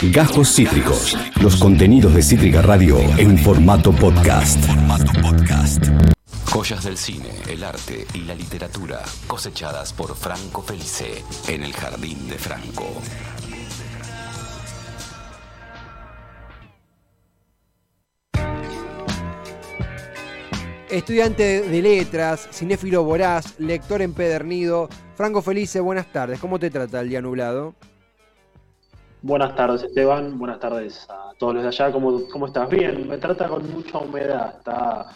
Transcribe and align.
Gajos 0.00 0.54
Cítricos. 0.54 1.18
Los 1.42 1.56
contenidos 1.56 2.14
de 2.14 2.22
Cítrica 2.22 2.62
Radio 2.62 3.00
en 3.18 3.36
formato 3.36 3.90
podcast. 3.90 4.64
Joyas 6.44 6.84
del 6.84 6.96
cine, 6.96 7.30
el 7.48 7.64
arte 7.64 8.06
y 8.14 8.20
la 8.20 8.36
literatura 8.36 9.02
cosechadas 9.26 9.92
por 9.92 10.14
Franco 10.14 10.62
Felice 10.62 11.24
en 11.48 11.64
el 11.64 11.72
Jardín 11.72 12.28
de 12.28 12.36
Franco. 12.36 12.86
Estudiante 20.88 21.62
de 21.62 21.82
letras, 21.82 22.48
cinéfilo 22.52 23.02
voraz, 23.02 23.58
lector 23.58 24.00
empedernido. 24.00 24.88
Franco 25.16 25.42
Felice, 25.42 25.80
buenas 25.80 26.10
tardes. 26.12 26.38
¿Cómo 26.38 26.60
te 26.60 26.70
trata 26.70 27.00
el 27.00 27.08
día 27.08 27.20
nublado? 27.20 27.74
Buenas 29.20 29.56
tardes, 29.56 29.82
Esteban. 29.82 30.38
Buenas 30.38 30.60
tardes 30.60 31.04
a 31.10 31.32
todos 31.38 31.54
los 31.54 31.62
de 31.64 31.68
allá. 31.68 31.90
¿Cómo, 31.90 32.28
cómo 32.28 32.46
estás? 32.46 32.68
Bien, 32.70 33.08
me 33.08 33.18
trata 33.18 33.48
con 33.48 33.68
mucha 33.72 33.98
humedad. 33.98 34.54
Está, 34.58 35.06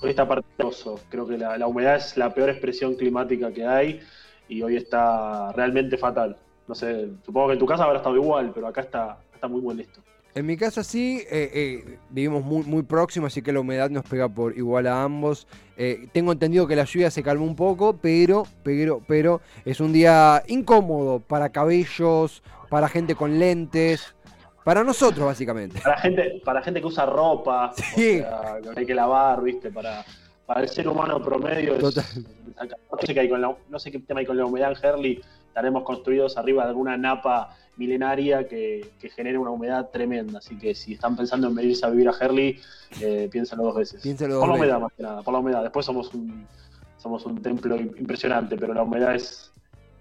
hoy 0.00 0.10
está 0.10 0.28
partidoso. 0.28 1.00
Creo 1.08 1.26
que 1.26 1.36
la, 1.36 1.66
humedad 1.66 1.96
es 1.96 2.16
la 2.16 2.32
peor 2.32 2.50
expresión 2.50 2.94
climática 2.94 3.52
que 3.52 3.66
hay 3.66 4.00
y 4.48 4.62
hoy 4.62 4.76
está 4.76 5.50
realmente 5.52 5.98
fatal. 5.98 6.36
No 6.68 6.74
sé, 6.74 7.08
supongo 7.26 7.48
que 7.48 7.52
en 7.54 7.58
tu 7.58 7.66
casa 7.66 7.82
habrá 7.82 7.98
estado 7.98 8.14
igual, 8.14 8.52
pero 8.54 8.68
acá 8.68 8.82
está, 8.82 9.18
está 9.34 9.48
muy 9.48 9.60
molesto. 9.60 10.00
En 10.34 10.46
mi 10.46 10.56
casa 10.56 10.84
sí, 10.84 11.24
eh, 11.28 11.50
eh, 11.52 11.98
vivimos 12.10 12.44
muy, 12.44 12.62
muy 12.62 12.84
próximos, 12.84 13.32
así 13.32 13.42
que 13.42 13.52
la 13.52 13.58
humedad 13.58 13.90
nos 13.90 14.04
pega 14.04 14.28
por 14.28 14.56
igual 14.56 14.86
a 14.86 15.02
ambos. 15.02 15.48
Eh, 15.76 16.06
tengo 16.12 16.30
entendido 16.30 16.68
que 16.68 16.76
la 16.76 16.84
lluvia 16.84 17.10
se 17.10 17.24
calmó 17.24 17.44
un 17.44 17.56
poco, 17.56 17.96
pero, 17.96 18.46
pero, 18.62 19.02
pero 19.08 19.40
es 19.64 19.80
un 19.80 19.92
día 19.92 20.44
incómodo 20.46 21.18
para 21.18 21.48
cabellos, 21.48 22.44
para 22.68 22.88
gente 22.88 23.14
con 23.14 23.38
lentes, 23.38 24.14
para 24.64 24.84
nosotros 24.84 25.26
básicamente. 25.26 25.80
Para 25.80 25.98
gente, 25.98 26.42
para 26.44 26.62
gente 26.62 26.80
que 26.80 26.86
usa 26.86 27.06
ropa, 27.06 27.72
sí. 27.74 28.22
que 28.22 28.26
hay 28.76 28.86
que 28.86 28.94
lavar, 28.94 29.42
viste, 29.42 29.70
para, 29.70 30.04
para 30.44 30.60
el 30.60 30.68
ser 30.68 30.88
humano 30.88 31.22
promedio. 31.22 31.76
Es, 31.76 31.82
no, 31.82 31.90
sé 31.90 33.14
qué 33.14 33.20
hay 33.20 33.28
con 33.28 33.40
la, 33.40 33.56
no 33.68 33.78
sé 33.78 33.90
qué 33.90 33.98
tema 34.00 34.20
hay 34.20 34.26
con 34.26 34.36
la 34.36 34.44
humedad 34.44 34.72
en 34.72 34.84
Herley, 34.84 35.20
estaremos 35.46 35.84
construidos 35.84 36.36
arriba 36.36 36.64
de 36.64 36.68
alguna 36.70 36.96
napa 36.96 37.56
milenaria 37.76 38.46
que, 38.46 38.92
que 39.00 39.08
genera 39.08 39.40
una 39.40 39.50
humedad 39.50 39.88
tremenda. 39.90 40.38
Así 40.38 40.58
que 40.58 40.74
si 40.74 40.94
están 40.94 41.16
pensando 41.16 41.48
en 41.48 41.54
venirse 41.54 41.86
a 41.86 41.90
vivir 41.90 42.08
a 42.08 42.14
Herley, 42.18 42.60
eh, 43.00 43.28
piénsenlo 43.30 43.64
dos 43.64 43.76
veces. 43.76 44.02
por 44.02 44.48
la 44.48 44.54
humedad 44.54 44.80
más 44.80 44.92
que 44.92 45.02
nada, 45.02 45.22
por 45.22 45.32
la 45.32 45.40
humedad. 45.40 45.62
Después 45.62 45.86
somos 45.86 46.12
un, 46.12 46.46
somos 46.98 47.24
un 47.24 47.40
templo 47.40 47.76
impresionante, 47.76 48.56
pero 48.56 48.74
la 48.74 48.82
humedad 48.82 49.14
es 49.14 49.52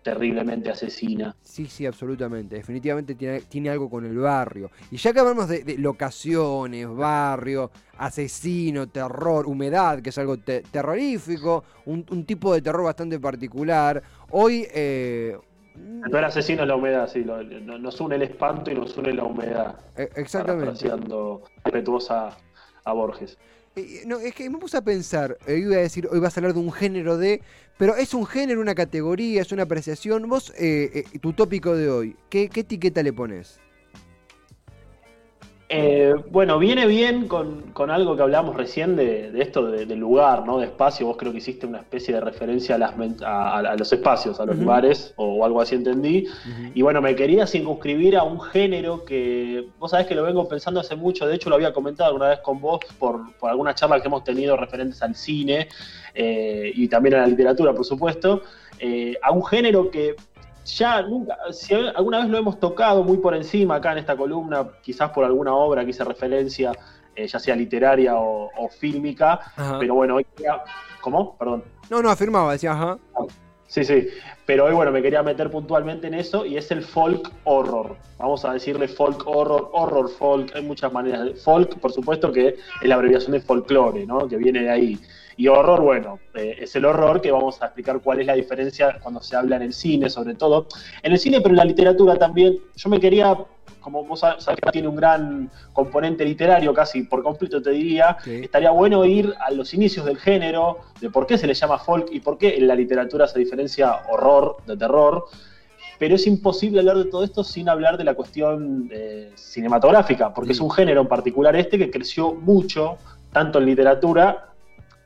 terriblemente 0.08 0.70
asesina. 0.70 1.36
Sí, 1.42 1.66
sí, 1.66 1.86
absolutamente. 1.86 2.56
Definitivamente 2.56 3.14
tiene, 3.16 3.42
tiene 3.42 3.70
algo 3.70 3.90
con 3.90 4.06
el 4.06 4.18
barrio. 4.18 4.72
Y 4.90 4.96
ya 4.96 5.12
que 5.12 5.20
hablamos 5.20 5.50
de, 5.50 5.78
locaciones, 5.78 6.88
barrio, 6.88 7.72
asesino, 7.98 8.88
terror, 8.88 9.46
humedad, 9.48 10.02
que 10.02 10.12
es 10.12 10.18
algo 10.18 10.38
terrorífico, 10.38 11.66
un, 11.88 12.24
tipo 12.26 12.54
de 12.54 12.62
terror 12.62 12.86
bastante 12.86 13.20
particular, 13.20 14.02
hoy 14.32 14.66
eh, 14.74 15.38
el 15.76 16.24
asesino 16.24 16.62
es 16.62 16.68
la 16.70 16.76
humedad, 16.76 17.08
sí. 17.08 17.26
nos 17.26 18.00
une 18.00 18.16
el 18.16 18.22
espanto 18.22 18.72
y 18.72 18.76
nos 18.76 18.98
une 18.98 19.14
la 19.14 19.26
humedad. 19.26 19.76
E, 19.98 20.10
exactamente. 20.16 20.90
respetuosa 21.66 22.30
a 22.86 22.94
Borges. 22.94 23.38
No, 24.06 24.20
es 24.20 24.34
que 24.34 24.50
me 24.50 24.58
puse 24.58 24.78
a 24.78 24.82
pensar, 24.82 25.38
eh, 25.46 25.58
iba 25.58 25.76
a 25.76 25.80
decir, 25.80 26.08
hoy 26.12 26.20
vas 26.20 26.36
a 26.36 26.40
hablar 26.40 26.54
de 26.54 26.60
un 26.60 26.72
género 26.72 27.18
de, 27.18 27.42
pero 27.78 27.96
es 27.96 28.14
un 28.14 28.26
género, 28.26 28.60
una 28.60 28.74
categoría, 28.74 29.42
es 29.42 29.52
una 29.52 29.64
apreciación. 29.64 30.28
Vos, 30.28 30.52
eh, 30.58 31.04
eh, 31.14 31.20
tu 31.20 31.34
tópico 31.34 31.76
de 31.76 31.90
hoy, 31.90 32.16
¿qué, 32.30 32.50
¿qué, 32.50 32.62
etiqueta 32.62 33.04
le 33.04 33.14
pones? 33.14 33.60
Eh, 35.70 36.14
bueno, 36.32 36.60
viene 36.60 36.88
bien 36.88 37.28
con, 37.28 37.74
algo 37.92 38.16
que 38.16 38.22
hablamos 38.22 38.56
recién 38.56 38.96
de, 38.96 39.34
esto 39.42 39.70
del 39.70 40.00
lugar, 40.00 40.46
¿no? 40.46 40.60
De 40.60 40.66
espacio. 40.68 41.08
Vos 41.08 41.18
creo 41.18 41.34
que 41.34 41.40
hiciste 41.40 41.66
una 41.66 41.80
especie 41.80 42.14
de 42.14 42.22
referencia 42.22 42.76
a, 42.76 42.78
las, 42.78 42.94
a, 43.22 43.76
los 43.76 43.92
espacios, 43.92 44.40
a 44.40 44.46
los 44.46 44.58
lugares, 44.58 45.14
o 45.18 45.44
algo 45.44 45.60
así 45.60 45.76
entendí. 45.76 46.26
Y 46.74 46.82
bueno, 46.82 47.02
me 47.02 47.16
quería 47.16 47.46
circunscribir 47.46 48.16
a 48.16 48.24
un 48.24 48.40
género 48.40 49.04
que 49.04 49.68
vos 49.78 49.92
sabés 49.92 50.08
que 50.08 50.16
lo 50.16 50.24
vengo 50.24 50.48
pensando 50.48 50.80
hace 50.80 50.96
mucho. 50.96 51.28
De 51.28 51.36
hecho, 51.36 51.50
lo 51.50 51.56
había 51.56 51.74
comentado 51.74 52.08
alguna 52.12 52.30
vez 52.30 52.40
con 52.40 52.62
vos 52.62 52.80
por, 52.98 53.36
por 53.38 53.50
alguna 53.50 53.76
charla 53.76 54.00
que 54.00 54.08
hemos 54.08 54.24
tenido 54.24 54.56
referentes 54.56 55.02
al 55.02 55.16
cine 55.16 55.68
eh, 56.14 56.72
y 56.74 56.88
también 56.88 57.16
a 57.16 57.20
la 57.20 57.28
literatura, 57.28 57.74
por 57.74 57.84
supuesto. 57.84 58.42
Eh, 58.80 59.18
a 59.22 59.32
un 59.32 59.44
género 59.44 59.92
que 59.92 60.16
ya 60.68 61.02
nunca, 61.02 61.38
si 61.52 61.74
alguna 61.74 62.20
vez 62.20 62.30
lo 62.30 62.38
hemos 62.38 62.60
tocado 62.60 63.04
muy 63.04 63.18
por 63.18 63.36
encima 63.36 63.76
acá 63.76 63.94
en 63.94 64.00
esta 64.00 64.16
columna, 64.16 64.68
quizás 64.82 65.12
por 65.12 65.24
alguna 65.24 65.54
obra 65.54 65.84
que 65.84 65.92
hice 65.92 66.04
referencia, 66.04 66.72
eh, 67.16 67.28
ya 67.28 67.40
sea 67.40 67.56
literaria 67.56 68.16
o, 68.16 68.70
fílmica, 68.70 69.40
pero 69.80 69.96
bueno, 69.96 70.16
hoy 70.16 70.26
¿Cómo? 71.02 71.38
Perdón. 71.38 71.64
No, 71.90 72.02
no, 72.02 72.10
afirmaba, 72.10 72.52
decía, 72.52 72.74
ajá. 72.74 72.98
Sí, 73.68 73.84
sí, 73.84 74.08
pero 74.46 74.66
hoy 74.66 74.74
bueno, 74.74 74.92
me 74.92 75.02
quería 75.02 75.24
meter 75.24 75.52
puntualmente 75.52 76.08
en 76.08 76.14
eso 76.14 76.46
y 76.46 76.58
es 76.58 76.72
el 76.72 76.82
folk 76.84 77.32
horror. 77.44 77.98
Vamos 78.18 78.46
a 78.46 78.54
decirle 78.54 78.88
folk 78.88 79.28
horror, 79.28 79.70
horror 79.74 80.10
folk, 80.10 80.56
hay 80.56 80.64
muchas 80.64 80.92
maneras. 80.92 81.26
De... 81.26 81.34
Folk, 81.36 81.80
por 81.80 81.92
supuesto, 81.92 82.32
que 82.32 82.48
es 82.82 82.88
la 82.88 82.96
abreviación 82.96 83.34
de 83.34 83.42
folclore, 83.42 84.06
¿no? 84.06 84.28
Que 84.28 84.38
viene 84.38 84.64
de 84.64 84.70
ahí. 84.70 85.00
Y 85.40 85.48
horror, 85.48 85.82
bueno, 85.82 86.20
eh, 86.34 86.58
es 86.62 86.76
el 86.76 86.86
horror 86.86 87.22
que 87.22 87.32
vamos 87.32 87.62
a 87.62 87.68
explicar 87.68 88.00
cuál 88.02 88.20
es 88.20 88.26
la 88.26 88.34
diferencia 88.34 88.98
cuando 89.00 89.22
se 89.22 89.36
habla 89.36 89.58
en 89.58 89.62
el 89.62 89.74
cine, 89.74 90.10
sobre 90.10 90.34
todo. 90.34 90.68
En 91.04 91.12
el 91.12 91.20
cine, 91.20 91.42
pero 91.42 91.52
en 91.52 91.58
la 91.58 91.66
literatura 91.66 92.16
también. 92.16 92.58
Yo 92.76 92.90
me 92.90 93.00
quería, 93.00 93.38
como 93.80 94.04
vos 94.04 94.22
sabés 94.22 94.48
que 94.48 94.72
tiene 94.72 94.88
un 94.88 94.96
gran 94.96 95.52
componente 95.74 96.26
literario, 96.26 96.74
casi 96.74 97.04
por 97.04 97.22
completo 97.22 97.62
te 97.62 97.70
diría, 97.70 98.18
estaría 98.26 98.72
bueno 98.72 99.06
ir 99.06 99.32
a 99.40 99.52
los 99.52 99.76
inicios 99.76 100.08
del 100.08 100.18
género, 100.18 100.80
de 101.00 101.12
por 101.12 101.28
qué 101.28 101.38
se 101.38 101.46
le 101.46 101.54
llama 101.54 101.78
folk 101.78 102.08
y 102.12 102.20
por 102.20 102.40
qué 102.40 102.58
en 102.58 102.68
la 102.68 102.74
literatura 102.74 103.28
se 103.28 103.38
diferencia 103.38 104.02
horror 104.10 104.58
de 104.66 104.76
terror 104.76 105.26
pero 106.00 106.14
es 106.14 106.28
imposible 106.28 106.80
hablar 106.80 106.98
de 106.98 107.06
todo 107.06 107.24
esto 107.24 107.44
sin 107.44 107.70
hablar 107.70 107.98
de 107.98 108.04
la 108.04 108.14
cuestión 108.14 108.88
eh, 108.92 109.32
cinematográfica, 109.34 110.32
porque 110.32 110.52
es 110.52 110.60
un 110.60 110.70
género 110.70 111.02
en 111.02 111.08
particular 111.08 111.56
este 111.56 111.80
que 111.80 111.90
creció 111.90 112.36
mucho, 112.36 112.98
tanto 113.32 113.58
en 113.58 113.66
literatura 113.66 114.54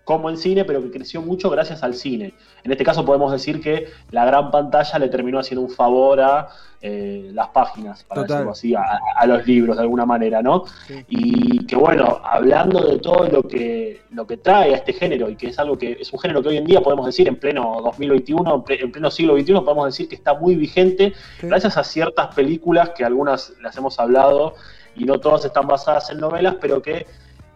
como 0.03 0.29
en 0.29 0.37
cine, 0.37 0.65
pero 0.65 0.81
que 0.81 0.91
creció 0.91 1.21
mucho 1.21 1.49
gracias 1.49 1.83
al 1.83 1.93
cine. 1.93 2.33
En 2.63 2.71
este 2.71 2.83
caso 2.83 3.05
podemos 3.05 3.31
decir 3.31 3.61
que 3.61 3.87
la 4.11 4.25
gran 4.25 4.51
pantalla 4.51 4.99
le 4.99 5.09
terminó 5.09 5.39
haciendo 5.39 5.61
un 5.61 5.69
favor 5.69 6.19
a 6.21 6.49
eh, 6.83 7.29
las 7.33 7.49
páginas, 7.49 8.03
para 8.03 8.23
decirlo 8.23 8.51
así, 8.51 8.73
a, 8.73 9.25
los 9.27 9.45
libros 9.45 9.77
de 9.77 9.83
alguna 9.83 10.05
manera, 10.05 10.41
¿no? 10.41 10.63
Y 11.07 11.65
que 11.67 11.75
bueno, 11.75 12.19
hablando 12.23 12.81
de 12.81 12.97
todo 12.97 13.27
lo 13.27 13.43
que, 13.43 14.01
lo 14.09 14.25
que 14.25 14.37
trae 14.37 14.73
a 14.73 14.77
este 14.77 14.93
género, 14.93 15.29
y 15.29 15.35
que 15.35 15.49
es 15.49 15.59
algo 15.59 15.77
que 15.77 15.97
es 15.99 16.11
un 16.11 16.19
género 16.19 16.41
que 16.41 16.49
hoy 16.49 16.57
en 16.57 16.65
día 16.65 16.81
podemos 16.81 17.05
decir 17.05 17.27
en 17.27 17.35
pleno 17.35 17.81
2021, 17.83 18.65
en 18.67 18.91
pleno 18.91 19.11
siglo 19.11 19.37
XXI, 19.37 19.53
podemos 19.53 19.85
decir 19.85 20.09
que 20.09 20.15
está 20.15 20.33
muy 20.33 20.55
vigente, 20.55 21.13
gracias 21.43 21.77
a 21.77 21.83
ciertas 21.83 22.33
películas 22.33 22.89
que 22.97 23.05
algunas 23.05 23.53
las 23.61 23.77
hemos 23.77 23.99
hablado 23.99 24.55
y 24.95 25.05
no 25.05 25.19
todas 25.19 25.45
están 25.45 25.67
basadas 25.67 26.09
en 26.09 26.19
novelas, 26.19 26.55
pero 26.59 26.81
que 26.81 27.05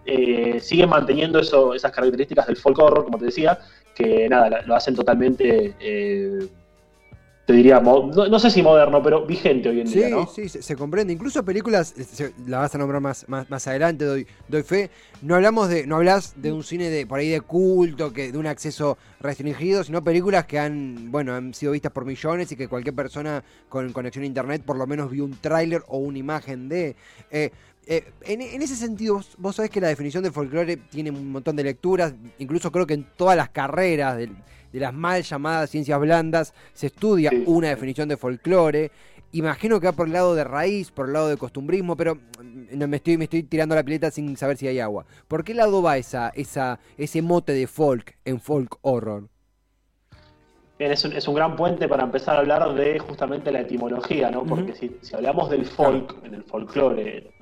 eh, 0.05 0.59
siguen 0.59 0.89
manteniendo 0.89 1.39
eso, 1.39 1.73
esas 1.73 1.91
características 1.91 2.47
del 2.47 2.57
folk 2.57 2.77
horror, 2.79 3.05
como 3.05 3.17
te 3.17 3.25
decía, 3.25 3.59
que 3.95 4.27
nada, 4.29 4.61
lo 4.66 4.75
hacen 4.75 4.95
totalmente, 4.95 5.73
eh, 5.79 6.47
te 7.45 7.53
diría, 7.53 7.79
no, 7.79 8.39
sé 8.39 8.49
si 8.49 8.63
moderno, 8.63 9.03
pero 9.03 9.23
vigente 9.23 9.69
hoy 9.69 9.81
en 9.81 9.88
día. 9.88 10.09
¿no? 10.09 10.25
Sí, 10.25 10.49
se, 10.49 10.63
se, 10.63 10.75
comprende. 10.75 11.13
Incluso 11.13 11.45
películas, 11.45 11.93
la 12.47 12.57
vas 12.57 12.73
a 12.73 12.79
nombrar 12.79 13.01
más, 13.01 13.29
más, 13.29 13.47
más 13.51 13.67
adelante, 13.67 14.03
doy, 14.03 14.25
doy 14.47 14.63
fe. 14.63 14.89
No 15.21 15.35
hablamos 15.35 15.69
de, 15.69 15.85
no 15.85 15.97
hablas 15.97 16.33
de 16.41 16.51
un 16.51 16.63
cine 16.63 16.89
de 16.89 17.05
por 17.05 17.19
ahí 17.19 17.29
de 17.29 17.41
culto, 17.41 18.11
que 18.11 18.31
de 18.31 18.37
un 18.39 18.47
acceso 18.47 18.97
restringido, 19.19 19.83
sino 19.83 20.03
películas 20.03 20.45
que 20.45 20.57
han, 20.57 21.11
bueno, 21.11 21.35
han 21.35 21.53
sido 21.53 21.73
vistas 21.73 21.91
por 21.91 22.05
millones 22.05 22.51
y 22.51 22.55
que 22.55 22.67
cualquier 22.67 22.95
persona 22.95 23.43
con 23.69 23.93
conexión 23.93 24.23
a 24.23 24.27
internet 24.27 24.63
por 24.66 24.77
lo 24.77 24.87
menos 24.87 25.11
vio 25.11 25.23
un 25.23 25.37
tráiler 25.39 25.83
o 25.87 25.99
una 25.99 26.17
imagen 26.17 26.67
de. 26.67 26.95
Eh, 27.29 27.52
eh, 27.87 28.11
en, 28.23 28.61
ese 28.61 28.76
sentido, 28.76 29.22
vos, 29.37 29.55
sabés 29.55 29.70
que 29.70 29.79
la 29.79 29.87
definición 29.87 30.23
de 30.23 30.32
folclore 30.32 30.78
tiene 30.78 31.11
un 31.11 31.32
montón 31.32 31.55
de 31.55 31.64
lecturas, 31.64 32.16
incluso 32.40 32.72
creo 32.72 32.87
que 32.87 32.96
en 32.96 33.05
todas 33.16 33.37
las 33.37 33.49
carreras 33.49 34.17
de, 34.17 34.29
las 34.73 34.93
mal 34.93 35.22
llamadas 35.22 35.70
ciencias 35.70 35.99
blandas 35.99 36.53
se 36.73 36.87
estudia 36.87 37.32
una 37.46 37.70
definición 37.70 38.09
de 38.09 38.17
folclore. 38.17 38.91
Imagino 39.32 39.79
que 39.79 39.87
va 39.87 39.93
por 39.93 40.08
el 40.08 40.14
lado 40.14 40.34
de 40.34 40.43
raíz, 40.43 40.91
por 40.91 41.08
el 41.08 41.14
lado 41.14 41.29
de 41.29 41.37
costumbrismo, 41.37 41.96
pero 41.96 42.16
mm, 42.16 42.84
me 42.85 42.97
estoy, 42.97 43.17
me 43.17 43.26
estoy 43.26 43.43
tirando 43.43 43.76
la 43.76 43.84
pileta 43.84 44.09
sin 44.09 44.35
saber 44.35 44.58
si 44.58 44.67
hay 44.67 44.79
agua. 44.79 45.05
¿Por 45.28 45.43
qué 45.43 45.53
lado 45.53 45.81
va 45.81 45.97
esa, 45.97 46.29
esa, 46.29 46.79
ese 46.97 47.22
mote 47.22 47.53
de 47.53 47.67
folk 47.67 48.17
en 48.26 48.40
folk 48.40 48.78
horror? 48.81 49.29
es 50.79 51.05
un, 51.05 51.14
es 51.14 51.28
un, 51.28 51.35
gran 51.35 51.55
puente 51.55 51.88
para 51.88 52.03
empezar 52.03 52.35
a 52.35 52.40
hablar 52.40 52.73
de 52.73 52.99
justamente 52.99 53.52
la 53.52 53.61
etimología, 53.61 54.29
¿no? 54.29 54.43
Porque 54.43 54.73
si, 54.73 54.97
si, 55.02 55.16
hablamos 55.16 55.49
del 55.49 55.66
folk, 55.66 56.17
en 56.26 56.34
el 56.34 56.43
folclore, 56.43 57.34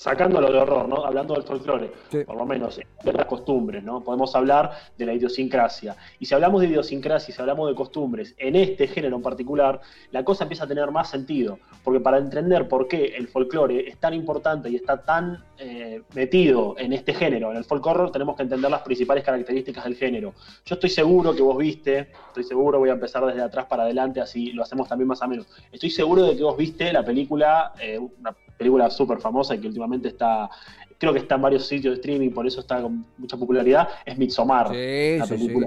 sacando 0.00 0.40
lo 0.40 0.50
de 0.50 0.58
horror, 0.58 0.88
¿no? 0.88 1.04
Hablando 1.04 1.34
del 1.34 1.42
folclore, 1.42 1.92
por 2.24 2.34
lo 2.34 2.46
menos 2.46 2.80
de 3.04 3.12
las 3.12 3.26
costumbres, 3.26 3.84
¿no? 3.84 4.02
Podemos 4.02 4.34
hablar 4.34 4.70
de 4.96 5.04
la 5.04 5.12
idiosincrasia. 5.12 5.94
Y 6.18 6.24
si 6.24 6.34
hablamos 6.34 6.62
de 6.62 6.68
idiosincrasia, 6.68 7.34
si 7.34 7.38
hablamos 7.38 7.68
de 7.68 7.74
costumbres, 7.74 8.34
en 8.38 8.56
este 8.56 8.86
género 8.86 9.16
en 9.16 9.22
particular, 9.22 9.78
la 10.10 10.24
cosa 10.24 10.44
empieza 10.44 10.64
a 10.64 10.66
tener 10.66 10.90
más 10.90 11.10
sentido. 11.10 11.58
Porque 11.84 12.00
para 12.00 12.16
entender 12.16 12.66
por 12.66 12.88
qué 12.88 13.14
el 13.14 13.28
folclore 13.28 13.86
es 13.90 13.98
tan 13.98 14.14
importante 14.14 14.70
y 14.70 14.76
está 14.76 15.02
tan 15.02 15.44
eh, 15.58 16.00
metido 16.14 16.76
en 16.78 16.94
este 16.94 17.12
género, 17.12 17.50
en 17.50 17.58
el 17.58 17.64
folk 17.64 17.84
horror, 17.84 18.10
tenemos 18.10 18.36
que 18.36 18.44
entender 18.44 18.70
las 18.70 18.80
principales 18.80 19.22
características 19.22 19.84
del 19.84 19.96
género. 19.96 20.32
Yo 20.64 20.76
estoy 20.76 20.88
seguro 20.88 21.34
que 21.34 21.42
vos 21.42 21.58
viste, 21.58 22.08
estoy 22.28 22.44
seguro, 22.44 22.78
voy 22.78 22.88
a 22.88 22.94
empezar 22.94 23.26
desde 23.26 23.42
atrás 23.42 23.66
para 23.66 23.82
adelante, 23.82 24.22
así 24.22 24.52
lo 24.52 24.62
hacemos 24.62 24.88
también 24.88 25.08
más 25.08 25.20
o 25.20 25.28
menos. 25.28 25.46
Estoy 25.70 25.90
seguro 25.90 26.22
de 26.22 26.38
que 26.38 26.42
vos 26.42 26.56
viste 26.56 26.90
la 26.90 27.04
película, 27.04 27.74
eh, 27.78 27.98
una 27.98 28.34
película 28.60 28.90
súper 28.90 29.18
famosa 29.18 29.54
y 29.54 29.58
que 29.58 29.68
últimamente 29.68 30.08
está, 30.08 30.50
creo 30.98 31.14
que 31.14 31.20
está 31.20 31.36
en 31.36 31.42
varios 31.42 31.66
sitios 31.66 31.94
de 31.94 32.00
streaming, 32.00 32.30
por 32.30 32.46
eso 32.46 32.60
está 32.60 32.82
con 32.82 33.06
mucha 33.16 33.38
popularidad, 33.38 33.88
es 34.04 34.18
Midsommar. 34.18 34.68
Sí, 34.68 35.18
película, 35.28 35.66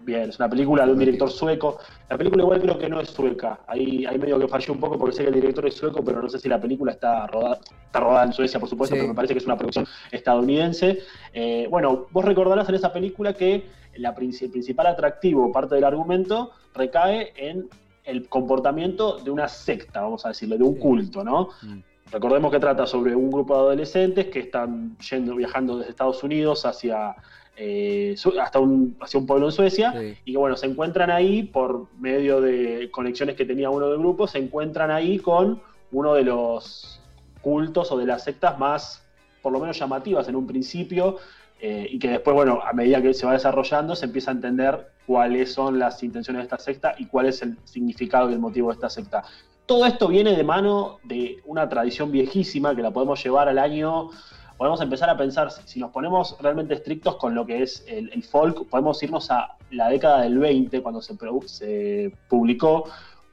Bien, 0.00 0.28
es 0.28 0.38
una 0.38 0.50
película 0.50 0.84
de 0.84 0.92
un 0.92 0.98
director 0.98 1.30
sueco. 1.30 1.78
La 2.10 2.18
película 2.18 2.42
igual 2.42 2.60
creo 2.60 2.76
que 2.76 2.88
no 2.90 3.00
es 3.00 3.08
sueca. 3.08 3.60
Ahí, 3.66 4.04
ahí 4.04 4.18
medio 4.18 4.38
que 4.38 4.48
falló 4.48 4.74
un 4.74 4.80
poco 4.80 4.98
porque 4.98 5.16
sé 5.16 5.22
que 5.22 5.28
el 5.28 5.36
director 5.36 5.66
es 5.66 5.74
sueco, 5.74 6.04
pero 6.04 6.20
no 6.20 6.28
sé 6.28 6.38
si 6.38 6.48
la 6.48 6.60
película 6.60 6.92
está 6.92 7.26
rodada, 7.28 7.58
está 7.86 8.00
rodada 8.00 8.24
en 8.24 8.32
Suecia, 8.34 8.60
por 8.60 8.68
supuesto, 8.68 8.96
pero 8.96 9.08
me 9.08 9.14
parece 9.14 9.32
que 9.32 9.38
es 9.38 9.46
una 9.46 9.56
producción 9.56 9.86
estadounidense. 10.10 10.98
Eh, 11.32 11.68
bueno, 11.70 12.06
vos 12.10 12.24
recordarás 12.24 12.68
en 12.68 12.74
esa 12.74 12.92
película 12.92 13.32
que 13.32 13.64
la, 13.96 14.10
el 14.10 14.50
principal 14.50 14.88
atractivo, 14.88 15.50
parte 15.52 15.76
del 15.76 15.84
argumento, 15.84 16.50
recae 16.74 17.32
en 17.36 17.70
el 18.02 18.28
comportamiento 18.28 19.18
de 19.20 19.30
una 19.30 19.48
secta, 19.48 20.02
vamos 20.02 20.26
a 20.26 20.28
decirlo, 20.28 20.58
de 20.58 20.64
un 20.64 20.74
culto, 20.74 21.24
¿no? 21.24 21.48
Mm. 21.62 21.93
Recordemos 22.12 22.52
que 22.52 22.60
trata 22.60 22.86
sobre 22.86 23.14
un 23.16 23.30
grupo 23.30 23.54
de 23.54 23.60
adolescentes 23.60 24.26
que 24.26 24.40
están 24.40 24.96
yendo, 24.98 25.34
viajando 25.34 25.78
desde 25.78 25.90
Estados 25.90 26.22
Unidos 26.22 26.64
hacia, 26.64 27.16
eh, 27.56 28.14
hasta 28.40 28.60
un, 28.60 28.96
hacia 29.00 29.18
un 29.18 29.26
pueblo 29.26 29.46
en 29.46 29.52
Suecia 29.52 29.94
y 30.24 30.32
que 30.32 30.38
bueno, 30.38 30.56
se 30.56 30.66
encuentran 30.66 31.10
ahí 31.10 31.42
por 31.42 31.88
medio 31.98 32.40
de 32.40 32.90
conexiones 32.92 33.36
que 33.36 33.44
tenía 33.44 33.70
uno 33.70 33.88
del 33.88 33.98
grupo, 33.98 34.26
se 34.26 34.38
encuentran 34.38 34.90
ahí 34.90 35.18
con 35.18 35.60
uno 35.92 36.14
de 36.14 36.24
los 36.24 37.00
cultos 37.40 37.90
o 37.92 37.98
de 37.98 38.06
las 38.06 38.24
sectas 38.24 38.58
más, 38.58 39.02
por 39.42 39.52
lo 39.52 39.60
menos 39.60 39.78
llamativas 39.78 40.28
en 40.28 40.36
un 40.36 40.46
principio, 40.46 41.18
eh, 41.60 41.86
y 41.90 41.98
que 41.98 42.08
después, 42.08 42.34
bueno, 42.34 42.60
a 42.62 42.72
medida 42.72 43.00
que 43.00 43.14
se 43.14 43.26
va 43.26 43.32
desarrollando, 43.32 43.94
se 43.94 44.06
empieza 44.06 44.30
a 44.30 44.34
entender 44.34 44.88
cuáles 45.06 45.52
son 45.52 45.78
las 45.78 46.02
intenciones 46.02 46.40
de 46.40 46.44
esta 46.44 46.58
secta 46.58 46.94
y 46.98 47.06
cuál 47.06 47.26
es 47.26 47.42
el 47.42 47.56
significado 47.64 48.30
y 48.30 48.32
el 48.32 48.38
motivo 48.38 48.68
de 48.68 48.74
esta 48.74 48.90
secta. 48.90 49.22
Todo 49.66 49.86
esto 49.86 50.08
viene 50.08 50.36
de 50.36 50.44
mano 50.44 50.98
de 51.04 51.40
una 51.46 51.68
tradición 51.68 52.12
viejísima 52.12 52.76
que 52.76 52.82
la 52.82 52.90
podemos 52.90 53.22
llevar 53.24 53.48
al 53.48 53.58
año. 53.58 54.10
Podemos 54.58 54.80
empezar 54.82 55.08
a 55.08 55.16
pensar, 55.16 55.50
si 55.50 55.80
nos 55.80 55.90
ponemos 55.90 56.36
realmente 56.40 56.74
estrictos 56.74 57.16
con 57.16 57.34
lo 57.34 57.46
que 57.46 57.62
es 57.62 57.84
el, 57.88 58.22
folk, 58.22 58.68
podemos 58.68 59.02
irnos 59.02 59.30
a 59.30 59.56
la 59.70 59.88
década 59.88 60.22
del 60.22 60.38
20, 60.38 60.82
cuando 60.82 61.00
se, 61.00 61.16
se, 61.46 62.12
publicó 62.28 62.84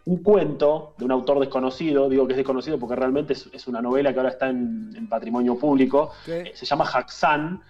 un 0.06 0.24
cuento 0.24 0.94
de 0.98 1.06
un 1.06 1.12
autor 1.12 1.40
desconocido, 1.40 2.10
digo 2.10 2.26
que 2.26 2.34
es 2.34 2.38
desconocido 2.38 2.80
porque 2.80 2.96
realmente 2.96 3.34
es, 3.34 3.68
una 3.68 3.82
novela 3.82 4.14
que 4.14 4.20
ahora 4.20 4.32
está 4.32 4.50
en, 4.50 5.08
patrimonio 5.10 5.60
público, 5.60 6.12
eh, 6.28 6.52
se 6.56 6.66
llama 6.66 6.86
Haxan, 6.86 7.62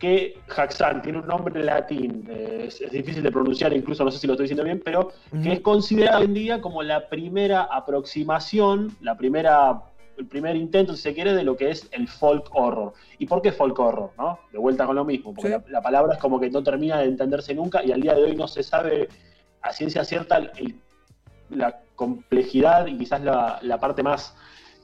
que 0.00 0.38
Haxan 0.48 1.02
tiene 1.02 1.18
un 1.18 1.26
nombre 1.28 1.62
latín, 1.62 2.26
eh, 2.28 2.64
es, 2.68 2.90
difícil 2.90 3.22
de 3.22 3.30
pronunciar, 3.30 3.72
incluso 3.72 4.02
no 4.02 4.10
sé 4.10 4.18
si 4.18 4.26
lo 4.26 4.32
estoy 4.32 4.44
diciendo 4.44 4.64
bien, 4.64 4.82
pero 4.84 5.12
que 5.42 5.52
es 5.52 5.60
considerado 5.60 6.20
hoy 6.20 6.24
en 6.24 6.34
día 6.34 6.60
como 6.60 6.82
la 6.82 7.08
primera 7.08 7.62
aproximación, 7.62 8.96
la 9.00 9.16
primera, 9.16 9.82
el 10.16 10.26
primer 10.26 10.56
intento, 10.56 10.96
si 10.96 11.02
se 11.02 11.14
quiere, 11.14 11.34
de 11.34 11.44
lo 11.44 11.56
que 11.56 11.70
es 11.70 11.88
el 11.92 12.08
folk 12.08 12.48
horror. 12.52 12.94
¿Y 13.18 13.26
por 13.26 13.42
qué 13.42 13.52
folk 13.52 13.78
horror? 13.78 14.10
¿no? 14.18 14.40
De 14.50 14.58
vuelta 14.58 14.86
con 14.86 14.96
lo 14.96 15.04
mismo, 15.04 15.34
porque 15.34 15.60
la, 15.68 15.82
palabra 15.82 16.14
es 16.14 16.18
como 16.18 16.40
que 16.40 16.50
no 16.50 16.62
termina 16.62 16.98
de 16.98 17.04
entenderse 17.04 17.54
nunca 17.54 17.84
y 17.84 17.92
al 17.92 18.00
día 18.00 18.14
de 18.14 18.24
hoy 18.24 18.34
no 18.34 18.48
se 18.48 18.62
sabe 18.62 19.08
a 19.62 19.72
ciencia 19.72 20.04
cierta 20.04 20.40
la 21.50 21.80
complejidad 21.94 22.86
y 22.86 22.96
quizás 22.96 23.20
la, 23.22 23.78
parte 23.78 24.02
más 24.02 24.34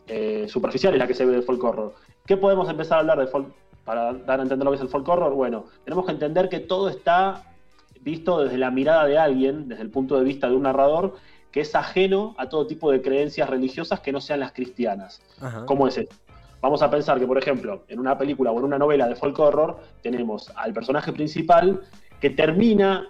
eh, 0.07 0.47
superficial 0.47 0.93
es 0.93 0.99
la 0.99 1.07
que 1.07 1.15
se 1.15 1.25
ve 1.25 1.33
del 1.33 1.43
folk 1.43 1.65
horror. 1.65 1.95
¿Qué 2.27 2.37
podemos 2.37 2.69
empezar 2.69 2.99
a 2.99 3.01
hablar 3.01 3.19
de 3.19 3.29
folk 3.29 3.49
para 3.87 4.13
dar 4.13 4.41
a 4.41 4.43
entender 4.43 4.65
lo 4.65 4.73
que 4.73 4.77
es 4.77 4.83
el 4.83 4.89
folk 4.89 5.09
horror, 5.09 5.33
bueno, 5.33 5.65
tenemos 5.85 6.05
que 6.05 6.13
entender 6.13 6.51
que 6.51 6.61
todo 6.61 6.91
está 6.91 7.45
visto 8.03 8.43
desde 8.43 8.59
la 8.59 8.71
mirada 8.71 9.07
de 9.07 9.17
alguien, 9.17 9.69
desde 9.69 9.83
el 9.83 9.91
punto 9.91 10.19
de 10.19 10.25
vista 10.25 10.49
de 10.49 10.57
un 10.57 10.65
narrador, 10.65 11.15
que 11.51 11.61
es 11.61 11.75
ajeno 11.75 12.35
a 12.37 12.49
todo 12.49 12.67
tipo 12.67 12.91
de 12.91 13.01
creencias 13.01 13.49
religiosas 13.49 14.01
que 14.01 14.13
no 14.13 14.21
sean 14.21 14.41
las 14.41 14.53
cristianas. 14.53 15.23
¿Cómo 15.65 15.89
es 15.89 15.97
esto? 15.97 16.15
Vamos 16.61 16.83
a 16.83 16.91
pensar 16.91 17.19
que, 17.19 17.27
por 17.27 17.39
ejemplo, 17.39 17.85
en 17.89 18.01
una 18.01 18.19
película 18.19 18.51
o 18.51 18.59
en 18.59 18.65
una 18.65 18.79
novela 18.79 19.09
de 19.09 19.15
folk 19.15 19.39
horror, 19.39 19.79
tenemos 20.03 20.53
al 20.57 20.73
personaje 20.73 21.13
principal 21.13 21.81
que 22.21 22.31
termina, 22.31 23.07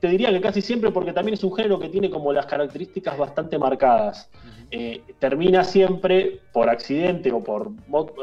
te 0.00 0.08
diría 0.08 0.30
que 0.30 0.40
casi 0.40 0.60
siempre, 0.60 0.90
porque 0.90 1.12
también 1.12 1.34
es 1.34 1.44
un 1.44 1.54
género 1.54 1.78
que 1.78 1.88
tiene 1.88 2.10
como 2.10 2.32
las 2.32 2.46
características 2.46 3.16
bastante 3.16 3.58
marcadas. 3.58 4.28
Eh, 4.70 5.02
termina 5.20 5.62
siempre 5.62 6.40
por 6.52 6.68
accidente 6.68 7.30
o 7.30 7.42
por, 7.42 7.70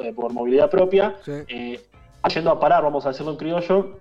eh, 0.03 0.11
por 0.13 0.33
movilidad 0.33 0.69
propia, 0.69 1.15
eh, 1.27 1.81
yendo 2.29 2.51
a 2.51 2.59
parar, 2.59 2.83
vamos 2.83 3.05
a 3.05 3.09
decirlo 3.09 3.31
en 3.31 3.37
criollo, 3.37 3.99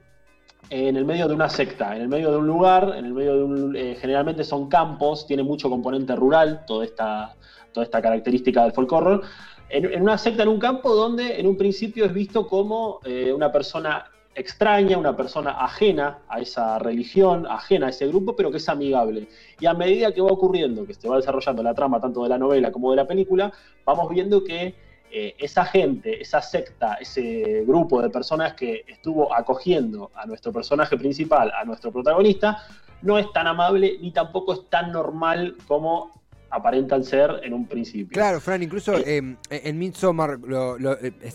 en 0.71 0.97
el 0.97 1.05
medio 1.05 1.29
de 1.29 1.35
una 1.35 1.49
secta, 1.49 1.97
en 1.97 2.03
el 2.03 2.09
medio 2.09 2.31
de 2.31 2.39
un 2.39 2.47
lugar, 2.47 2.95
en 2.97 3.05
el 3.05 3.13
medio 3.13 3.35
de 3.35 3.43
un, 3.43 3.75
generalmente 4.01 4.45
son 4.45 4.69
campos, 4.69 5.27
tiene 5.27 5.43
mucho 5.43 5.69
componente 5.69 6.15
rural, 6.15 6.65
toda 6.67 6.85
esta, 6.85 7.35
toda 7.73 7.85
esta 7.85 8.01
característica 8.01 8.63
del 8.63 8.73
folk 8.73 8.93
horror, 8.93 9.23
en, 9.69 10.03
una 10.03 10.19
secta, 10.19 10.43
en 10.43 10.51
un 10.51 10.59
campo 10.59 10.95
donde 10.95 11.41
en 11.41 11.47
un 11.47 11.57
principio 11.57 12.05
es 12.05 12.13
visto 12.13 12.47
como 12.47 13.01
una 13.35 13.51
persona 13.51 14.05
extraña, 14.35 14.99
una 14.99 15.17
persona 15.17 15.53
ajena 15.53 16.21
a 16.29 16.41
esa 16.41 16.79
religión, 16.79 17.47
ajena 17.49 17.87
a 17.87 17.91
ese 17.91 18.07
grupo, 18.07 18.35
pero 18.35 18.51
que 18.51 18.57
es 18.59 18.69
amigable. 18.69 19.29
Y 19.61 19.67
a 19.67 19.75
medida 19.75 20.13
que 20.13 20.21
va 20.21 20.29
ocurriendo, 20.29 20.87
que 20.87 20.95
se 20.95 21.09
va 21.09 21.17
desarrollando 21.17 21.63
la 21.63 21.75
trama 21.75 22.01
tanto 22.01 22.23
de 22.23 22.29
la 22.29 22.39
novela 22.39 22.73
como 22.73 22.91
de 22.91 22.97
la 22.97 23.07
película, 23.07 23.53
vamos 23.85 24.09
viendo 24.11 24.43
que 24.45 24.75
eh, 25.15 25.37
esa 25.39 25.67
gente, 25.67 26.23
esa 26.23 26.41
secta, 26.41 26.95
ese 26.95 27.65
grupo 27.67 28.01
de 28.01 28.09
personas 28.09 28.55
que 28.55 28.83
estuvo 28.87 29.35
acogiendo 29.35 30.11
a 30.15 30.25
nuestro 30.25 30.53
personaje 30.53 30.97
principal, 30.97 31.53
a 31.55 31.67
nuestro 31.67 31.93
protagonista, 31.93 32.65
no 33.03 33.19
es 33.19 33.31
tan 33.33 33.47
amable 33.47 33.99
ni 34.01 34.11
tampoco 34.11 34.55
es 34.55 34.71
tan 34.71 34.91
normal 34.91 35.57
como 35.69 36.22
aparentan 36.53 37.03
ser 37.03 37.41
en 37.43 37.55
un 37.55 37.67
principio. 37.67 38.13
Claro, 38.13 38.39
Fran, 38.39 38.63
incluso 38.63 38.99
eh, 38.99 39.17
em, 39.17 39.37
en 39.49 39.79
Midsommar 39.79 40.39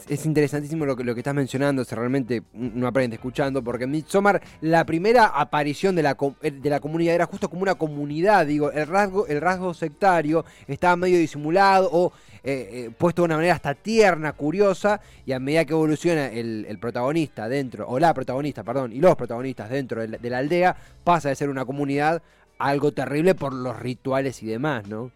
es, 0.07 0.25
interesantísimo 0.27 0.85
lo 0.85 0.95
que, 0.95 1.03
lo 1.03 1.15
que 1.15 1.21
estás 1.21 1.33
mencionando, 1.33 1.83
se 1.83 1.95
realmente 1.95 2.43
uno 2.53 2.87
aprende 2.87 3.15
escuchando, 3.15 3.63
porque 3.63 3.85
en 3.85 3.91
Midsommar 3.91 4.39
la 4.61 4.85
primera 4.85 5.25
aparición 5.25 5.95
de 5.95 6.03
la, 6.03 6.15
eh, 6.43 6.51
de 6.51 6.69
la 6.69 6.79
comunidad 6.79 7.15
era 7.15 7.25
justo 7.25 7.49
como 7.49 7.63
una 7.63 7.73
comunidad, 7.73 8.45
digo, 8.45 8.71
el 8.71 8.85
rasgo, 8.85 9.25
el 9.25 9.41
rasgo 9.41 9.73
sectario 9.73 10.45
estaba 10.67 10.95
medio 10.95 11.17
disimulado 11.17 11.89
o 11.91 12.13
eh, 12.43 12.91
puesto 12.95 13.23
de 13.23 13.25
una 13.25 13.37
manera 13.37 13.55
hasta 13.55 13.73
tierna, 13.73 14.33
curiosa, 14.33 15.01
y 15.25 15.31
a 15.31 15.39
medida 15.39 15.65
que 15.65 15.73
evoluciona 15.73 16.27
el, 16.27 16.77
protagonista 16.79 17.49
dentro, 17.49 17.87
o 17.89 17.97
la 17.97 18.13
protagonista, 18.13 18.63
perdón, 18.63 18.93
y 18.93 18.99
los 18.99 19.15
protagonistas 19.15 19.71
dentro 19.71 20.05
de 20.07 20.29
la 20.29 20.37
aldea, 20.37 20.75
pasa 21.03 21.29
de 21.29 21.35
ser 21.35 21.49
una 21.49 21.65
comunidad 21.65 22.21
algo 22.59 22.91
terrible 22.91 23.35
por 23.35 23.53
los 23.53 23.77
rituales 23.79 24.41
y 24.43 24.47
demás, 24.47 24.87
¿no? 24.87 25.11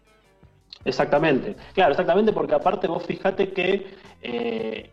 Exactamente, 0.84 1.56
claro, 1.74 1.92
exactamente, 1.92 2.32
porque 2.32 2.54
aparte 2.54 2.88
vos 2.88 3.04
fijate 3.04 3.52
que 3.52 3.86
eh, 4.22 4.90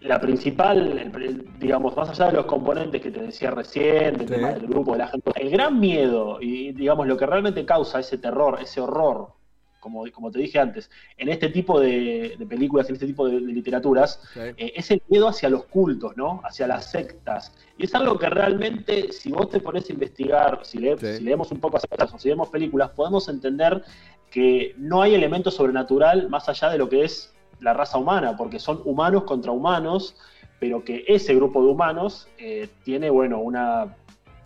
la 0.00 0.20
principal, 0.20 1.12
digamos, 1.58 1.96
más 1.96 2.08
allá 2.08 2.26
de 2.26 2.32
los 2.32 2.46
componentes 2.46 3.00
que 3.00 3.10
te 3.10 3.20
decía 3.20 3.50
recién, 3.50 4.16
del 4.16 4.26
tema 4.26 4.52
del 4.52 4.66
grupo, 4.66 4.92
de 4.92 4.98
la 4.98 5.08
gente, 5.08 5.30
el 5.34 5.50
gran 5.50 5.78
miedo 5.78 6.38
y, 6.40 6.72
digamos, 6.72 7.06
lo 7.06 7.16
que 7.16 7.26
realmente 7.26 7.64
causa 7.64 8.00
ese 8.00 8.18
terror, 8.18 8.58
ese 8.60 8.80
horror 8.80 9.34
como, 9.82 10.04
como 10.12 10.30
te 10.30 10.38
dije 10.38 10.60
antes, 10.60 10.88
en 11.18 11.28
este 11.28 11.48
tipo 11.48 11.80
de, 11.80 12.38
películas, 12.48 12.88
en 12.88 12.94
este 12.94 13.06
tipo 13.06 13.26
de, 13.26 13.40
literaturas, 13.40 14.22
eh, 14.36 14.72
es 14.76 14.92
el 14.92 15.02
miedo 15.08 15.26
hacia 15.26 15.48
los 15.48 15.64
cultos, 15.64 16.16
¿no? 16.16 16.40
Hacia 16.44 16.68
las 16.68 16.88
sectas. 16.88 17.52
Y 17.76 17.86
es 17.86 17.94
algo 17.96 18.16
que 18.16 18.30
realmente, 18.30 19.10
si 19.10 19.32
vos 19.32 19.50
te 19.50 19.58
pones 19.58 19.90
a 19.90 19.92
investigar, 19.92 20.60
si, 20.62 20.78
leemos 20.78 21.50
un 21.50 21.58
poco 21.58 21.80
sectas 21.80 22.14
o 22.14 22.18
si 22.18 22.28
vemos 22.28 22.48
películas, 22.48 22.90
podemos 22.90 23.28
entender 23.28 23.82
que 24.30 24.72
no 24.78 25.02
hay 25.02 25.16
elemento 25.16 25.50
sobrenatural 25.50 26.30
más 26.30 26.48
allá 26.48 26.70
de 26.70 26.78
lo 26.78 26.88
que 26.88 27.02
es 27.02 27.34
la 27.58 27.74
raza 27.74 27.98
humana, 27.98 28.36
porque 28.36 28.60
son 28.60 28.80
humanos 28.84 29.24
contra 29.24 29.50
humanos, 29.50 30.14
pero 30.60 30.84
que 30.84 31.04
ese 31.08 31.34
grupo 31.34 31.60
de 31.60 31.68
humanos 31.72 32.28
eh, 32.38 32.68
tiene, 32.84 33.10
bueno, 33.10 33.40
una, 33.40 33.96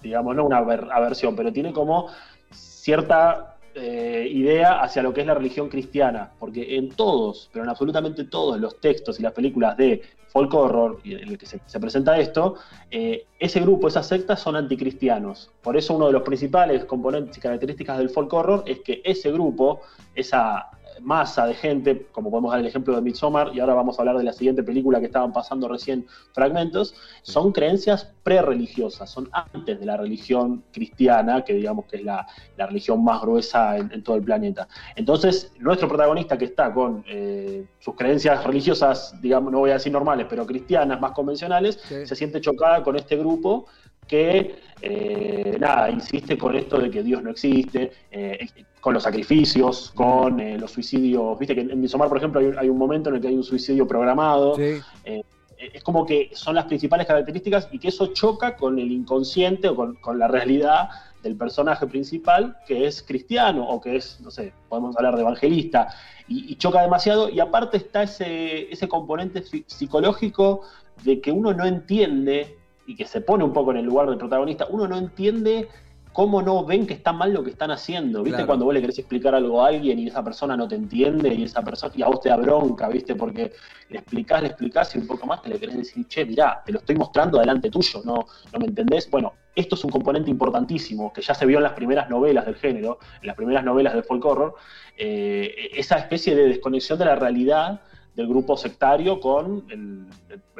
digamos, 0.02 0.34
no 0.34 0.46
una 0.46 0.58
aversión, 0.58 1.36
pero 1.36 1.52
tiene 1.52 1.74
como 1.74 2.08
cierta 2.50 3.55
eh, 3.78 4.26
idea 4.30 4.80
hacia 4.80 5.02
lo 5.02 5.12
que 5.12 5.20
es 5.20 5.26
la 5.26 5.34
religión 5.34 5.68
cristiana, 5.68 6.32
porque 6.38 6.76
en 6.76 6.88
todos, 6.88 7.50
pero 7.52 7.62
en 7.62 7.68
absolutamente 7.68 8.24
todos 8.24 8.58
los 8.58 8.80
textos 8.80 9.20
y 9.20 9.22
las 9.22 9.34
películas 9.34 9.76
de 9.76 10.00
folk 10.28 10.52
horror 10.54 11.00
en 11.04 11.28
el 11.28 11.36
que 11.36 11.44
se, 11.44 11.80
presenta 11.80 12.18
esto, 12.18 12.56
eh, 12.90 13.26
ese 13.38 13.60
grupo, 13.60 13.88
esas 13.88 14.06
sectas 14.06 14.40
son 14.40 14.56
anticristianos. 14.56 15.50
Por 15.62 15.76
eso 15.76 15.94
uno 15.94 16.06
de 16.06 16.12
los 16.12 16.22
principales 16.22 16.86
componentes 16.86 17.36
y 17.36 17.40
características 17.40 17.98
del 17.98 18.08
folk 18.08 18.32
horror 18.32 18.62
es 18.66 18.80
que 18.80 19.02
ese 19.04 19.30
grupo, 19.30 19.80
esa 20.14 20.70
masa 21.00 21.46
de 21.46 21.54
gente, 21.54 22.06
como 22.12 22.30
podemos 22.30 22.52
dar 22.52 22.60
el 22.60 22.66
ejemplo 22.66 22.94
de 22.94 23.02
Midsommar, 23.02 23.50
y 23.54 23.60
ahora 23.60 23.74
vamos 23.74 23.98
a 23.98 24.02
hablar 24.02 24.18
de 24.18 24.24
la 24.24 24.32
siguiente 24.32 24.62
película 24.62 25.00
que 25.00 25.06
estaban 25.06 25.32
pasando 25.32 25.68
recién, 25.68 26.06
Fragmentos, 26.32 26.94
son 27.22 27.52
creencias 27.52 28.12
pre-religiosas, 28.22 29.10
son 29.10 29.28
antes 29.32 29.78
de 29.78 29.86
la 29.86 29.96
religión 29.96 30.64
cristiana, 30.72 31.44
que 31.44 31.54
digamos 31.54 31.86
que 31.86 31.96
es 31.96 32.04
la, 32.04 32.26
religión 32.56 33.04
más 33.04 33.20
gruesa 33.20 33.76
en, 33.76 34.02
todo 34.02 34.16
el 34.16 34.22
planeta. 34.22 34.68
Entonces, 34.96 35.52
nuestro 35.58 35.88
protagonista 35.88 36.36
que 36.36 36.46
está 36.46 36.72
con 36.72 37.04
eh, 37.08 37.66
sus 37.78 37.94
creencias 37.94 38.42
religiosas, 38.44 39.14
digamos, 39.20 39.52
no 39.52 39.60
voy 39.60 39.70
a 39.70 39.74
decir 39.74 39.92
normales, 39.92 40.26
pero 40.28 40.46
cristianas, 40.46 41.00
más 41.00 41.12
convencionales, 41.12 41.76
se 41.76 42.14
siente 42.16 42.40
chocada 42.40 42.82
con 42.82 42.96
este 42.96 43.16
grupo 43.16 43.66
que, 44.06 44.56
eh, 44.80 45.56
nada, 45.58 45.90
insiste 45.90 46.36
con 46.38 46.54
esto 46.54 46.78
de 46.78 46.90
que 46.90 47.02
Dios 47.02 47.22
no 47.22 47.30
existe, 47.30 47.92
eh, 48.10 48.48
con 48.80 48.94
los 48.94 49.02
sacrificios, 49.02 49.92
con 49.94 50.40
eh, 50.40 50.58
los 50.58 50.70
suicidios. 50.70 51.38
Viste 51.38 51.54
que 51.54 51.62
en 51.62 51.80
Midsommar, 51.80 52.08
por 52.08 52.18
ejemplo, 52.18 52.40
hay 52.58 52.68
un, 52.68 52.78
momento 52.78 53.10
en 53.10 53.16
el 53.16 53.20
que 53.20 53.28
hay 53.28 53.34
un 53.34 53.44
suicidio 53.44 53.86
programado. 53.86 54.56
es 54.58 55.82
como 55.82 56.04
que 56.04 56.30
son 56.34 56.54
las 56.54 56.66
principales 56.66 57.06
características 57.06 57.68
y 57.72 57.78
que 57.78 57.88
eso 57.88 58.08
choca 58.08 58.56
con 58.56 58.78
el 58.78 58.92
inconsciente 58.92 59.68
o 59.68 59.94
con, 60.00 60.18
la 60.18 60.28
realidad 60.28 60.90
del 61.22 61.34
personaje 61.34 61.86
principal, 61.86 62.58
que 62.66 62.86
es 62.86 63.02
cristiano 63.02 63.66
o 63.66 63.80
que 63.80 63.96
es, 63.96 64.20
no 64.20 64.30
sé, 64.30 64.52
podemos 64.68 64.96
hablar 64.96 65.16
de 65.16 65.22
evangelista, 65.22 65.88
y, 66.28 66.52
y 66.52 66.56
choca 66.56 66.82
demasiado. 66.82 67.30
Y 67.30 67.40
aparte 67.40 67.78
está 67.78 68.02
ese, 68.02 68.70
ese 68.70 68.86
componente 68.86 69.42
psicológico 69.66 70.60
de 71.02 71.20
que 71.20 71.32
uno 71.32 71.52
no 71.52 71.64
entiende 71.64 72.56
y 72.86 72.94
que 72.94 73.04
se 73.04 73.20
pone 73.20 73.44
un 73.44 73.52
poco 73.52 73.72
en 73.72 73.78
el 73.78 73.84
lugar 73.84 74.08
del 74.08 74.18
protagonista, 74.18 74.66
uno 74.70 74.86
no 74.86 74.96
entiende 74.96 75.68
cómo 76.16 76.40
no 76.40 76.64
ven 76.64 76.86
que 76.86 76.94
está 76.94 77.12
mal 77.12 77.34
lo 77.34 77.44
que 77.44 77.50
están 77.50 77.70
haciendo. 77.70 78.22
¿Viste? 78.22 78.46
Cuando 78.46 78.64
vos 78.64 78.72
le 78.72 78.80
querés 78.80 78.98
explicar 78.98 79.34
algo 79.34 79.62
a 79.62 79.68
alguien 79.68 79.98
y 79.98 80.06
esa 80.06 80.24
persona 80.24 80.56
no 80.56 80.66
te 80.66 80.74
entiende 80.74 81.34
y 81.34 81.42
esa 81.42 81.60
persona 81.60 81.92
y 81.94 82.00
a 82.00 82.06
vos 82.06 82.22
te 82.22 82.30
da 82.30 82.36
bronca, 82.36 82.88
¿viste? 82.88 83.14
Porque 83.14 83.52
le 83.90 83.98
explicás, 83.98 84.40
le 84.40 84.48
explicás 84.48 84.96
y 84.96 84.98
un 84.98 85.06
poco 85.06 85.26
más 85.26 85.42
te 85.42 85.50
le 85.50 85.58
querés 85.58 85.76
decir, 85.76 86.06
che, 86.08 86.24
mirá, 86.24 86.62
te 86.64 86.72
lo 86.72 86.78
estoy 86.78 86.96
mostrando 86.96 87.38
delante 87.38 87.68
tuyo, 87.68 88.00
¿no, 88.02 88.14
no 88.50 88.58
me 88.58 88.64
entendés? 88.64 89.10
Bueno, 89.10 89.34
esto 89.54 89.74
es 89.74 89.84
un 89.84 89.90
componente 89.90 90.30
importantísimo 90.30 91.12
que 91.12 91.20
ya 91.20 91.34
se 91.34 91.44
vio 91.44 91.58
en 91.58 91.64
las 91.64 91.74
primeras 91.74 92.08
novelas 92.08 92.46
del 92.46 92.56
género, 92.56 92.98
en 93.20 93.26
las 93.26 93.36
primeras 93.36 93.62
novelas 93.62 93.92
del 93.92 94.04
folk 94.04 94.24
horror, 94.24 94.54
eh, 94.96 95.70
esa 95.74 95.98
especie 95.98 96.34
de 96.34 96.48
desconexión 96.48 96.98
de 96.98 97.04
la 97.04 97.16
realidad 97.16 97.82
del 98.14 98.26
grupo 98.26 98.56
sectario 98.56 99.20
con 99.20 99.66
el, 99.68 100.06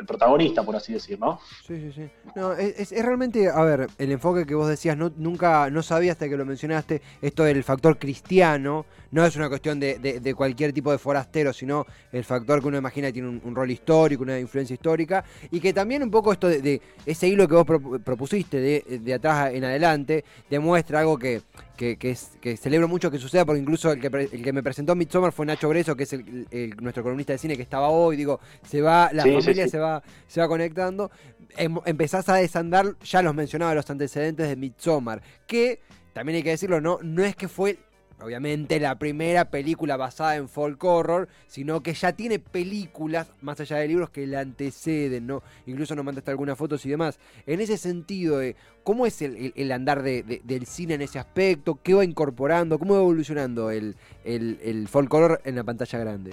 protagonista, 0.06 0.62
por 0.62 0.76
así 0.76 0.92
decir, 0.92 1.18
¿no? 1.18 1.40
Sí, 1.66 1.80
sí, 1.80 1.92
sí. 1.92 2.11
No, 2.35 2.52
es, 2.52 2.90
realmente, 2.90 3.49
a 3.49 3.62
ver, 3.62 3.88
el 3.99 4.12
enfoque 4.12 4.45
que 4.47 4.54
vos 4.54 4.68
decías, 4.68 4.97
no, 4.97 5.11
nunca, 5.16 5.71
no 5.71 5.83
sabía 5.83 6.12
hasta 6.12 6.28
que 6.28 6.37
lo 6.37 6.45
mencionaste, 6.45 7.00
esto 7.23 7.45
del 7.45 7.64
factor 7.64 7.99
cristiano, 7.99 8.87
no 9.11 9.25
es 9.25 9.37
una 9.37 9.49
cuestión 9.49 9.80
de, 9.80 10.35
cualquier 10.37 10.73
tipo 10.73 10.92
de 10.92 10.99
forastero, 10.99 11.52
sino 11.52 11.87
el 12.12 12.25
factor 12.25 12.61
que 12.61 12.68
uno 12.68 12.78
imagina 12.78 13.11
tiene 13.12 13.28
un, 13.42 13.54
rol 13.54 13.71
histórico, 13.71 14.23
una 14.23 14.38
influencia 14.38 14.75
histórica, 14.75 15.25
y 15.50 15.61
que 15.61 15.73
también 15.73 16.02
un 16.02 16.11
poco 16.11 16.33
esto 16.33 16.49
de, 16.49 16.80
ese 17.04 17.28
hilo 17.28 17.49
que 17.49 17.54
vos 17.54 17.66
propusiste 18.04 18.61
de, 18.61 19.14
atrás 19.14 19.54
en 19.54 19.64
adelante, 19.64 20.25
demuestra 20.50 21.00
algo 21.00 21.18
que, 21.18 21.42
que, 21.76 21.97
que, 21.97 22.56
celebro 22.56 22.88
mucho 22.88 23.11
que 23.11 23.18
suceda, 23.18 23.45
porque 23.45 23.61
incluso 23.61 23.92
el 23.92 24.00
que, 24.00 24.06
el 24.06 24.42
que 24.42 24.52
me 24.52 24.62
presentó 24.62 24.95
Midsommar 24.95 25.33
fue 25.33 25.47
Nacho 25.47 25.68
Greso, 25.68 25.97
que 25.97 26.02
es 26.04 26.12
el, 26.12 26.76
nuestro 26.80 27.02
columnista 27.02 27.33
de 27.33 27.38
cine 27.38 27.56
que 27.56 27.62
estaba 27.62 27.88
hoy, 27.88 28.16
digo, 28.16 28.40
se 28.68 28.80
va, 28.83 29.11
la 29.12 29.23
familia 29.23 29.65
se 29.68 29.78
va, 29.78 30.02
se 30.26 30.40
va 30.40 30.49
conectando, 30.49 31.11
em, 31.56 31.76
empezás 31.85 32.28
a 32.28 32.37
desandar, 32.37 32.96
ya 33.04 33.23
los 33.23 33.35
mencionaba 33.35 33.75
los 33.75 33.88
antecedentes 33.90 34.49
de 34.49 34.56
Midsommar, 34.56 35.23
que 35.46 35.80
también 36.12 36.37
hay 36.37 36.42
que 36.42 36.50
decirlo, 36.50 36.80
no, 36.80 36.99
no 37.02 37.25
es 37.25 37.37
que 37.37 37.49
fue 37.49 37.78
obviamente 38.20 38.80
la 38.80 38.99
primera 38.99 39.50
película 39.50 39.96
basada 39.96 40.37
en 40.37 40.49
folk 40.49 40.82
horror, 40.82 41.28
sino 41.46 41.82
que 41.82 41.94
ya 41.94 42.12
tiene 42.12 42.38
películas, 42.38 43.28
más 43.40 43.61
allá 43.61 43.76
de 43.76 43.88
libros, 43.88 44.11
que 44.11 44.26
la 44.26 44.40
anteceden, 44.40 45.26
¿no? 45.26 45.42
Incluso 45.66 45.94
nos 45.94 46.04
mandaste 46.04 46.30
algunas 46.30 46.56
fotos 46.56 46.85
y 46.87 46.90
demás. 46.90 47.18
En 47.46 47.61
ese 47.61 47.76
sentido, 47.76 48.40
¿cómo 48.85 49.06
es 49.06 49.20
el, 49.23 49.73
andar 49.73 50.02
del 50.02 50.66
cine 50.66 50.94
en 50.94 51.02
ese 51.02 51.18
aspecto? 51.18 51.78
¿Qué 51.82 51.94
va 51.94 52.04
incorporando? 52.04 52.78
¿Cómo 52.78 52.94
va 52.94 53.00
evolucionando 53.00 53.70
el, 53.70 53.96
el 54.25 54.88
folk 54.88 55.12
horror 55.12 55.40
en 55.44 55.56
la 55.56 55.64
pantalla 55.64 55.99
grande? 55.99 56.32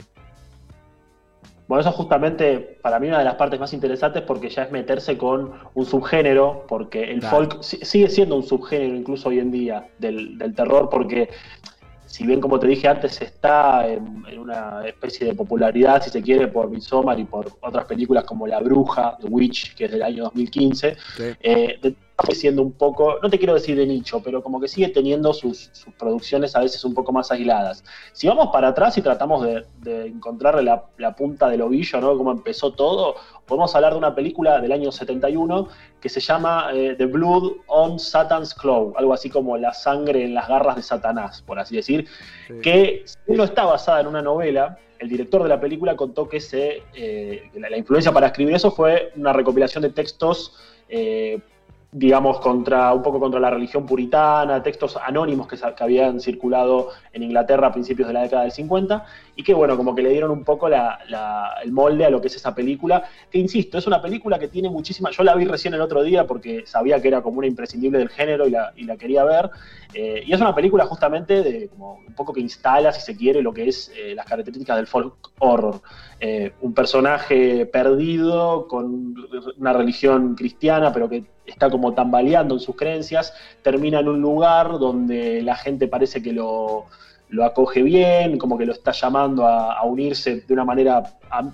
Bueno, 1.67 1.81
eso 1.81 1.91
justamente 1.91 2.79
para 2.81 2.99
mí 2.99 3.07
una 3.07 3.19
de 3.19 3.23
las 3.25 3.35
partes 3.35 3.59
más 3.59 3.73
interesantes 3.73 4.21
porque 4.23 4.49
ya 4.49 4.63
es 4.63 4.71
meterse 4.71 5.17
con 5.17 5.51
un 5.73 5.85
subgénero, 5.85 6.65
porque 6.67 7.03
el 7.03 7.21
folk 7.21 7.61
sigue 7.61 8.09
siendo 8.09 8.35
un 8.35 8.43
subgénero 8.43 8.95
incluso 8.95 9.29
hoy 9.29 9.39
en 9.39 9.51
día 9.51 9.87
del, 9.97 10.37
del 10.37 10.53
terror, 10.53 10.89
porque 10.89 11.29
si 12.13 12.27
bien 12.27 12.39
como 12.39 12.59
te 12.59 12.67
dije 12.67 12.87
antes 12.87 13.19
está 13.23 13.87
en, 13.87 14.23
una 14.37 14.85
especie 14.85 15.25
de 15.25 15.33
popularidad, 15.33 16.03
si 16.03 16.11
se 16.11 16.21
quiere, 16.21 16.47
por 16.47 16.69
Midsommar 16.69 17.19
y 17.19 17.23
por 17.23 17.47
otras 17.59 17.85
películas 17.85 18.23
como 18.25 18.45
La 18.45 18.59
Bruja, 18.59 19.17
The 19.19 19.25
Witch, 19.25 19.73
que 19.73 19.85
es 19.85 19.91
del 19.91 20.03
año 20.03 20.25
2015, 20.25 20.95
eh, 21.39 21.95
siendo 22.31 22.61
un 22.61 22.71
poco, 22.71 23.19
no 23.21 23.29
te 23.29 23.37
quiero 23.37 23.53
decir 23.53 23.75
de 23.75 23.85
nicho, 23.85 24.21
pero 24.23 24.41
como 24.41 24.59
que 24.59 24.67
sigue 24.67 24.89
teniendo 24.89 25.33
sus, 25.33 25.71
producciones 25.97 26.55
a 26.55 26.61
veces 26.61 26.83
un 26.85 26.93
poco 26.93 27.11
más 27.11 27.31
aisladas. 27.31 27.83
Si 28.13 28.27
vamos 28.27 28.49
para 28.51 28.69
atrás 28.69 28.97
y 28.97 29.01
tratamos 29.01 29.45
de, 29.45 30.05
encontrarle 30.07 30.63
la, 30.63 31.15
punta 31.15 31.49
del 31.49 31.61
ovillo, 31.61 31.99
¿no? 31.99 32.17
Cómo 32.17 32.31
empezó 32.31 32.71
todo, 32.71 33.15
podemos 33.45 33.75
hablar 33.75 33.91
de 33.91 33.99
una 33.99 34.15
película 34.15 34.61
del 34.61 34.71
año 34.71 34.91
71 34.91 35.67
que 35.99 36.09
se 36.09 36.19
llama 36.19 36.69
eh, 36.73 36.95
The 36.97 37.05
Blood 37.05 37.51
on 37.67 37.99
Satan's 37.99 38.53
Claw, 38.53 38.93
algo 38.97 39.13
así 39.13 39.29
como 39.29 39.57
La 39.57 39.73
sangre 39.73 40.23
en 40.23 40.33
las 40.33 40.47
garras 40.47 40.77
de 40.77 40.81
Satanás, 40.81 41.41
por 41.41 41.59
así 41.59 41.75
decir, 41.75 42.07
que 42.61 43.05
no 43.27 43.43
está 43.43 43.65
basada 43.65 44.01
en 44.01 44.07
una 44.07 44.21
novela, 44.21 44.77
el 44.99 45.09
director 45.09 45.43
de 45.43 45.49
la 45.49 45.59
película 45.59 45.95
contó 45.95 46.29
que 46.29 46.39
se, 46.39 46.83
eh, 46.93 47.49
la, 47.55 47.77
influencia 47.77 48.11
para 48.11 48.27
escribir 48.27 48.55
eso 48.55 48.71
fue 48.71 49.11
una 49.15 49.33
recopilación 49.33 49.81
de 49.81 49.89
textos 49.89 50.53
eh, 50.87 51.39
digamos, 51.93 52.39
contra 52.39 52.91
un 52.91 53.03
poco 53.03 53.19
contra 53.19 53.39
la 53.39 53.51
religión 53.51 53.85
puritana, 53.85 54.63
textos 54.63 54.97
anónimos 54.97 55.47
que, 55.47 55.55
que, 55.55 55.83
habían 55.83 56.19
circulado 56.19 56.89
en 57.13 57.23
Inglaterra 57.23 57.67
a 57.67 57.71
principios 57.71 58.07
de 58.07 58.13
la 58.15 58.23
década 58.23 58.43
del 58.43 58.51
50, 58.51 59.05
y 59.35 59.43
que, 59.43 59.53
bueno, 59.53 59.77
como 59.77 59.93
que 59.93 60.01
le 60.01 60.09
dieron 60.09 60.31
un 60.31 60.43
poco 60.43 60.67
el 60.67 61.71
molde 61.71 62.05
a 62.05 62.09
lo 62.09 62.19
que 62.19 62.27
es 62.27 62.35
esa 62.35 62.55
película, 62.55 63.03
que, 63.29 63.37
insisto, 63.37 63.77
es 63.77 63.85
una 63.85 64.01
película 64.01 64.39
que 64.39 64.47
tiene 64.47 64.69
muchísima... 64.69 65.11
Yo 65.11 65.23
la 65.23 65.35
vi 65.35 65.45
recién 65.45 65.73
el 65.75 65.81
otro 65.81 66.03
día 66.03 66.25
porque 66.25 66.63
sabía 66.65 66.99
que 66.99 67.07
era 67.07 67.21
como 67.21 67.37
una 67.37 67.47
imprescindible 67.47 67.99
del 67.99 68.09
género 68.09 68.47
y 68.47 68.51
la, 68.51 68.73
y 68.75 68.85
la 68.85 68.97
quería 68.97 69.23
ver, 69.23 69.51
eh, 69.93 70.23
y 70.25 70.33
es 70.33 70.41
una 70.41 70.55
película 70.55 70.85
justamente 70.85 71.43
de 71.43 71.69
como 71.69 71.99
un 72.07 72.13
poco 72.15 72.33
que 72.33 72.41
instala, 72.41 72.91
si 72.91 73.01
se 73.01 73.15
quiere, 73.15 73.43
lo 73.43 73.53
que 73.53 73.67
es 73.67 73.91
eh, 73.95 74.15
las 74.15 74.25
características 74.25 74.77
del 74.77 74.87
folk 74.87 75.13
horror. 75.39 75.81
Eh, 76.25 76.53
un 76.61 76.73
personaje 76.73 77.65
perdido 77.65 78.65
con 78.69 79.13
una 79.57 79.73
religión 79.73 80.35
cristiana, 80.35 80.93
pero 80.93 81.09
que 81.09 81.25
está 81.45 81.69
como 81.69 81.93
tambaleando 81.93 82.53
en 82.53 82.61
sus 82.61 82.77
creencias, 82.77 83.33
termina 83.61 83.99
en 83.99 84.07
un 84.07 84.21
lugar 84.21 84.79
donde 84.79 85.41
la 85.41 85.57
gente 85.57 85.89
parece 85.89 86.23
que 86.23 86.31
lo, 86.31 86.85
acoge 87.43 87.83
bien, 87.83 88.37
como 88.37 88.57
que 88.57 88.65
lo 88.65 88.71
está 88.71 88.93
llamando 88.93 89.45
a, 89.45 89.83
unirse 89.83 90.45
de 90.47 90.53
una 90.53 90.63
manera 90.63 91.03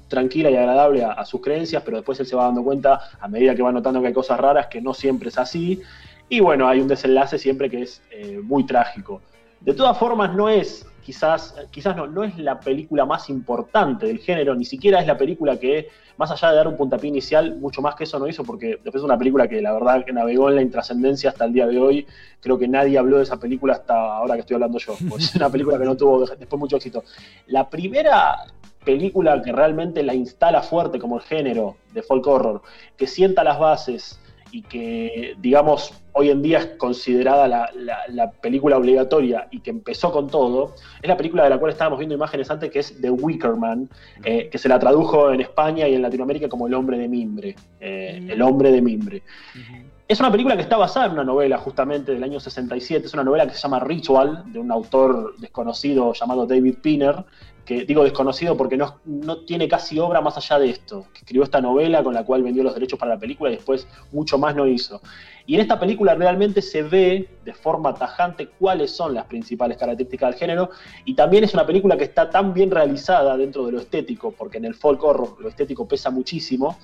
tranquila 0.08 0.52
y 0.52 0.56
agradable 0.56 1.04
a, 1.04 1.26
sus 1.26 1.42
creencias, 1.42 1.82
pero 1.84 1.98
después 1.98 2.20
él 2.20 2.28
se 2.28 2.36
va 2.36 2.44
dando 2.44 2.64
cuenta, 2.64 3.02
a 3.20 3.28
medida 3.28 3.56
que 3.56 3.64
va 3.64 3.72
notando 3.72 4.02
que 4.02 4.08
hay 4.10 4.14
cosas 4.14 4.40
raras, 4.40 4.68
que 4.68 4.82
no 4.82 4.94
siempre 4.94 5.30
es 5.30 5.40
así. 5.40 5.82
Y 6.30 6.42
bueno, 6.42 6.68
hay 6.68 6.80
un 6.80 6.88
desenlace 6.88 7.40
siempre 7.40 7.72
que 7.72 7.82
es 7.82 8.04
eh, 8.12 8.40
muy 8.44 8.68
trágico. 8.68 9.20
De 9.62 9.74
todas 9.74 9.98
formas, 9.98 10.36
no 10.36 10.48
es 10.48 10.86
quizás, 11.10 11.56
quizás 11.72 11.96
no, 11.96 12.06
no 12.06 12.24
es 12.24 12.38
la 12.38 12.60
película 12.60 13.04
más 13.04 13.32
importante 13.32 14.06
del 14.06 14.20
género, 14.20 14.54
ni 14.54 14.64
siquiera 14.64 15.00
es 15.00 15.08
la 15.08 15.18
película 15.18 15.58
que, 15.58 15.90
más 16.18 16.30
allá 16.30 16.52
de 16.52 16.58
dar 16.58 16.68
un 16.68 16.78
puntapié 16.78 17.10
inicial, 17.10 17.58
mucho 17.58 17.82
más 17.82 17.96
que 17.96 18.04
eso 18.04 18.20
no 18.20 18.28
hizo, 18.28 18.44
porque 18.44 18.78
después 18.84 18.98
es 18.98 19.02
una 19.02 19.18
película 19.18 19.48
que 19.48 19.60
la 19.60 19.74
verdad 19.74 20.06
que 20.06 20.14
navegó 20.14 20.50
en 20.50 20.58
la 20.58 20.62
intrascendencia 20.62 21.32
hasta 21.32 21.46
el 21.46 21.54
día 21.54 21.66
de 21.66 21.80
hoy. 21.80 22.06
Creo 22.40 22.60
que 22.60 22.68
nadie 22.68 23.00
habló 23.00 23.18
de 23.18 23.24
esa 23.24 23.38
película 23.38 23.74
hasta 23.74 23.96
ahora 24.18 24.36
que 24.36 24.42
estoy 24.42 24.54
hablando 24.54 24.78
yo. 24.78 24.96
es 25.18 25.36
una 25.36 25.50
película 25.52 25.80
que 25.80 25.86
no 25.86 25.98
tuvo 25.98 26.28
después 26.28 26.60
mucho 26.60 26.76
éxito. 26.76 27.04
La 27.48 27.68
primera 27.68 28.46
película 28.86 29.42
que 29.42 29.52
realmente 29.52 30.04
la 30.04 30.14
instala 30.14 30.62
fuerte 30.62 31.00
como 31.00 31.18
el 31.18 31.24
género 31.24 31.78
de 31.92 32.04
folk 32.04 32.28
horror, 32.28 32.62
que 32.96 33.08
sienta 33.08 33.44
las 33.44 33.58
bases 33.58 34.20
y 34.52 34.64
que, 34.64 35.36
digamos, 35.40 35.94
hoy 36.14 36.30
en 36.30 36.42
día 36.42 36.60
es 36.60 36.66
considerada 36.78 37.48
la, 37.48 38.32
película 38.42 38.78
obligatoria 38.78 39.48
y 39.52 39.60
que 39.60 39.70
empezó 39.70 40.12
con 40.12 40.28
todo, 40.28 40.76
es 41.02 41.08
la 41.08 41.18
película 41.18 41.44
de 41.44 41.50
la 41.50 41.58
cual 41.58 41.72
estábamos 41.72 42.00
viendo 42.00 42.16
imágenes 42.16 42.50
antes, 42.50 42.70
que 42.72 42.80
es 42.80 43.00
The 43.02 43.10
Wicker 43.10 43.56
Man, 43.56 43.90
eh, 44.24 44.50
que 44.52 44.58
se 44.58 44.70
la 44.70 44.80
tradujo 44.80 45.32
en 45.32 45.42
España 45.42 45.88
y 45.88 45.96
en 45.96 46.02
Latinoamérica 46.02 46.50
como 46.50 46.68
El 46.68 46.74
hombre 46.74 46.98
de 46.98 47.08
mimbre. 47.08 47.56
Eh, 47.80 48.28
el 48.30 48.42
hombre 48.42 48.72
de 48.72 48.82
mimbre. 48.82 49.24
Es 50.10 50.20
una 50.20 50.32
película 50.32 50.56
que 50.56 50.64
está 50.64 50.76
basada 50.76 51.06
en 51.06 51.12
una 51.12 51.24
novela 51.24 51.60
justamente 51.60 52.14
del 52.14 52.24
año 52.24 52.40
67, 52.40 53.06
es 53.06 53.14
una 53.14 53.24
novela 53.24 53.46
que 53.46 53.54
se 53.54 53.60
llama 53.60 53.80
Ritual, 53.80 54.44
de 54.52 54.58
un 54.58 54.72
autor 54.72 55.36
desconocido 55.38 56.14
llamado 56.14 56.48
David 56.48 56.78
Pinner, 56.82 57.24
que 57.70 57.86
digo 57.86 58.04
desconocido 58.04 58.58
porque 58.58 58.78
no, 58.78 59.00
no 59.06 59.46
tiene 59.46 59.68
casi 59.68 60.00
obra 60.00 60.22
más 60.22 60.36
allá 60.38 60.58
de 60.58 60.72
esto, 60.72 61.06
que 61.14 61.20
escribió 61.20 61.44
esta 61.44 61.62
novela 61.62 62.04
con 62.04 62.16
la 62.16 62.26
cual 62.26 62.42
vendió 62.42 62.64
los 62.64 62.74
derechos 62.74 62.98
para 62.98 63.14
la 63.14 63.20
película 63.20 63.52
y 63.52 63.58
después 63.58 63.88
mucho 64.12 64.40
más 64.40 64.56
no 64.56 64.66
hizo. 64.66 65.00
Y 65.46 65.54
en 65.54 65.62
esta 65.62 65.80
película 65.80 66.16
realmente 66.16 66.64
se 66.64 66.82
ve 66.82 67.30
de 67.46 67.54
forma 67.54 67.94
tajante 67.94 68.48
cuáles 68.48 68.90
son 68.90 69.14
las 69.14 69.26
principales 69.26 69.78
características 69.78 70.32
del 70.32 70.40
género 70.40 70.72
y 71.06 71.14
también 71.14 71.44
es 71.44 71.54
una 71.54 71.68
película 71.68 71.96
que 71.96 72.06
está 72.06 72.32
tan 72.32 72.56
bien 72.56 72.72
realizada 72.72 73.38
dentro 73.38 73.68
de 73.68 73.74
lo 73.74 73.78
estético, 73.78 74.32
porque 74.32 74.58
en 74.58 74.66
el 74.66 74.74
folk 74.74 75.04
horror 75.04 75.36
lo 75.40 75.48
estético 75.48 75.88
pesa 75.88 76.10
muchísimo, 76.10 76.76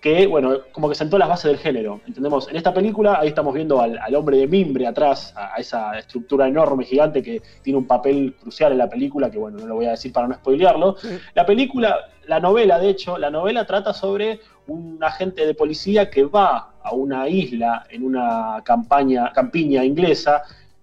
que, 0.00 0.28
bueno, 0.28 0.58
como 0.72 0.88
que 0.88 0.94
sentó 0.94 1.18
las 1.18 1.28
bases 1.28 1.50
del 1.50 1.58
género. 1.58 2.00
Entendemos, 2.06 2.48
en 2.48 2.56
esta 2.56 2.72
película, 2.72 3.18
ahí 3.18 3.28
estamos 3.28 3.52
viendo 3.52 3.80
al, 3.80 3.98
hombre 4.14 4.38
de 4.38 4.46
mimbre 4.46 4.86
atrás, 4.86 5.34
a, 5.36 5.56
esa 5.56 5.98
estructura 5.98 6.46
enorme, 6.46 6.84
gigante, 6.84 7.22
que 7.22 7.42
tiene 7.62 7.78
un 7.78 7.86
papel 7.86 8.36
crucial 8.40 8.72
en 8.72 8.78
la 8.78 8.88
película, 8.88 9.30
que 9.30 9.38
bueno, 9.38 9.58
no 9.58 9.66
lo 9.66 9.74
voy 9.74 9.86
a 9.86 9.90
decir 9.90 10.12
para 10.12 10.28
no 10.28 10.34
spoilearlo. 10.34 10.96
La 11.34 11.44
película, 11.44 11.96
la 12.26 12.38
novela, 12.38 12.78
de 12.78 12.90
hecho, 12.90 13.18
la 13.18 13.30
novela 13.30 13.66
trata 13.66 13.92
sobre 13.92 14.40
un 14.68 14.98
agente 15.02 15.44
de 15.46 15.54
policía 15.54 16.10
que 16.10 16.24
va 16.24 16.74
a 16.82 16.92
una 16.92 17.28
isla 17.28 17.84
en 17.90 18.04
una 18.04 18.62
campaña, 18.64 19.32
campiña 19.32 19.84
inglesa. 19.84 20.42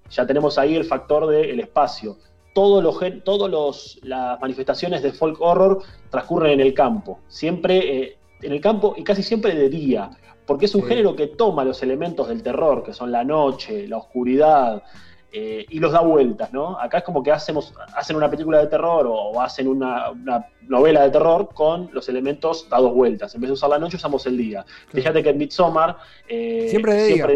Ya 0.10 0.28
tenemos 0.28 0.58
ahí 0.58 0.76
el 0.76 0.84
factor 0.84 1.28
del 1.28 1.60
espacio. 1.62 2.18
Todos 2.54 2.84
los, 2.84 3.00
todos 3.24 4.00
las 4.04 4.40
manifestaciones 4.40 5.04
de 5.04 5.12
folk 5.12 5.40
horror 5.40 5.82
transcurren 6.10 6.54
en 6.54 6.62
el 6.62 6.74
campo. 6.74 7.20
Siempre 7.28 7.98
eh, 7.98 8.18
en 8.46 8.52
el 8.52 8.62
campo 8.62 8.94
y 8.96 9.04
casi 9.04 9.24
siempre 9.24 9.56
de 9.56 9.70
día, 9.70 10.12
porque 10.46 10.66
es 10.66 10.76
un 10.76 10.84
género 10.84 11.16
que 11.16 11.28
toma 11.28 11.64
los 11.64 11.82
elementos 11.82 12.28
del 12.28 12.44
terror, 12.44 12.84
que 12.84 12.94
son 12.94 13.12
la 13.12 13.24
noche, 13.24 13.88
la 13.88 13.98
oscuridad, 13.98 14.84
eh, 15.32 15.66
y 15.70 15.80
los 15.80 15.92
da 15.92 16.02
vueltas, 16.02 16.54
¿no? 16.54 16.80
Acá 16.80 17.00
es 17.00 17.04
como 17.04 17.22
que 17.22 17.32
hacemos, 17.32 17.74
hacen 17.96 18.16
una 18.16 18.30
película 18.30 18.60
de 18.60 18.68
terror 18.68 19.06
o, 19.10 19.42
hacen 19.42 19.68
una, 19.68 20.14
novela 20.62 21.02
de 21.02 21.10
terror 21.10 21.50
con 21.54 21.90
los 21.92 22.08
elementos 22.08 22.70
dados 22.70 22.94
vueltas. 22.94 23.36
En 23.36 23.42
vez 23.42 23.50
de 23.50 23.54
usar 23.54 23.70
la 23.70 23.80
noche, 23.80 23.98
usamos 23.98 24.26
el 24.28 24.38
día. 24.38 24.66
Fíjate 24.90 25.22
que 25.22 25.32
en 25.32 25.38
Midsommar... 25.38 25.98
Eh, 26.28 26.68
siempre 26.70 26.94
de 26.94 27.08
día. 27.08 27.28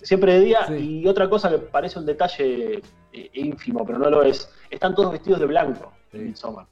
Siempre 0.00 0.34
de 0.34 0.40
día, 0.40 0.78
y 0.78 1.06
otra 1.06 1.28
cosa 1.28 1.50
que 1.50 1.58
parece 1.58 1.98
un 1.98 2.06
detalle 2.06 2.80
eh, 3.12 3.30
ínfimo, 3.34 3.84
pero 3.84 3.98
no 3.98 4.08
lo 4.08 4.22
es, 4.22 4.48
están 4.70 4.94
todos 4.94 5.12
vestidos 5.12 5.40
de 5.40 5.46
blanco 5.46 5.92
en 6.14 6.24
Midsommar 6.24 6.66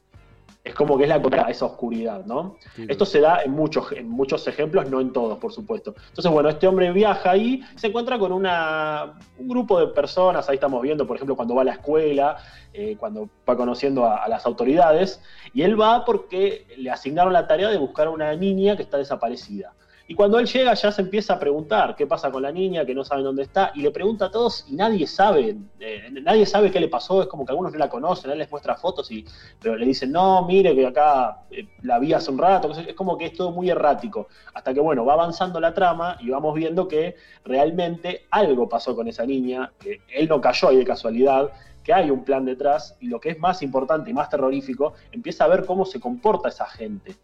es 0.69 0.75
como 0.75 0.99
que 0.99 1.05
es 1.05 1.09
la 1.09 1.17
esa 1.49 1.65
oscuridad, 1.65 2.27
¿no? 2.27 2.57
Esto 2.77 3.07
se 3.07 3.21
da 3.21 3.43
en 3.43 3.53
muchos, 3.53 3.91
en 3.93 4.07
muchos 4.07 4.47
ejemplos, 4.47 4.91
no 4.91 5.01
en 5.01 5.15
todos, 5.15 5.39
por 5.39 5.51
supuesto. 5.51 5.95
Entonces, 6.09 6.31
bueno, 6.31 6.51
este 6.51 6.67
hombre 6.67 6.93
viaja 6.93 7.31
ahí, 7.31 7.63
se 7.75 7.87
encuentra 7.87 8.19
con 8.19 8.33
una, 8.33 9.15
un 9.39 9.49
grupo 9.49 9.81
de 9.81 9.87
personas, 9.89 10.47
ahí 10.49 10.57
estamos 10.57 10.83
viendo, 10.83 11.07
por 11.07 11.17
ejemplo, 11.17 11.37
cuando 11.37 11.55
va 11.55 11.63
a 11.63 11.65
la 11.65 11.73
escuela, 11.73 12.37
eh, 12.75 12.97
cuando 12.99 13.31
va 13.49 13.57
conociendo 13.57 14.05
a, 14.05 14.29
las 14.29 14.45
autoridades, 14.45 15.23
y 15.55 15.63
él 15.63 15.81
va 15.81 16.05
porque 16.05 16.67
le 16.77 16.91
asignaron 16.91 17.33
la 17.33 17.47
tarea 17.47 17.71
de 17.71 17.79
buscar 17.79 18.09
a 18.09 18.11
una 18.11 18.35
niña 18.37 18.77
que 18.77 18.83
está 18.83 18.99
desaparecida. 18.99 19.73
Y 20.11 20.15
cuando 20.15 20.39
él 20.39 20.47
llega 20.47 20.73
ya 20.73 20.91
se 20.91 21.03
empieza 21.03 21.35
a 21.35 21.39
preguntar 21.39 21.95
qué 21.95 22.07
pasa 22.07 22.31
con 22.31 22.43
la 22.43 22.51
niña, 22.51 22.87
que 22.87 22.95
no 22.95 23.05
saben 23.05 23.25
dónde 23.25 23.43
está, 23.43 23.73
y 23.75 23.83
le 23.83 23.91
pregunta 23.91 24.25
a 24.25 24.31
todos 24.31 24.65
y 24.67 24.75
nadie 24.75 25.07
sabe, 25.07 25.55
eh, 25.81 26.09
nadie 26.23 26.47
sabe 26.47 26.71
qué 26.71 26.81
le 26.81 26.89
pasó, 26.89 27.21
es 27.21 27.29
como 27.29 27.45
que 27.45 27.53
algunos 27.53 27.75
no 27.75 27.79
la 27.79 27.91
conocen, 27.91 28.31
él 28.31 28.39
les 28.39 28.51
muestra 28.51 28.75
fotos, 28.75 29.11
y, 29.11 29.27
pero 29.61 29.77
le 29.77 29.85
dicen, 29.85 30.11
no, 30.11 30.47
mire 30.47 30.75
que 30.75 30.87
acá 30.87 31.43
eh, 31.51 31.69
la 31.83 31.99
vi 31.99 32.15
hace 32.15 32.31
un 32.31 32.39
rato, 32.39 32.73
es 32.73 32.95
como 32.95 33.19
que 33.19 33.27
es 33.27 33.35
todo 33.35 33.51
muy 33.51 33.69
errático, 33.69 34.29
hasta 34.55 34.73
que 34.73 34.81
bueno, 34.81 35.05
va 35.05 35.13
avanzando 35.13 35.61
la 35.61 35.75
trama 35.75 36.17
y 36.21 36.31
vamos 36.31 36.55
viendo 36.55 36.89
que 36.89 37.17
realmente 37.45 38.25
algo 38.31 38.67
pasó 38.67 38.97
con 38.97 39.09
esa 39.09 39.27
niña, 39.27 39.73
que 39.79 40.01
él 40.09 40.27
no 40.27 40.41
cayó 40.41 40.69
ahí 40.69 40.79
de 40.79 40.85
casualidad, 40.85 41.53
que 41.85 41.93
hay 41.93 42.11
un 42.11 42.25
plan 42.25 42.47
detrás, 42.47 42.97
y 43.01 43.09
lo 43.09 43.21
que 43.21 43.29
es 43.29 43.39
más 43.39 43.61
importante 43.61 44.09
y 44.09 44.15
más 44.15 44.31
terrorífico, 44.31 44.95
empieza 45.13 45.45
a 45.45 45.49
ver 45.49 45.67
cómo 45.67 45.85
se 45.85 46.01
comporta 46.01 46.49
esa 46.49 46.65
gente. 46.65 47.15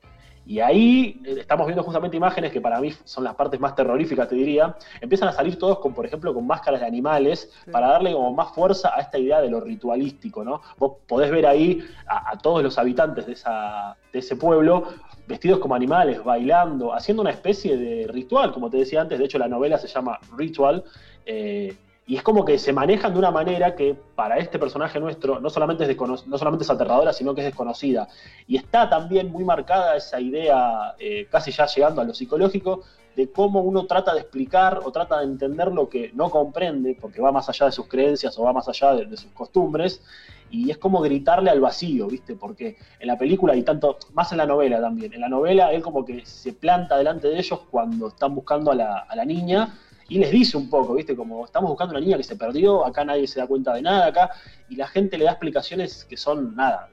Y 0.47 0.61
ahí 0.61 1.21
eh, 1.25 1.37
estamos 1.41 1.67
viendo 1.67 1.83
justamente 1.83 2.17
imágenes 2.17 2.53
que 2.53 2.61
para 2.61 2.81
mí 2.81 2.93
son 3.05 3.25
las 3.25 3.35
partes 3.35 3.59
más 3.61 3.75
terroríficas, 3.75 4.29
te 4.29 4.35
diría. 4.35 4.77
Empiezan 5.01 5.29
a 5.29 5.33
salir 5.33 5.59
todos 5.59 5.79
con, 5.79 5.95
por 5.95 6.05
ejemplo, 6.07 6.35
con 6.35 6.47
máscaras 6.47 6.81
de 6.81 6.87
animales 6.87 7.51
para 7.71 7.89
darle 7.89 8.13
como 8.13 8.33
más 8.33 8.53
fuerza 8.55 8.93
a 8.95 9.01
esta 9.01 9.19
idea 9.19 9.41
de 9.41 9.51
lo 9.51 9.61
ritualístico, 9.61 10.45
¿no? 10.45 10.61
Vos 10.79 10.97
podés 11.07 11.31
ver 11.31 11.47
ahí 11.47 11.83
a, 12.07 12.37
todos 12.39 12.63
los 12.63 12.79
habitantes 12.79 13.27
de, 13.27 13.33
esa, 13.33 13.97
de 14.13 14.19
ese 14.19 14.37
pueblo 14.37 14.85
vestidos 15.27 15.59
como 15.59 15.75
animales, 15.75 16.23
bailando, 16.23 16.93
haciendo 16.93 17.23
una 17.23 17.31
especie 17.31 17.77
de 17.77 18.07
ritual, 18.09 18.53
como 18.53 18.71
te 18.71 18.79
decía 18.79 19.01
antes, 19.01 19.19
de 19.19 19.25
hecho 19.25 19.39
la 19.39 19.49
novela 19.49 19.79
se 19.79 19.89
llama 19.89 20.19
Ritual, 20.37 20.85
eh, 21.27 21.75
y 22.07 22.17
es 22.17 22.23
como 22.23 22.45
que 22.45 22.59
se 22.59 22.73
manejan 22.73 23.15
de 23.15 23.19
una 23.19 23.31
manera 23.31 23.75
que 23.75 23.95
para 24.15 24.37
este 24.37 24.59
personaje 24.59 25.01
nuestro 25.01 25.41
no 25.41 25.49
solamente 25.49 25.85
es, 25.91 25.97
no 25.99 26.39
solamente 26.39 26.65
es 26.65 26.71
aterradora, 26.71 27.15
sino 27.15 27.35
que 27.35 27.41
es 27.41 27.47
desconocida. 27.47 28.09
Y 28.47 28.57
está 28.57 28.91
también 28.91 29.33
muy 29.33 29.45
marcada 29.45 29.97
esa 29.97 30.21
idea, 30.21 30.95
eh, 30.99 31.27
casi 31.31 31.51
ya 31.51 31.67
llegando 31.67 32.03
a 32.03 32.05
lo 32.05 32.13
psicológico, 32.13 32.83
de 33.17 33.31
cómo 33.31 33.63
uno 33.63 33.87
trata 33.87 34.13
de 34.13 34.21
explicar 34.21 34.81
o 34.85 34.91
trata 34.91 35.21
de 35.21 35.25
entender 35.25 35.73
lo 35.73 35.89
que 35.89 36.11
no 36.15 36.31
comprende, 36.31 36.99
porque 37.01 37.23
va 37.23 37.33
más 37.33 37.49
allá 37.49 37.67
de 37.67 37.73
sus 37.73 37.87
creencias 37.87 38.39
o 38.39 38.43
va 38.43 38.53
más 38.53 38.69
allá 38.69 38.95
de, 38.95 39.17
sus 39.17 39.31
costumbres, 39.31 40.03
y 40.51 40.71
es 40.71 40.79
como 40.79 41.01
gritarle 41.01 41.51
al 41.51 41.61
vacío, 41.61 42.07
¿viste? 42.09 42.35
Porque 42.35 42.77
en 42.99 43.07
la 43.07 43.17
película 43.17 43.57
y 43.57 43.63
tanto, 43.63 43.99
más 44.13 44.31
en 44.33 44.39
la 44.39 44.47
novela 44.47 44.81
también, 44.81 45.15
en 45.15 45.21
la 45.21 45.29
novela 45.29 45.73
él 45.73 45.81
como 45.81 46.05
que 46.05 46.27
se 46.27 46.53
planta 46.53 46.99
delante 46.99 47.29
de 47.29 47.39
ellos 47.39 47.61
cuando 47.71 48.09
están 48.09 48.35
buscando 48.35 48.73
a 48.73 48.75
la, 48.75 48.99
a 48.99 49.17
la 49.17 49.25
niña 49.25 49.73
y 50.09 50.19
les 50.19 50.31
dice 50.31 50.57
un 50.57 50.69
poco, 50.69 50.95
¿viste? 50.95 51.17
Como 51.17 51.45
estamos 51.45 51.71
buscando 51.71 51.93
una 51.93 52.01
niña 52.01 52.17
que 52.17 52.25
se 52.25 52.37
perdió, 52.37 52.85
acá 52.85 53.05
nadie 53.05 53.27
se 53.27 53.41
da 53.41 53.47
cuenta 53.47 53.75
de 53.75 53.83
nada, 53.83 54.07
acá, 54.07 54.31
y 54.69 54.77
la 54.77 54.87
gente 54.87 55.19
le 55.19 55.25
da 55.25 55.33
explicaciones 55.33 56.05
que 56.05 56.17
son 56.17 56.55
nada, 56.55 56.89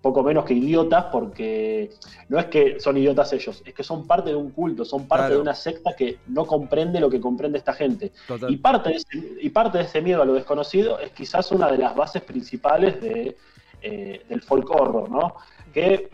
poco 0.00 0.22
menos 0.22 0.44
que 0.44 0.52
idiotas, 0.52 1.06
porque 1.06 1.90
no 2.28 2.38
es 2.38 2.46
que 2.46 2.78
son 2.78 2.98
idiotas 2.98 3.32
ellos, 3.32 3.62
es 3.64 3.72
que 3.72 3.82
son 3.82 4.06
parte 4.06 4.30
de 4.30 4.36
un 4.36 4.50
culto, 4.50 4.84
son 4.84 5.08
parte 5.08 5.32
de 5.32 5.40
una 5.40 5.54
secta 5.54 5.96
que 5.96 6.18
no 6.26 6.46
comprende 6.46 7.00
lo 7.00 7.08
que 7.08 7.20
comprende 7.20 7.56
esta 7.56 7.72
gente. 7.72 8.12
Y 8.48 8.56
parte, 8.58 8.90
de 8.90 8.96
ese, 8.96 9.08
y 9.40 9.48
parte 9.48 9.78
de 9.78 9.84
ese 9.84 10.02
miedo 10.02 10.20
a 10.20 10.26
lo 10.26 10.34
desconocido 10.34 10.98
es 10.98 11.10
quizás 11.12 11.50
una 11.52 11.70
de 11.70 11.78
las 11.78 11.96
bases 11.96 12.22
principales 12.22 13.00
de, 13.00 13.36
eh, 13.80 14.24
del 14.28 14.42
folk 14.42 14.70
horror, 14.70 15.10
¿no? 15.10 15.36
Que 15.72 16.10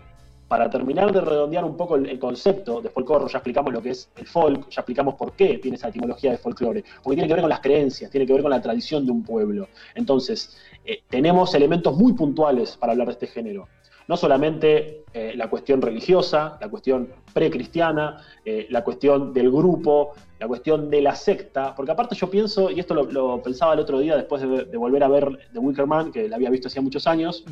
para 0.51 0.69
terminar 0.69 1.13
de 1.13 1.21
redondear 1.21 1.65
un 1.65 1.77
poco 1.77 1.95
el, 1.95 2.19
concepto 2.19 2.81
de 2.81 2.91
folclore, 2.91 3.27
ya 3.31 3.39
explicamos 3.39 3.73
lo 3.73 3.81
que 3.81 3.91
es 3.91 4.11
el 4.17 4.27
folk, 4.27 4.69
ya 4.69 4.81
explicamos 4.81 5.15
por 5.15 5.31
qué 5.35 5.59
tiene 5.59 5.77
esa 5.77 5.91
etimología 5.91 6.33
de 6.33 6.39
folclore, 6.39 6.83
porque 7.05 7.15
tiene 7.15 7.29
que 7.29 7.35
ver 7.35 7.43
con 7.43 7.51
las 7.51 7.61
creencias, 7.61 8.11
tiene 8.11 8.27
que 8.27 8.33
ver 8.33 8.43
con 8.43 8.51
la 8.51 8.61
tradición 8.61 9.07
de 9.07 9.13
un 9.13 9.23
pueblo. 9.23 9.69
Entonces, 9.95 10.57
eh, 10.85 11.03
tenemos 11.09 11.55
elementos 11.55 11.97
muy 11.97 12.15
puntuales 12.15 12.77
para 12.77 12.91
hablar 12.91 13.07
de 13.07 13.13
este 13.13 13.29
género. 13.29 13.69
No 14.09 14.17
solamente 14.17 15.05
eh, 15.15 15.35
la 15.37 15.49
cuestión 15.49 15.81
religiosa, 15.81 16.59
la 16.61 16.69
cuestión 16.69 17.11
precristiana, 17.33 18.21
eh, 18.45 18.67
la 18.71 18.83
cuestión 18.83 19.33
del 19.33 19.53
grupo, 19.53 20.15
la 20.41 20.49
cuestión 20.49 20.91
de 20.91 21.01
la 21.01 21.15
secta, 21.15 21.77
porque 21.77 21.93
aparte 21.93 22.17
yo 22.17 22.29
pienso, 22.29 22.73
y 22.73 22.81
esto 22.81 22.95
lo, 22.95 23.41
pensaba 23.41 23.75
el 23.75 23.79
otro 23.79 24.01
día 24.01 24.17
después 24.17 24.43
de, 24.43 24.77
volver 24.77 25.05
a 25.05 25.09
ver 25.09 25.29
The 25.53 25.61
Wicker 25.61 25.87
Man, 25.87 26.11
que 26.11 26.29
la 26.29 26.35
había 26.35 26.51
visto 26.51 26.67
hacía 26.67 26.83
muchos 26.83 27.07
años, 27.07 27.45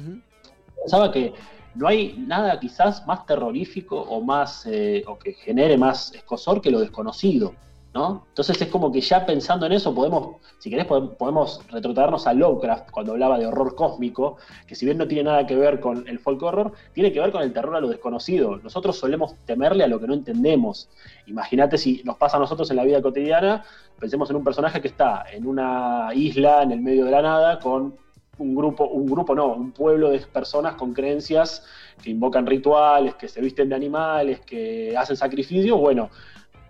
pensaba 0.82 1.12
que 1.12 1.32
no 1.78 1.86
hay 1.86 2.16
nada 2.18 2.58
quizás 2.58 3.06
más 3.06 3.24
terrorífico 3.24 4.00
o 4.00 4.20
más 4.20 4.66
eh, 4.66 5.04
o 5.06 5.16
que 5.16 5.32
genere 5.32 5.78
más 5.78 6.12
escosor 6.12 6.60
que 6.60 6.72
lo 6.72 6.80
desconocido, 6.80 7.54
¿no? 7.94 8.24
Entonces 8.30 8.60
es 8.60 8.66
como 8.66 8.90
que 8.90 9.00
ya 9.00 9.24
pensando 9.24 9.64
en 9.64 9.72
eso 9.72 9.94
podemos, 9.94 10.38
si 10.58 10.70
querés 10.70 10.86
podemos 10.86 11.60
retrotraernos 11.70 12.26
a 12.26 12.34
Lovecraft 12.34 12.90
cuando 12.90 13.12
hablaba 13.12 13.38
de 13.38 13.46
horror 13.46 13.76
cósmico, 13.76 14.38
que 14.66 14.74
si 14.74 14.86
bien 14.86 14.98
no 14.98 15.06
tiene 15.06 15.30
nada 15.30 15.46
que 15.46 15.54
ver 15.54 15.78
con 15.78 16.08
el 16.08 16.18
folk 16.18 16.42
horror, 16.42 16.72
tiene 16.94 17.12
que 17.12 17.20
ver 17.20 17.30
con 17.30 17.42
el 17.42 17.52
terror 17.52 17.76
a 17.76 17.80
lo 17.80 17.88
desconocido. 17.88 18.56
Nosotros 18.56 18.98
solemos 18.98 19.36
temerle 19.46 19.84
a 19.84 19.88
lo 19.88 20.00
que 20.00 20.08
no 20.08 20.14
entendemos. 20.14 20.88
Imagínate 21.28 21.78
si 21.78 22.02
nos 22.02 22.16
pasa 22.16 22.38
a 22.38 22.40
nosotros 22.40 22.68
en 22.70 22.76
la 22.76 22.84
vida 22.84 23.00
cotidiana, 23.00 23.62
pensemos 24.00 24.28
en 24.30 24.36
un 24.36 24.42
personaje 24.42 24.80
que 24.80 24.88
está 24.88 25.26
en 25.32 25.46
una 25.46 26.08
isla 26.12 26.64
en 26.64 26.72
el 26.72 26.80
medio 26.80 27.04
de 27.04 27.12
la 27.12 27.22
nada 27.22 27.60
con 27.60 27.94
un 28.38 28.54
grupo, 28.54 28.88
un 28.88 29.06
grupo 29.06 29.34
no, 29.34 29.54
un 29.54 29.72
pueblo 29.72 30.10
de 30.10 30.20
personas 30.20 30.74
con 30.74 30.92
creencias 30.94 31.64
que 32.02 32.10
invocan 32.10 32.46
rituales, 32.46 33.14
que 33.16 33.28
se 33.28 33.40
visten 33.40 33.68
de 33.68 33.74
animales, 33.74 34.40
que 34.40 34.96
hacen 34.96 35.16
sacrificios, 35.16 35.78
bueno, 35.78 36.10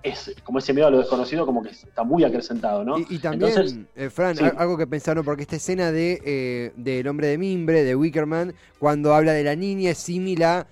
es 0.03 0.35
como 0.45 0.59
ese 0.59 0.73
miedo 0.73 0.87
a 0.87 0.91
lo 0.91 0.99
desconocido 0.99 1.45
como 1.45 1.63
que 1.63 1.71
está 1.71 2.05
muy 2.05 2.25
acrecentado, 2.25 2.85
¿no? 2.85 2.99
Y, 2.99 3.19
también, 3.19 3.89
eh, 3.97 4.11
Fran, 4.11 4.37
algo 4.57 4.77
que 4.77 4.87
pensaron, 4.87 5.25
porque 5.25 5.43
esta 5.43 5.57
escena 5.57 5.91
de 5.91 6.21
eh, 6.25 6.73
del 6.77 7.09
hombre 7.09 7.27
de 7.29 7.39
mimbre, 7.39 7.85
de 7.85 7.97
Wickerman, 7.97 8.55
cuando 8.79 9.15
habla 9.15 9.33
de 9.33 9.45
la 9.45 9.57
niña 9.57 9.91
es 9.91 9.99
similar 9.99 10.67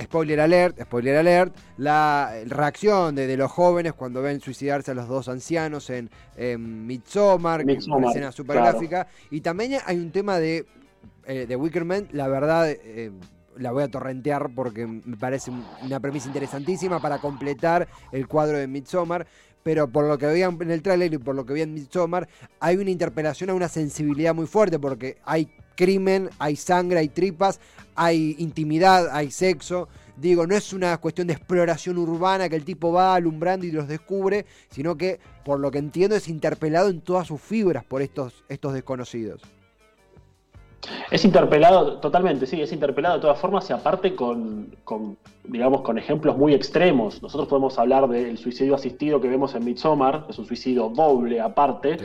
spoiler 0.00 0.40
alert, 0.40 0.80
spoiler 0.82 1.16
alert, 1.16 1.56
la 1.76 2.32
reacción 2.46 3.14
de, 3.14 3.36
los 3.36 3.50
jóvenes 3.50 3.92
cuando 3.92 4.22
ven 4.22 4.40
suicidarse 4.40 4.90
a 4.90 4.94
los 4.94 5.08
dos 5.08 5.28
ancianos 5.28 5.90
en, 5.90 6.10
Midsommar, 6.86 7.64
que 7.64 7.72
es 7.72 7.86
una 7.86 8.08
escena 8.08 8.32
super 8.32 8.56
gráfica. 8.56 9.08
Y 9.30 9.40
también 9.40 9.80
hay 9.84 9.96
un 9.96 10.10
tema 10.10 10.38
de, 10.38 10.66
eh, 11.26 11.46
de 11.46 11.56
Wickerman, 11.56 12.08
la 12.12 12.28
verdad, 12.28 12.70
eh, 12.70 13.10
la 13.56 13.72
voy 13.72 13.82
a 13.82 13.88
torrentear 13.88 14.50
porque 14.54 14.86
me 14.86 15.16
parece 15.16 15.50
una 15.82 16.00
premisa 16.00 16.28
interesantísima 16.28 17.00
para 17.00 17.18
completar 17.18 17.88
el 18.12 18.26
cuadro 18.28 18.58
de 18.58 18.66
Midsommar. 18.66 19.26
Pero 19.62 19.88
por 19.88 20.06
lo 20.06 20.16
que 20.16 20.26
veían 20.26 20.56
en 20.62 20.70
el 20.70 20.82
tráiler 20.82 21.12
y 21.12 21.18
por 21.18 21.34
lo 21.34 21.44
que 21.44 21.52
vi 21.52 21.62
en 21.62 21.74
Midsommar, 21.74 22.28
hay 22.60 22.76
una 22.76 22.90
interpelación 22.90 23.50
a 23.50 23.54
una 23.54 23.68
sensibilidad 23.68 24.34
muy 24.34 24.46
fuerte 24.46 24.78
porque 24.78 25.18
hay 25.24 25.50
crimen, 25.78 26.28
hay 26.40 26.56
sangre, 26.56 26.98
hay 26.98 27.08
tripas, 27.08 27.60
hay 27.94 28.34
intimidad, 28.38 29.08
hay 29.12 29.30
sexo. 29.30 29.88
Digo, 30.16 30.44
no 30.44 30.56
es 30.56 30.72
una 30.72 30.98
cuestión 30.98 31.28
de 31.28 31.34
exploración 31.34 31.98
urbana 31.98 32.48
que 32.48 32.56
el 32.56 32.64
tipo 32.64 32.90
va 32.90 33.14
alumbrando 33.14 33.64
y 33.64 33.70
los 33.70 33.86
descubre, 33.86 34.44
sino 34.70 34.96
que, 34.96 35.20
por 35.44 35.60
lo 35.60 35.70
que 35.70 35.78
entiendo, 35.78 36.16
es 36.16 36.26
interpelado 36.26 36.88
en 36.88 37.00
todas 37.00 37.28
sus 37.28 37.40
fibras 37.40 37.84
por 37.84 38.02
estos, 38.02 38.42
estos 38.48 38.74
desconocidos. 38.74 39.40
Es 41.10 41.24
interpelado, 41.24 41.98
totalmente, 42.00 42.46
sí, 42.46 42.60
es 42.60 42.70
interpelado 42.70 43.14
de 43.14 43.22
todas 43.22 43.40
formas 43.40 43.68
y 43.70 43.72
aparte 43.72 44.14
con, 44.14 44.76
digamos, 45.44 45.80
con 45.80 45.96
ejemplos 45.96 46.36
muy 46.36 46.52
extremos. 46.52 47.22
Nosotros 47.22 47.48
podemos 47.48 47.78
hablar 47.78 48.08
del 48.08 48.36
suicidio 48.36 48.74
asistido 48.74 49.18
que 49.18 49.28
vemos 49.28 49.54
en 49.54 49.64
Midsommar, 49.64 50.26
es 50.28 50.38
un 50.38 50.44
suicidio 50.44 50.90
doble 50.90 51.40
aparte, 51.40 51.96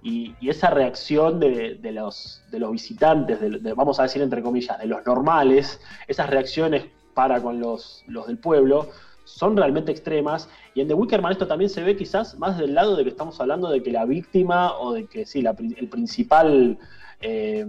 y, 0.00 0.34
esa 0.48 0.70
reacción 0.70 1.40
de, 1.40 1.78
los, 1.92 2.42
de 2.52 2.60
los 2.60 2.70
visitantes, 2.70 3.38
vamos 3.74 3.98
a 3.98 4.04
decir 4.04 4.22
entre 4.22 4.42
comillas, 4.42 4.78
de 4.78 4.86
los 4.86 5.04
normales, 5.04 5.80
esas 6.06 6.30
reacciones 6.30 6.84
para 7.14 7.42
con 7.42 7.58
los, 7.58 8.04
los 8.06 8.28
del 8.28 8.38
pueblo, 8.38 8.88
son 9.24 9.56
realmente 9.56 9.90
extremas. 9.90 10.48
Y 10.74 10.82
en 10.82 10.88
The 10.88 10.94
Wickerman 10.94 11.32
esto 11.32 11.48
también 11.48 11.68
se 11.68 11.82
ve 11.82 11.96
quizás 11.96 12.38
más 12.38 12.58
del 12.58 12.74
lado 12.74 12.96
de 12.96 13.02
que 13.02 13.10
estamos 13.10 13.40
hablando 13.40 13.70
de 13.70 13.82
que 13.82 13.90
la 13.90 14.04
víctima 14.04 14.78
o 14.78 14.92
de 14.92 15.06
que 15.06 15.26
sí, 15.26 15.44
el 15.44 15.88
principal... 15.88 16.78
Eh, 17.20 17.66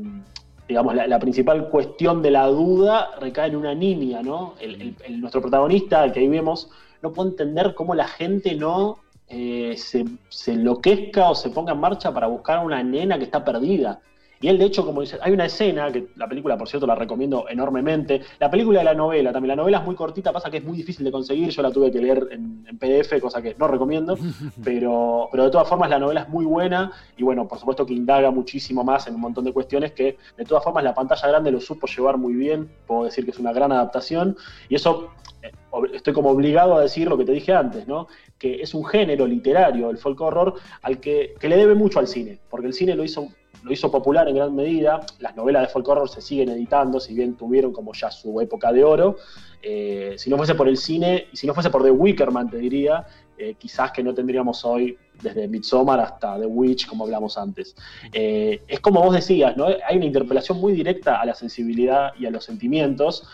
digamos, 0.68 0.96
la, 0.96 1.20
principal 1.20 1.70
cuestión 1.70 2.22
de 2.22 2.32
la 2.32 2.48
duda 2.48 3.12
recae 3.20 3.50
en 3.50 3.56
una 3.56 3.76
niña, 3.76 4.22
¿no? 4.22 4.56
El, 4.60 4.96
nuestro 5.20 5.42
protagonista, 5.42 6.04
el 6.04 6.12
que 6.12 6.22
ahí 6.22 6.28
vemos, 6.28 6.70
no 7.02 7.12
puede 7.12 7.32
entender 7.32 7.74
cómo 7.76 7.96
la 7.96 8.08
gente 8.08 8.56
no 8.56 9.00
eh, 9.28 9.76
se, 9.78 10.06
se, 10.30 10.54
enloquezca 10.54 11.30
o 11.30 11.36
se 11.36 11.50
ponga 11.50 11.74
en 11.74 11.80
marcha 11.80 12.14
para 12.14 12.28
buscar 12.28 12.60
a 12.60 12.62
una 12.62 12.82
nena 12.82 13.18
que 13.18 13.26
está 13.26 13.44
perdida. 13.44 14.00
Y 14.44 14.50
él, 14.50 14.58
de 14.58 14.66
hecho, 14.66 14.86
como 14.86 15.00
dice, 15.00 15.18
hay 15.22 15.32
una 15.32 15.46
escena, 15.46 15.90
que 15.90 16.10
la 16.18 16.28
película, 16.28 16.58
por 16.58 16.68
cierto, 16.68 16.86
la 16.86 16.96
recomiendo 16.96 17.46
enormemente. 17.48 18.24
La 18.40 18.52
película 18.52 18.80
de 18.80 18.84
la 18.84 18.94
novela 18.94 19.32
también. 19.32 19.48
La 19.48 19.56
novela 19.56 19.78
es 19.78 19.86
muy 19.86 19.96
cortita, 19.96 20.34
pasa 20.34 20.52
que 20.52 20.58
es 20.58 20.66
muy 20.66 20.76
difícil 20.76 21.06
de 21.06 21.14
conseguir. 21.14 21.50
Yo 21.50 21.62
la 21.62 21.72
tuve 21.72 21.90
que 21.90 22.02
leer 22.02 22.28
en, 22.30 22.66
PDF, 22.78 23.22
cosa 23.22 23.42
que 23.42 23.56
no 23.58 23.70
recomiendo. 23.70 24.18
Pero, 24.64 25.30
pero 25.32 25.46
de 25.46 25.50
todas 25.50 25.70
formas, 25.70 25.90
la 25.90 25.98
novela 25.98 26.22
es 26.22 26.30
muy 26.30 26.44
buena. 26.44 26.92
Y 27.16 27.24
bueno, 27.24 27.48
por 27.48 27.58
supuesto 27.58 27.86
que 27.86 27.94
indaga 27.94 28.32
muchísimo 28.32 28.84
más 28.84 29.08
en 29.08 29.16
un 29.16 29.22
montón 29.22 29.46
de 29.46 29.54
cuestiones 29.54 29.94
que, 29.94 30.18
de 30.36 30.44
todas 30.44 30.62
formas, 30.62 30.84
la 30.84 30.94
pantalla 30.94 31.26
grande 31.30 31.50
lo 31.50 31.62
supo 31.62 31.88
llevar 31.88 32.18
muy 32.18 32.34
bien. 32.34 32.70
Puedo 32.86 33.06
decir 33.06 33.24
que 33.24 33.32
es 33.32 33.40
una 33.40 33.54
gran 33.54 33.72
adaptación. 33.72 34.36
Y 34.68 34.76
eso 34.76 35.12
eh, 35.42 35.52
estoy 35.94 36.12
como 36.12 36.30
obligado 36.30 36.76
a 36.76 36.82
decir 36.82 37.08
lo 37.08 37.18
que 37.18 37.24
te 37.24 37.32
dije 37.32 37.54
antes, 37.54 37.88
¿no? 37.88 38.08
Que 38.38 38.62
es 38.62 38.74
un 38.74 38.84
género 38.84 39.26
literario, 39.26 39.90
el 39.90 39.98
folk 39.98 40.20
horror, 40.20 40.56
al 40.82 41.00
que, 41.00 41.36
que 41.40 41.48
le 41.48 41.56
debe 41.56 41.76
mucho 41.76 42.00
al 42.00 42.08
cine, 42.10 42.42
porque 42.50 42.68
el 42.68 42.74
cine 42.74 42.96
lo 42.96 43.06
hizo 43.06 43.30
lo 43.64 43.72
hizo 43.72 43.90
popular 43.90 44.28
en 44.28 44.36
gran 44.36 44.56
medida. 44.56 45.06
Las 45.20 45.36
novelas 45.36 45.64
de 45.64 45.68
folk 45.70 45.88
horror 45.88 46.10
se 46.10 46.22
siguen 46.22 46.50
editando, 46.50 47.00
si 47.00 47.14
bien 47.14 47.36
tuvieron 47.36 47.72
como 47.72 47.94
ya 47.94 48.12
su 48.12 48.40
época 48.42 48.72
de 48.72 48.84
oro. 48.84 49.18
Eh, 49.62 50.16
si 50.18 50.30
no 50.30 50.38
fuese 50.38 50.56
por 50.56 50.68
el 50.68 50.78
cine, 50.78 51.28
y 51.32 51.38
si 51.38 51.48
no 51.48 51.54
fuese 51.54 51.70
por 51.70 51.84
The 51.84 51.92
Wickerman, 51.92 52.50
te 52.50 52.58
diría, 52.58 53.06
eh, 53.38 53.56
quizás 53.58 53.92
que 53.92 54.04
no 54.04 54.14
tendríamos 54.14 54.66
hoy 54.66 54.98
desde 55.22 55.48
Midsommar 55.48 56.00
hasta 56.02 56.38
The 56.38 56.46
Witch, 56.46 56.86
como 56.86 57.06
hablamos 57.06 57.38
antes. 57.38 57.76
Eh, 58.12 58.62
es 58.68 58.80
como 58.82 59.02
vos 59.02 59.16
decías, 59.16 59.56
¿no? 59.56 59.68
Hay 59.88 59.96
una 59.98 60.06
interpelación 60.06 60.60
muy 60.60 60.74
directa 60.74 61.22
a 61.22 61.26
la 61.26 61.34
sensibilidad 61.34 62.12
y 62.20 62.26
a 62.26 62.32
los 62.32 62.44
sentimientos 62.44 63.26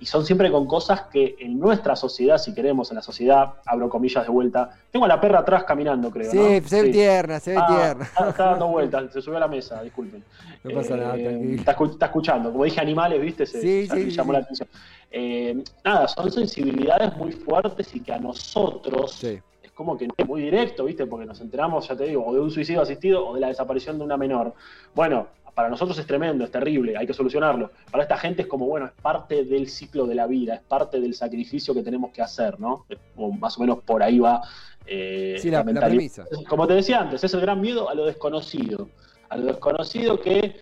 y 0.00 0.06
son 0.06 0.24
siempre 0.24 0.50
con 0.50 0.66
cosas 0.66 1.02
que 1.12 1.36
en 1.40 1.58
nuestra 1.58 1.96
sociedad, 1.96 2.38
si 2.38 2.54
queremos, 2.54 2.90
en 2.90 2.96
la 2.96 3.02
sociedad, 3.02 3.54
abro 3.66 3.88
comillas 3.88 4.24
de 4.24 4.30
vuelta. 4.30 4.70
Tengo 4.90 5.06
a 5.06 5.08
la 5.08 5.20
perra 5.20 5.40
atrás 5.40 5.64
caminando, 5.64 6.10
creo. 6.10 6.30
Sí, 6.30 6.60
se 6.64 6.82
ve 6.82 6.90
tierna, 6.90 7.40
se 7.40 7.52
ve 7.52 7.58
ah, 7.60 7.66
tierna. 7.66 8.04
Está, 8.04 8.44
dando 8.50 8.68
vueltas, 8.68 9.12
se 9.12 9.20
subió 9.20 9.38
a 9.38 9.40
la 9.40 9.48
mesa, 9.48 9.82
disculpen. 9.82 10.22
No 10.62 10.74
pasa 10.74 10.96
nada, 10.96 11.16
eh, 11.16 11.56
está, 11.56 11.72
está, 11.72 12.06
escuchando. 12.06 12.52
Como 12.52 12.64
dije, 12.64 12.80
animales, 12.80 13.20
¿viste? 13.20 13.46
Se, 13.46 13.60
sí, 13.60 14.10
llamó 14.10 14.32
la 14.32 14.40
atención. 14.40 14.68
Eh, 15.10 15.62
nada, 15.84 16.06
son 16.06 16.30
sensibilidades 16.30 17.16
muy 17.16 17.32
fuertes 17.32 17.94
y 17.94 18.00
que 18.00 18.12
a 18.12 18.18
nosotros. 18.18 19.24
es 19.24 19.42
como 19.74 19.96
que 19.96 20.08
es 20.16 20.28
muy 20.28 20.42
directo, 20.42 20.84
¿viste? 20.84 21.06
Porque 21.06 21.26
nos 21.26 21.40
enteramos, 21.40 21.88
ya 21.88 21.96
te 21.96 22.04
digo, 22.04 22.24
o 22.24 22.34
de 22.34 22.40
un 22.40 22.50
suicidio 22.50 22.82
asistido 22.82 23.26
o 23.26 23.34
de 23.34 23.40
la 23.40 23.48
desaparición 23.48 23.98
de 23.98 24.04
una 24.04 24.16
menor. 24.16 24.54
Bueno, 24.94 25.28
para 25.58 25.70
nosotros 25.70 25.98
es 25.98 26.06
tremendo, 26.06 26.44
es 26.44 26.52
terrible, 26.52 26.96
hay 26.96 27.04
que 27.04 27.12
solucionarlo. 27.12 27.72
Para 27.90 28.04
esta 28.04 28.16
gente 28.16 28.42
es 28.42 28.48
como, 28.48 28.66
bueno, 28.66 28.86
es 28.86 28.92
parte 28.92 29.44
del 29.44 29.68
ciclo 29.68 30.06
de 30.06 30.14
la 30.14 30.28
vida, 30.28 30.54
es 30.54 30.60
parte 30.60 31.00
del 31.00 31.14
sacrificio 31.14 31.74
que 31.74 31.82
tenemos 31.82 32.12
que 32.12 32.22
hacer, 32.22 32.60
¿no? 32.60 32.86
O 33.16 33.32
más 33.32 33.58
o 33.58 33.62
menos 33.62 33.80
por 33.80 34.00
ahí 34.00 34.20
va 34.20 34.40
eh, 34.86 35.34
sí, 35.36 35.50
la, 35.50 35.64
premisa. 35.64 36.26
Como 36.48 36.64
te 36.68 36.74
decía 36.74 37.00
antes, 37.00 37.24
es 37.24 37.34
el 37.34 37.40
gran 37.40 37.60
miedo 37.60 37.90
a 37.90 37.94
lo 37.96 38.06
desconocido. 38.06 38.88
A 39.30 39.36
lo 39.36 39.46
desconocido 39.46 40.20
que 40.20 40.60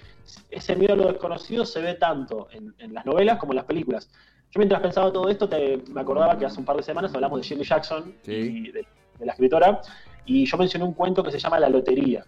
ese 0.50 0.74
miedo 0.74 0.94
a 0.94 0.96
lo 0.96 1.08
desconocido 1.08 1.66
se 1.66 1.82
ve 1.82 1.92
tanto 1.96 2.48
en, 2.50 2.94
las 2.94 3.04
novelas 3.04 3.36
como 3.36 3.52
en 3.52 3.56
las 3.56 3.66
películas. 3.66 4.08
Yo 4.50 4.60
mientras 4.60 4.80
pensaba 4.80 5.12
todo 5.12 5.28
esto, 5.28 5.46
me 5.92 6.00
acordaba 6.00 6.38
que 6.38 6.46
hace 6.46 6.58
un 6.58 6.64
par 6.64 6.78
de 6.78 6.82
semanas 6.82 7.14
hablamos 7.14 7.42
de 7.42 7.46
Shirley 7.46 7.66
Jackson, 7.66 8.14
y 8.26 8.70
de, 8.70 8.86
la 9.20 9.32
escritora, 9.32 9.78
y 10.24 10.46
yo 10.46 10.56
mencioné 10.56 10.86
un 10.86 10.94
cuento 10.94 11.22
que 11.22 11.32
se 11.32 11.38
llama 11.38 11.60
La 11.60 11.68
Lotería. 11.68 12.24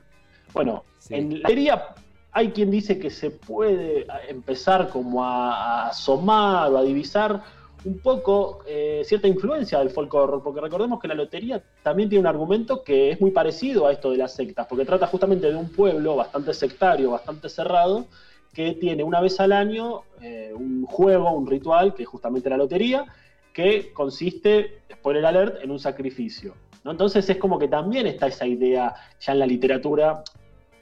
Bueno, 0.53 0.85
en 1.09 1.43
la 1.43 1.49
lotería 1.49 1.95
hay 2.39 2.53
quien 2.53 2.71
dice 2.71 3.01
que 3.01 3.11
se 3.11 3.33
puede 3.33 4.07
empezar 4.29 4.91
como 4.91 5.25
a, 5.25 5.89
asomar 5.89 6.71
o 6.71 6.79
a 6.79 6.85
divisar 6.85 7.43
un 7.85 7.99
poco 7.99 8.61
eh, 8.65 9.03
cierta 9.05 9.27
influencia 9.27 9.81
del 9.81 9.91
folk 9.91 10.15
horror, 10.15 10.41
porque 10.41 10.61
recordemos 10.61 11.01
que 11.01 11.09
la 11.09 11.15
lotería 11.15 11.61
también 11.83 12.09
tiene 12.09 12.21
un 12.21 12.29
argumento 12.29 12.85
que 12.85 13.11
es 13.11 13.21
muy 13.21 13.33
parecido 13.33 13.89
a 13.89 13.93
esto 13.93 14.13
de 14.13 14.19
las 14.19 14.37
sectas, 14.37 14.69
porque 14.69 14.85
trata 14.85 15.09
justamente 15.09 15.51
de 15.51 15.57
un 15.57 15.69
pueblo 15.73 16.15
bastante 16.15 16.55
sectario, 16.55 17.11
bastante 17.11 17.49
cerrado, 17.49 18.07
que 18.53 18.75
tiene 18.75 19.03
una 19.03 19.21
vez 19.21 19.41
al 19.41 19.51
año 19.51 20.03
eh, 20.23 20.53
un 20.55 20.87
juego, 20.87 21.33
un 21.33 21.49
ritual, 21.49 21.93
que 21.93 22.05
es 22.05 22.09
justamente 22.09 22.49
la 22.49 22.57
lotería, 22.57 23.05
que 23.53 23.93
consiste, 23.93 24.83
spoiler 24.93 25.27
alert, 25.27 25.65
en 25.65 25.73
un 25.73 25.81
sacrificio. 25.81 26.55
Entonces 26.85 27.29
es 27.29 27.37
como 27.39 27.59
que 27.59 27.67
también 27.67 28.07
está 28.07 28.29
esa 28.29 28.47
idea 28.47 28.95
ya 29.19 29.33
en 29.33 29.41
la 29.41 29.47
literatura, 29.47 30.23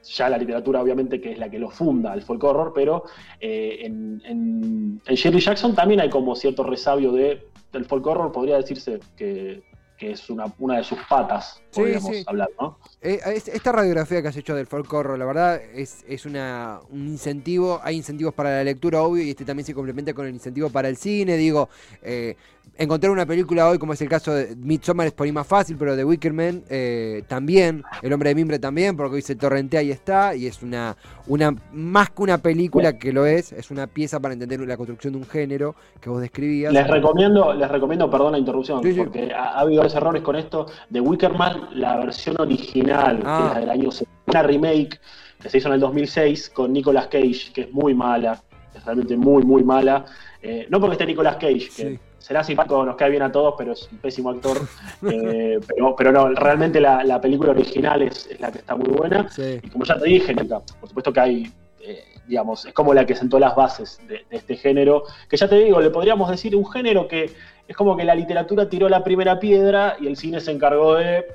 ya 0.08 0.28
la 0.28 0.38
literatura 0.38 0.82
obviamente 0.82 1.20
que 1.20 1.32
es 1.32 1.38
la 1.38 1.50
que 1.50 1.58
lo 1.58 1.70
funda, 1.70 2.14
el 2.14 2.22
folk 2.22 2.42
horror, 2.44 2.72
pero 2.74 3.04
eh, 3.40 3.78
en, 3.82 4.22
en, 4.24 5.00
Shirley 5.14 5.40
Jackson 5.40 5.74
también 5.74 6.00
hay 6.00 6.10
como 6.10 6.34
cierto 6.34 6.62
resabio 6.62 7.12
de, 7.12 7.46
del 7.72 7.84
folk 7.84 8.06
horror, 8.06 8.32
podría 8.32 8.56
decirse 8.56 9.00
que, 9.16 9.62
es 9.98 10.28
una, 10.28 10.44
una 10.58 10.76
de 10.76 10.84
sus 10.84 10.98
patas, 11.08 11.62
podríamos 11.72 12.10
hablar, 12.26 12.50
¿no? 12.60 12.78
Eh, 13.00 13.18
esta 13.34 13.72
radiografía 13.72 14.20
que 14.20 14.28
has 14.28 14.36
hecho 14.36 14.54
del 14.54 14.66
folk 14.66 14.92
horror, 14.92 15.18
la 15.18 15.24
verdad, 15.24 15.60
es, 15.74 16.04
es 16.06 16.26
una, 16.26 16.80
un 16.90 17.08
incentivo, 17.08 17.80
hay 17.82 17.96
incentivos 17.96 18.34
para 18.34 18.50
la 18.50 18.62
lectura, 18.62 19.00
obvio, 19.00 19.22
y 19.22 19.30
este 19.30 19.46
también 19.46 19.64
se 19.64 19.72
complementa 19.72 20.12
con 20.12 20.26
el 20.26 20.34
incentivo 20.34 20.68
para 20.68 20.90
el 20.90 20.98
cine, 20.98 21.38
digo, 21.38 21.70
eh, 22.02 22.36
encontrar 22.76 23.10
una 23.12 23.26
película 23.26 23.68
hoy, 23.68 23.78
como 23.78 23.92
es 23.92 24.02
el 24.02 24.08
caso 24.08 24.32
de 24.32 24.54
Midsommar, 24.56 25.06
es 25.06 25.12
por 25.12 25.26
ahí 25.26 25.32
más 25.32 25.46
fácil, 25.46 25.76
pero 25.78 25.96
de 25.96 26.04
Wickerman 26.04 26.62
eh, 26.68 27.22
también, 27.26 27.84
El 28.02 28.12
hombre 28.12 28.30
de 28.30 28.34
mimbre 28.34 28.58
también, 28.58 28.96
porque 28.96 29.16
hoy 29.16 29.22
se 29.22 29.36
torrentea 29.36 29.82
y 29.82 29.90
está, 29.90 30.34
y 30.34 30.46
es 30.46 30.62
una, 30.62 30.96
una 31.26 31.54
más 31.72 32.10
que 32.10 32.22
una 32.22 32.38
película 32.38 32.98
que 32.98 33.12
lo 33.12 33.26
es, 33.26 33.52
es 33.52 33.70
una 33.70 33.86
pieza 33.86 34.20
para 34.20 34.34
entender 34.34 34.60
la 34.60 34.76
construcción 34.76 35.14
de 35.14 35.18
un 35.20 35.26
género 35.26 35.74
que 36.00 36.10
vos 36.10 36.20
describías. 36.20 36.72
Les 36.72 36.86
recomiendo, 36.86 37.52
les 37.54 37.70
recomiendo, 37.70 38.10
perdón 38.10 38.32
la 38.32 38.38
interrupción, 38.38 38.80
porque 38.96 39.32
ha, 39.32 39.58
habido 39.60 39.82
dos 39.82 39.94
errores 39.94 40.22
con 40.22 40.36
esto. 40.36 40.66
De 40.90 41.00
Wickerman, 41.00 41.80
la 41.80 41.96
versión 41.96 42.36
original, 42.38 43.16
que 43.16 43.22
es 43.22 43.26
ah. 43.26 43.56
del 43.60 43.70
año 43.70 43.90
una 44.26 44.42
remake 44.42 45.00
que 45.40 45.48
se 45.48 45.58
hizo 45.58 45.68
en 45.68 45.74
el 45.74 45.80
2006 45.80 46.50
con 46.50 46.72
Nicolas 46.72 47.06
Cage, 47.06 47.52
que 47.54 47.62
es 47.62 47.72
muy 47.72 47.94
mala, 47.94 48.42
es 48.74 48.84
realmente 48.84 49.16
muy, 49.16 49.42
muy 49.44 49.62
mala. 49.62 50.04
Eh, 50.42 50.66
no 50.70 50.80
porque 50.80 50.94
esté 50.94 51.06
Nicolas 51.06 51.36
Cage, 51.36 51.68
que 51.76 52.00
será 52.26 52.42
simpático, 52.42 52.84
nos 52.84 52.96
cae 52.96 53.10
bien 53.10 53.22
a 53.22 53.30
todos, 53.30 53.54
pero 53.56 53.72
es 53.72 53.88
un 53.92 53.98
pésimo 53.98 54.30
actor. 54.30 54.58
Eh, 55.08 55.60
pero, 55.96 56.10
no, 56.10 56.28
realmente 56.30 56.80
la, 56.80 57.20
película 57.20 57.52
original 57.52 58.02
es, 58.02 58.28
la 58.40 58.50
que 58.50 58.58
está 58.58 58.74
muy 58.74 58.88
buena. 58.88 59.28
Y 59.62 59.68
como 59.68 59.84
ya 59.84 59.98
te 59.98 60.06
dije, 60.06 60.34
por 60.34 60.88
supuesto 60.88 61.12
que 61.12 61.20
hay, 61.20 61.52
eh, 61.80 62.02
digamos, 62.26 62.64
es 62.64 62.72
como 62.72 62.92
la 62.94 63.06
que 63.06 63.14
sentó 63.14 63.38
las 63.38 63.54
bases 63.54 64.00
de, 64.08 64.24
este 64.30 64.56
género, 64.56 65.04
que 65.28 65.36
ya 65.36 65.48
te 65.48 65.56
digo, 65.56 65.80
le 65.80 65.90
podríamos 65.90 66.28
decir 66.30 66.56
un 66.56 66.68
género 66.68 67.06
que 67.06 67.30
es 67.68 67.76
como 67.76 67.96
que 67.96 68.04
la 68.04 68.14
literatura 68.14 68.68
tiró 68.68 68.88
la 68.88 69.04
primera 69.04 69.38
piedra 69.38 69.96
y 70.00 70.06
el 70.06 70.16
cine 70.16 70.40
se 70.40 70.50
encargó 70.50 70.94
de 70.96 71.26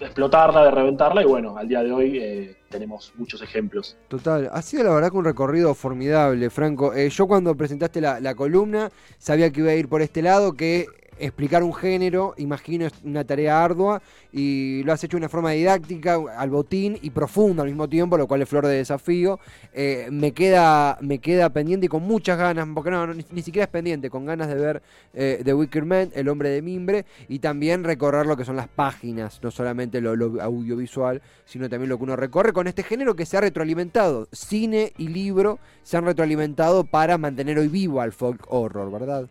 explotarla, 0.00 0.64
de 0.64 0.70
reventarla, 0.70 1.22
y 1.22 1.26
bueno, 1.26 1.56
al 1.56 1.68
día 1.68 1.82
de 1.82 1.92
hoy 1.92 2.18
eh, 2.18 2.56
tenemos 2.68 3.12
muchos 3.16 3.40
ejemplos. 3.42 3.96
Total, 4.08 4.50
ha 4.52 4.62
sido 4.62 4.84
la 4.84 4.94
verdad 4.94 5.10
que 5.10 5.16
un 5.16 5.24
recorrido 5.24 5.74
formidable, 5.74 6.50
Franco. 6.50 6.92
Eh, 6.94 7.08
yo 7.10 7.26
cuando 7.26 7.54
presentaste 7.54 8.00
la, 8.00 8.34
columna 8.34 8.90
sabía 9.18 9.50
que 9.50 9.60
iba 9.60 9.70
a 9.70 9.74
ir 9.74 9.88
por 9.88 10.02
este 10.02 10.22
lado, 10.22 10.54
que 10.54 10.86
explicar 11.18 11.62
un 11.62 11.74
género, 11.74 12.34
imagino, 12.36 12.86
es 12.86 12.92
una 13.04 13.24
tarea 13.24 13.64
ardua 13.64 14.02
y 14.32 14.82
lo 14.82 14.92
has 14.92 15.02
hecho 15.04 15.16
de 15.16 15.22
una 15.22 15.28
forma 15.28 15.50
didáctica, 15.50 16.18
al 16.36 16.50
botín 16.50 16.98
y 17.02 17.10
profunda 17.10 17.62
al 17.62 17.68
mismo 17.68 17.88
tiempo, 17.88 18.16
lo 18.16 18.26
cual 18.26 18.42
es 18.42 18.48
flor 18.48 18.66
de 18.66 18.74
desafío. 18.74 19.38
Eh, 19.72 20.08
me, 20.10 20.32
queda, 20.32 20.98
me 21.00 21.18
queda 21.18 21.50
pendiente 21.50 21.86
y 21.86 21.88
con 21.88 22.02
muchas 22.02 22.38
ganas, 22.38 22.66
porque 22.74 22.90
no, 22.90 23.06
ni, 23.06 23.42
siquiera 23.42 23.64
es 23.64 23.70
pendiente, 23.70 24.10
con 24.10 24.24
ganas 24.24 24.48
de 24.48 24.54
ver 24.54 24.82
eh, 25.12 25.40
The 25.44 25.54
Wicker 25.54 25.84
Man, 25.84 26.10
El 26.14 26.28
hombre 26.28 26.48
de 26.50 26.62
mimbre, 26.62 27.04
y 27.28 27.38
también 27.38 27.84
recorrer 27.84 28.26
lo 28.26 28.36
que 28.36 28.44
son 28.44 28.56
las 28.56 28.68
páginas, 28.68 29.40
no 29.42 29.50
solamente 29.50 30.00
lo, 30.00 30.12
audiovisual, 30.42 31.22
sino 31.44 31.68
también 31.68 31.88
lo 31.88 31.98
que 31.98 32.04
uno 32.04 32.16
recorre 32.16 32.52
con 32.52 32.66
este 32.66 32.82
género 32.82 33.14
que 33.14 33.26
se 33.26 33.36
ha 33.36 33.40
retroalimentado. 33.40 34.28
Cine 34.32 34.92
y 34.98 35.08
libro 35.08 35.58
se 35.82 35.96
han 35.96 36.04
retroalimentado 36.04 36.84
para 36.84 37.18
mantener 37.18 37.58
hoy 37.58 37.68
vivo 37.68 38.00
al 38.00 38.12
folk 38.12 38.44
horror, 38.48 38.90
¿verdad? 38.90 39.28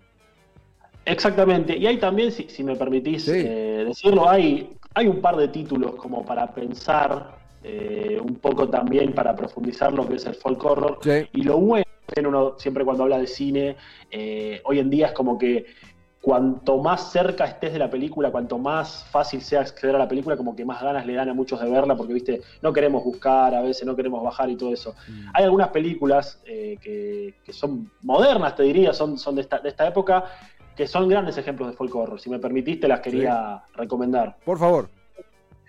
Exactamente, 1.05 1.77
y 1.77 1.85
hay 1.85 1.97
también, 1.97 2.31
si, 2.31 2.63
me 2.63 2.75
permitís 2.75 3.27
eh, 3.27 3.83
decirlo, 3.85 4.29
hay, 4.29 4.73
hay 4.93 5.07
un 5.07 5.19
par 5.19 5.35
de 5.35 5.49
títulos 5.49 5.95
como 5.95 6.25
para 6.25 6.47
pensar, 6.53 7.35
eh, 7.61 8.17
un 8.21 8.35
poco 8.35 8.69
también 8.69 9.13
para 9.13 9.35
profundizar 9.35 9.93
lo 9.93 10.07
que 10.07 10.15
es 10.15 10.25
el 10.25 10.35
folk 10.35 10.63
horror. 10.63 10.99
Y 11.33 11.43
lo 11.43 11.57
bueno, 11.57 11.85
uno 12.25 12.55
siempre 12.57 12.85
cuando 12.85 13.03
habla 13.03 13.17
de 13.17 13.27
cine, 13.27 13.75
eh, 14.11 14.61
hoy 14.65 14.79
en 14.79 14.89
día 14.89 15.07
es 15.07 15.13
como 15.13 15.37
que 15.37 15.65
cuanto 16.21 16.77
más 16.77 17.11
cerca 17.11 17.43
estés 17.43 17.73
de 17.73 17.79
la 17.79 17.89
película, 17.89 18.31
cuanto 18.31 18.57
más 18.57 19.03
fácil 19.11 19.41
sea 19.41 19.59
acceder 19.59 19.93
a 19.95 19.99
la 19.99 20.07
película, 20.07 20.37
como 20.37 20.55
que 20.55 20.63
más 20.63 20.81
ganas 20.81 21.05
le 21.05 21.15
dan 21.15 21.27
a 21.27 21.33
muchos 21.33 21.59
de 21.59 21.69
verla, 21.69 21.97
porque 21.97 22.13
viste, 22.13 22.41
no 22.61 22.71
queremos 22.71 23.03
buscar, 23.03 23.53
a 23.53 23.61
veces 23.61 23.85
no 23.85 23.93
queremos 23.93 24.23
bajar 24.23 24.49
y 24.49 24.55
todo 24.55 24.71
eso. 24.71 24.95
Mm. 25.09 25.29
Hay 25.33 25.43
algunas 25.43 25.67
películas 25.67 26.41
que, 26.45 27.33
son 27.49 27.91
modernas, 28.03 28.55
te 28.55 28.63
diría, 28.63 28.93
son, 28.93 29.17
son 29.17 29.35
de, 29.35 29.41
esta, 29.41 29.59
de 29.59 29.67
esta 29.67 29.85
época, 29.85 30.23
que 30.75 30.87
son 30.87 31.07
grandes 31.07 31.37
ejemplos 31.37 31.69
de 31.69 31.75
folk 31.75 31.93
horror. 31.95 32.19
Si 32.19 32.29
me 32.29 32.39
permitiste, 32.39 32.87
las 32.87 33.01
quería 33.01 33.63
recomendar. 33.75 34.37
Por 34.43 34.57
favor. 34.57 34.89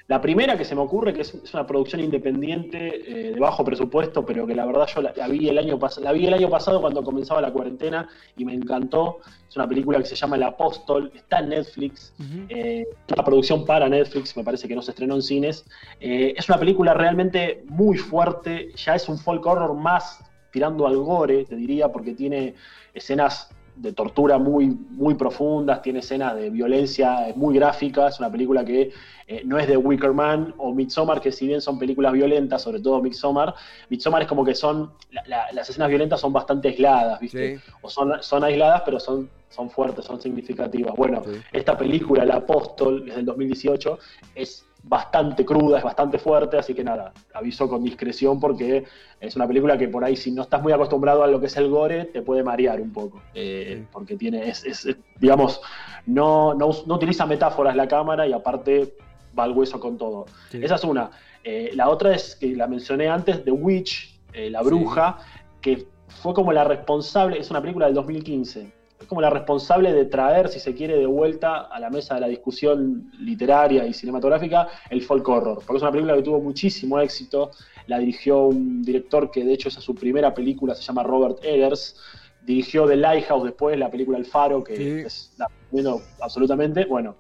La 0.07 0.21
primera 0.21 0.59
que 0.59 0.67
se 0.67 0.75
me 0.75 0.83
ocurre, 0.83 1.15
que 1.15 1.23
es, 1.23 1.35
una 1.55 1.67
producción 1.67 2.03
independiente 2.03 3.29
eh, 3.29 3.33
de 3.33 3.41
bajo 3.41 3.65
presupuesto, 3.65 4.25
pero 4.27 4.47
que 4.47 4.55
la 4.55 4.67
verdad 4.67 4.87
yo 4.95 5.01
la, 5.01 5.29
vi 5.29 5.49
el 5.49 5.57
año 5.57 5.79
la 6.03 6.13
vi 6.13 6.27
el 6.27 6.35
año 6.35 6.51
pasado 6.51 6.83
cuando 6.83 7.03
comenzaba 7.03 7.41
la 7.41 7.51
cuarentena 7.51 8.07
y 8.37 8.45
me 8.45 8.53
encantó. 8.53 9.21
Es 9.49 9.57
una 9.57 9.67
película 9.67 9.99
que 9.99 10.05
se 10.05 10.15
llama 10.15 10.37
El 10.37 10.43
Apóstol, 10.43 11.11
está 11.15 11.39
en 11.39 11.49
Netflix. 11.49 12.13
Eh, 12.51 12.85
es 12.87 13.15
una 13.15 13.25
producción 13.25 13.65
para 13.65 13.89
Netflix, 13.89 14.37
me 14.37 14.45
parece 14.45 14.69
que 14.69 14.75
no 14.75 14.83
se 14.83 14.91
estrenó 14.91 15.15
en 15.15 15.23
cines. 15.23 15.65
Eh, 16.01 16.35
es 16.37 16.51
una 16.51 16.59
película 16.59 16.93
realmente 16.93 17.65
muy 17.69 17.97
fuerte, 17.97 18.73
ya 18.77 18.97
es 18.97 19.09
un 19.09 19.17
folk 19.17 19.47
horror 19.47 19.73
más 19.75 20.23
tirando 20.51 20.87
al 20.87 20.99
gore, 20.99 21.47
te 21.47 21.57
diría, 21.57 21.89
porque 21.89 22.13
tiene 22.13 22.55
escenas 22.93 23.54
de 23.77 23.93
tortura 23.93 24.39
muy, 24.39 24.69
muy 24.69 25.15
profundas, 25.15 25.83
tiene 25.83 25.99
escenas 25.99 26.37
de 26.37 26.51
violencia 26.51 27.33
muy 27.35 27.55
gráficas, 27.55 28.15
es 28.15 28.21
una 28.21 28.31
película 28.31 28.65
que 28.65 28.93
eh, 29.27 29.43
no 29.45 29.59
es 29.59 29.67
de 29.67 29.77
Wicker 29.77 30.13
Man 30.13 30.55
o 30.59 30.73
Midsommar, 30.73 31.21
que 31.21 31.33
si 31.33 31.47
bien 31.47 31.61
son 31.61 31.79
películas 31.79 32.13
violentas, 32.13 32.63
sobre 32.63 32.81
todo 32.81 33.03
Midsommar, 33.03 33.55
Midsommar 33.89 34.23
es 34.23 34.29
como 34.29 34.45
que 34.45 34.55
son, 34.55 34.93
las 35.27 35.69
escenas 35.69 35.89
violentas 35.89 36.21
son 36.21 36.33
bastante 36.33 36.69
aisladas, 36.69 37.21
¿viste? 37.21 37.61
O 37.83 37.91
son, 37.91 38.23
son 38.23 38.45
aisladas, 38.45 38.83
pero 38.85 39.01
son, 39.01 39.31
son 39.49 39.71
fuertes, 39.71 40.05
son 40.05 40.21
significativas. 40.21 40.95
Bueno, 40.97 41.23
esta 41.53 41.77
película, 41.77 42.23
El 42.23 42.33
Apóstol, 42.33 43.09
es 43.09 43.17
del 43.17 43.25
2018, 43.25 43.99
es 44.35 44.67
bastante 44.87 45.45
cruda, 45.45 45.79
es 45.79 45.85
bastante 45.85 46.19
fuerte, 46.19 46.59
así 46.59 46.75
que 46.75 46.85
nada, 46.85 47.13
aviso 47.33 47.69
con 47.69 47.83
discreción 47.83 48.39
porque 48.39 48.85
es 49.19 49.35
una 49.35 49.47
película 49.47 49.79
que 49.79 49.89
por 49.89 50.05
ahí 50.05 50.15
si 50.15 50.31
no 50.31 50.43
estás 50.43 50.63
muy 50.63 50.73
acostumbrado 50.73 51.23
a 51.25 51.27
lo 51.27 51.41
que 51.41 51.47
es 51.47 51.57
el 51.57 51.69
gore, 51.71 52.05
te 52.07 52.21
puede 52.21 52.43
marear 52.43 52.81
un 52.81 52.93
poco, 52.93 53.23
eh, 53.35 53.85
porque 53.91 54.17
tiene, 54.17 54.49
es, 54.49 54.87
digamos, 55.19 55.61
no, 56.07 56.55
no, 56.55 56.69
utiliza 56.69 57.25
metáforas 57.25 57.75
la 57.75 57.89
cámara 57.89 58.27
y 58.27 58.33
aparte 58.33 58.95
va 59.37 59.45
al 59.45 59.53
hueso 59.53 59.81
con 59.81 59.97
todo. 59.97 60.27
Esa 60.53 60.75
es 60.75 60.85
una. 60.85 61.11
Eh, 61.43 61.71
la 61.75 61.89
otra 61.89 62.15
es 62.15 62.37
que 62.37 62.55
la 62.55 62.67
mencioné 62.67 63.09
antes, 63.09 63.43
The 63.43 63.51
Witch, 63.51 64.21
eh, 64.33 64.51
La 64.51 64.63
Bruja, 64.63 65.19
que 65.61 65.89
fue 66.23 66.35
como 66.35 66.53
la 66.53 66.65
responsable, 66.65 67.39
es 67.39 67.51
una 67.51 67.61
película 67.61 67.87
del 67.87 67.95
2015 67.95 68.84
es 69.01 69.07
como 69.07 69.21
la 69.21 69.31
responsable 69.31 69.93
de 69.93 70.05
traer, 70.05 70.49
si 70.49 70.61
se 70.61 70.75
quiere, 70.75 70.97
de 70.97 71.07
vuelta 71.07 71.63
a 71.63 71.81
la 71.81 71.91
mesa 71.91 72.15
de 72.15 72.21
la 72.21 72.29
discusión 72.29 73.11
literaria 73.19 73.87
y 73.87 73.93
cinematográfica 73.93 74.69
el 74.89 75.03
folk 75.03 75.29
horror. 75.29 75.63
Porque 75.67 75.77
es 75.77 75.83
una 75.83 75.91
película 75.91 76.15
que 76.15 76.23
tuvo 76.23 76.41
muchísimo 76.41 77.01
éxito. 77.01 77.51
La 77.87 77.99
dirigió 77.99 78.47
un 78.47 78.83
director 78.83 79.31
que, 79.31 79.45
de 79.45 79.53
hecho, 79.53 79.69
es 79.69 79.75
su 79.75 79.95
primera 79.95 80.33
película, 80.33 80.75
se 80.75 80.83
llama 80.83 81.03
Robert 81.03 81.39
Eggers. 81.43 81.97
Dirigió 82.43 82.87
The 82.87 82.97
Lighthouse 82.97 83.45
después, 83.45 83.79
la 83.79 83.91
película 83.91 84.19
El 84.19 84.27
Faro, 84.27 84.63
que 84.63 85.03
es 85.03 85.33
la 85.39 85.49
recomiendo 85.49 86.03
absolutamente. 86.21 86.85
Bueno, 86.85 87.17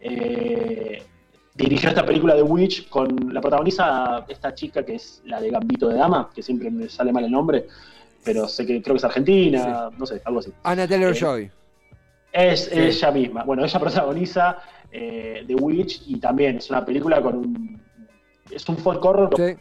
eh, 0.00 1.02
dirigió 1.54 1.88
esta 1.88 2.04
película 2.04 2.34
de 2.34 2.42
Witch 2.42 2.88
con 2.88 3.32
la 3.32 3.40
protagoniza 3.40 4.24
esta 4.28 4.54
chica 4.54 4.84
que 4.84 4.96
es 4.96 5.22
la 5.24 5.40
de 5.40 5.50
Gambito 5.50 5.88
de 5.88 5.94
Dama, 5.94 6.30
que 6.34 6.42
siempre 6.42 6.70
me 6.70 6.88
sale 6.88 7.12
mal 7.12 7.24
el 7.24 7.30
nombre 7.30 7.66
pero 8.24 8.48
sé 8.48 8.66
que 8.66 8.80
creo 8.82 8.94
que 8.94 8.98
es 8.98 9.04
argentina, 9.04 9.90
no 9.96 10.06
sé, 10.06 10.20
algo 10.24 10.40
así. 10.40 10.52
Anna 10.62 10.88
Taylor 10.88 11.14
Joy. 11.14 11.42
Eh, 12.32 12.52
es 12.52 12.72
ella 12.72 13.10
misma. 13.10 13.44
Bueno, 13.44 13.64
ella 13.64 13.78
protagoniza 13.78 14.58
eh, 14.90 15.44
The 15.46 15.54
Witch 15.54 16.02
y 16.06 16.18
también 16.18 16.56
es 16.56 16.70
una 16.70 16.84
película 16.84 17.20
con 17.22 17.36
un. 17.36 17.80
Es 18.50 18.68
un 18.68 18.76
folk 18.76 19.04
horror. 19.04 19.56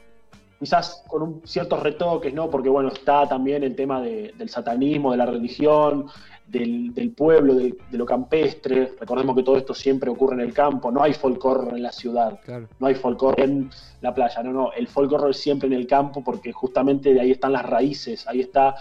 Quizás 0.64 1.04
con 1.10 1.22
un 1.22 1.42
ciertos 1.44 1.84
retoques, 1.84 2.34
¿no? 2.34 2.50
Porque, 2.50 2.70
bueno, 2.70 2.88
está 2.88 3.28
también 3.28 3.64
el 3.64 3.76
tema 3.76 4.02
del 4.02 4.50
satanismo, 4.50 5.12
de 5.12 5.18
la 5.18 5.26
religión, 5.26 6.08
del, 6.48 7.14
pueblo, 7.18 7.56
de, 7.56 7.76
lo 7.92 8.06
campestre. 8.06 8.94
Recordemos 8.98 9.36
que 9.36 9.44
todo 9.44 9.58
esto 9.58 9.74
siempre 9.74 10.10
ocurre 10.10 10.36
en 10.36 10.40
el 10.40 10.54
campo, 10.54 10.90
no 10.90 11.04
hay 11.04 11.14
folclore 11.14 11.76
en 11.76 11.84
la 11.84 11.92
ciudad, 11.92 12.40
no 12.80 12.88
hay 12.88 12.96
folclore 12.96 13.44
en 13.44 13.70
la 14.00 14.14
playa, 14.14 14.42
no, 14.42 14.54
no, 14.54 14.72
el 14.72 14.88
folclore 14.88 15.32
es 15.32 15.38
siempre 15.38 15.68
en 15.68 15.74
el 15.74 15.86
campo 15.86 16.24
porque 16.24 16.54
justamente 16.54 17.14
de 17.14 17.20
ahí 17.20 17.32
están 17.32 17.52
las 17.52 17.66
raíces, 17.66 18.26
ahí 18.26 18.40
está 18.40 18.76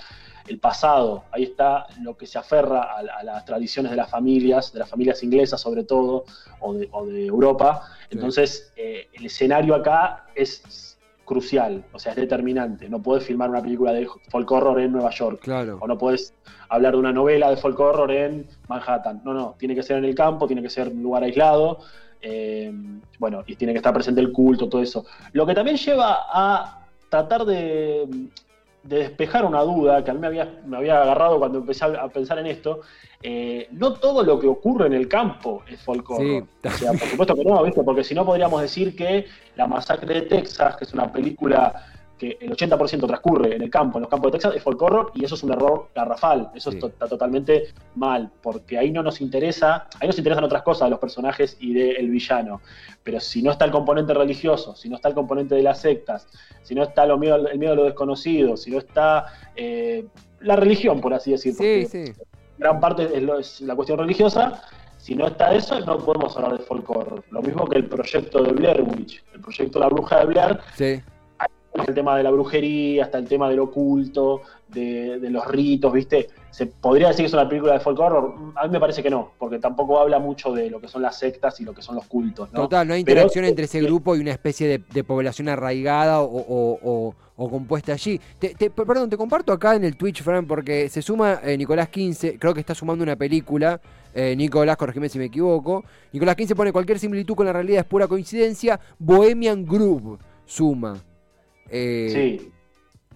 el 0.47 0.59
pasado, 0.59 1.25
ahí 1.33 1.45
está 1.45 1.87
lo 2.01 2.17
que 2.17 2.27
se 2.27 2.39
aferra 2.39 2.95
a, 2.97 3.23
las 3.25 3.45
tradiciones 3.45 3.91
de 3.91 3.97
las 3.97 4.09
familias, 4.09 4.73
de 4.73 4.79
las 4.79 4.89
familias 4.89 5.23
inglesas 5.23 5.61
sobre 5.61 5.83
todo, 5.83 6.25
o 6.61 6.75
de, 6.75 7.27
Europa. 7.27 7.89
Entonces, 8.11 8.73
eh, 8.77 9.09
el 9.15 9.27
escenario 9.27 9.75
acá 9.75 10.27
es 10.35 10.92
crucial, 11.25 11.85
o 11.93 11.99
sea, 11.99 12.13
es 12.13 12.17
determinante. 12.17 12.89
No 12.89 13.03
puedes 13.03 13.25
filmar 13.25 13.51
una 13.51 13.63
película 13.63 13.93
de 13.93 14.09
folk 14.29 14.51
horror 14.51 14.81
en 14.81 14.93
Nueva 14.93 15.11
York. 15.11 15.41
Claro. 15.43 15.79
O 15.81 15.87
no 15.87 15.97
puedes 15.99 16.35
hablar 16.69 16.93
de 16.93 16.99
una 16.99 17.13
novela 17.13 17.51
de 17.51 17.57
folk 17.57 17.79
horror 17.79 18.11
en 18.11 18.47
Manhattan. 18.69 19.23
No, 19.25 19.33
no, 19.33 19.55
tiene 19.59 19.75
que 19.75 19.83
ser 19.83 19.99
en 19.99 20.05
el 20.05 20.15
campo, 20.15 20.47
tiene 20.47 20.63
que 20.63 20.71
ser 20.71 20.89
un 20.89 21.03
lugar 21.03 21.23
aislado. 21.23 21.79
Eh, 22.21 22.73
bueno, 23.19 23.43
y 23.47 23.57
tiene 23.57 23.73
que 23.73 23.79
estar 23.79 23.93
presente 23.93 24.21
el 24.21 24.33
culto, 24.33 24.69
todo 24.69 24.83
eso. 24.83 25.05
Lo 25.33 25.45
que 25.47 25.55
también 25.55 25.77
lleva 25.77 26.19
a 26.33 26.87
tratar 27.09 27.45
de 27.45 28.09
de 28.83 28.99
despejar 28.99 29.45
una 29.45 29.63
duda 29.63 30.03
que 30.05 30.11
a 30.11 30.15
mí 30.15 30.21
me 30.21 30.27
había, 30.27 30.61
me 30.67 30.77
había 30.77 31.03
agarrado 31.03 31.39
cuando 31.39 31.59
empecé 31.59 31.85
a, 31.85 32.09
pensar 32.09 32.39
en 32.39 32.47
esto. 32.47 32.81
Eh, 33.23 33.69
no 33.73 33.95
todo 33.95 34.25
lo 34.25 34.39
que 34.41 34.49
ocurre 34.49 34.87
en 34.87 34.95
el 34.95 35.09
campo 35.09 35.63
es 35.69 35.81
folclore. 35.81 36.45
O 36.65 36.71
sea, 36.71 36.91
por 36.91 37.09
supuesto 37.09 37.35
que 37.35 37.45
no, 37.45 37.63
¿viste? 37.63 37.83
porque 37.83 38.03
si 38.03 38.15
no 38.15 38.27
podríamos 38.27 38.61
decir 38.61 38.97
que 38.97 39.27
La 39.57 39.67
Masacre 39.67 40.15
de 40.15 40.23
Texas, 40.23 40.77
que 40.77 40.85
es 40.85 40.93
una 40.93 41.13
película 41.13 41.87
que 42.23 42.39
el 42.41 42.53
80% 42.53 43.05
transcurre 43.09 43.57
en 43.57 43.63
el 43.63 43.69
campo, 43.69 43.99
en 43.99 44.03
los 44.03 44.09
campos 44.09 44.31
de 44.31 44.39
Texas, 44.39 44.55
es 44.55 44.63
folk 44.63 44.81
horror 44.81 45.11
y 45.13 45.25
eso 45.25 45.35
es 45.35 45.43
un 45.43 45.53
error 45.53 45.89
garrafal. 45.93 46.53
Eso 46.55 46.71
está 46.71 47.09
totalmente 47.09 47.75
mal, 47.97 48.31
porque 48.41 48.79
ahí 48.79 48.93
no 48.93 49.03
nos 49.03 49.21
interesa, 49.21 49.89
ahí 49.99 50.07
nos 50.07 50.17
interesan 50.19 50.45
otras 50.45 50.63
cosas 50.63 50.87
de 50.87 50.91
los 50.91 51.01
personajes 51.01 51.57
y 51.59 51.75
del 51.75 52.11
villano. 52.11 52.61
Pero 53.03 53.19
si 53.19 53.43
no 53.43 53.51
está 53.51 53.65
el 53.65 53.73
componente 53.73 54.15
religioso, 54.15 54.77
si 54.77 54.89
no 54.89 54.95
está 54.95 55.09
el 55.09 55.15
componente 55.17 55.57
de 55.57 55.65
las 55.65 55.81
sectas, 55.81 56.29
si 56.63 56.77
no 56.77 56.85
está 56.85 57.03
el 57.03 57.19
miedo 57.19 57.35
a 57.35 57.75
lo 57.75 57.85
desconocido, 57.85 58.57
si 58.57 58.71
no 58.71 58.79
está 58.79 59.27
eh, 59.57 60.07
la 60.43 60.55
religión, 60.55 61.01
por 61.01 61.15
así 61.15 61.33
decirlo. 61.33 61.59
Gran 62.57 62.79
parte 62.79 63.11
es, 63.13 63.61
la 63.63 63.75
cuestión 63.75 63.99
religiosa. 63.99 64.63
Si 64.97 65.17
no 65.17 65.27
está 65.27 65.53
eso, 65.53 65.81
no 65.81 65.99
podemos 65.99 66.37
hablar 66.37 66.57
de 66.57 66.59
folk 66.59 66.89
horror. 66.89 67.25
Lo 67.33 67.43
mismo 67.43 67.67
que 67.67 67.79
el 67.79 67.87
proyecto 67.87 68.45
de 68.45 68.53
Blair 68.53 68.81
Witch, 68.83 69.25
el 69.35 69.41
proyecto 69.41 69.81
La 69.81 69.89
Bruja 69.89 70.21
de 70.21 70.27
Blair. 70.27 70.61
Sí 70.77 71.03
el 71.75 71.95
tema 71.95 72.17
de 72.17 72.23
la 72.23 72.31
brujería, 72.31 73.05
hasta 73.05 73.19
el 73.19 73.27
tema 73.27 73.49
del 73.49 73.61
oculto, 73.61 74.43
de, 74.69 75.19
los 75.31 75.47
ritos, 75.47 75.93
¿viste? 75.93 76.29
¿Se 76.51 76.67
podría 76.67 77.09
decir 77.09 77.23
que 77.23 77.29
es 77.29 77.33
una 77.33 77.49
película 77.49 77.73
de 77.75 77.81
folk 77.81 77.99
horror? 77.99 78.35
A 78.57 78.67
mí 78.67 78.73
me 78.73 78.81
parece 78.81 79.03
que 79.03 79.11
no, 79.11 79.33
porque 79.39 79.59
tampoco 79.59 79.99
habla 79.99 80.19
mucho 80.19 80.53
de 80.53 80.69
lo 80.69 80.81
que 80.81 80.89
son 80.89 81.03
las 81.03 81.19
sectas 81.19 81.59
y 81.61 81.65
lo 81.65 81.75
que 81.75 81.83
son 81.83 81.95
los 81.95 82.07
cultos. 82.07 82.53
¿no? 82.53 82.63
Total, 82.63 82.87
no 82.87 82.95
hay 82.95 83.01
interacción 83.01 83.45
entre 83.45 83.65
ese 83.65 83.81
grupo 83.81 84.15
y 84.17 84.21
una 84.21 84.33
especie 84.33 84.79
de, 84.79 85.05
población 85.05 85.49
arraigada 85.49 86.21
o, 86.21 87.15
compuesta 87.37 87.93
allí. 87.93 88.21
perdón, 88.75 89.11
te 89.11 89.17
comparto 89.17 89.53
acá 89.53 89.75
en 89.75 89.85
el 89.85 89.97
Twitch, 89.97 90.23
Fran, 90.23 90.47
porque 90.47 90.89
se 90.89 91.03
suma 91.03 91.41
eh, 91.43 91.57
Nicolás 91.57 91.89
15, 91.89 92.39
creo 92.39 92.55
que 92.55 92.61
está 92.61 92.75
sumando 92.75 93.03
una 93.03 93.17
película. 93.17 93.81
Eh, 94.15 94.37
Nicolás, 94.37 94.77
corregime 94.77 95.09
si 95.09 95.19
me 95.19 95.25
equivoco. 95.25 95.85
Nicolás 96.13 96.37
15 96.37 96.55
pone 96.55 96.73
cualquier 96.73 96.99
similitud 96.99 97.35
con 97.35 97.47
la 97.47 97.53
realidad 97.53 97.81
es 97.81 97.87
pura 97.87 98.07
coincidencia. 98.07 98.79
Bohemian 98.99 99.65
Groove 99.65 100.19
suma. 100.45 101.03
Eh, 101.73 102.09
sí. 102.13 102.53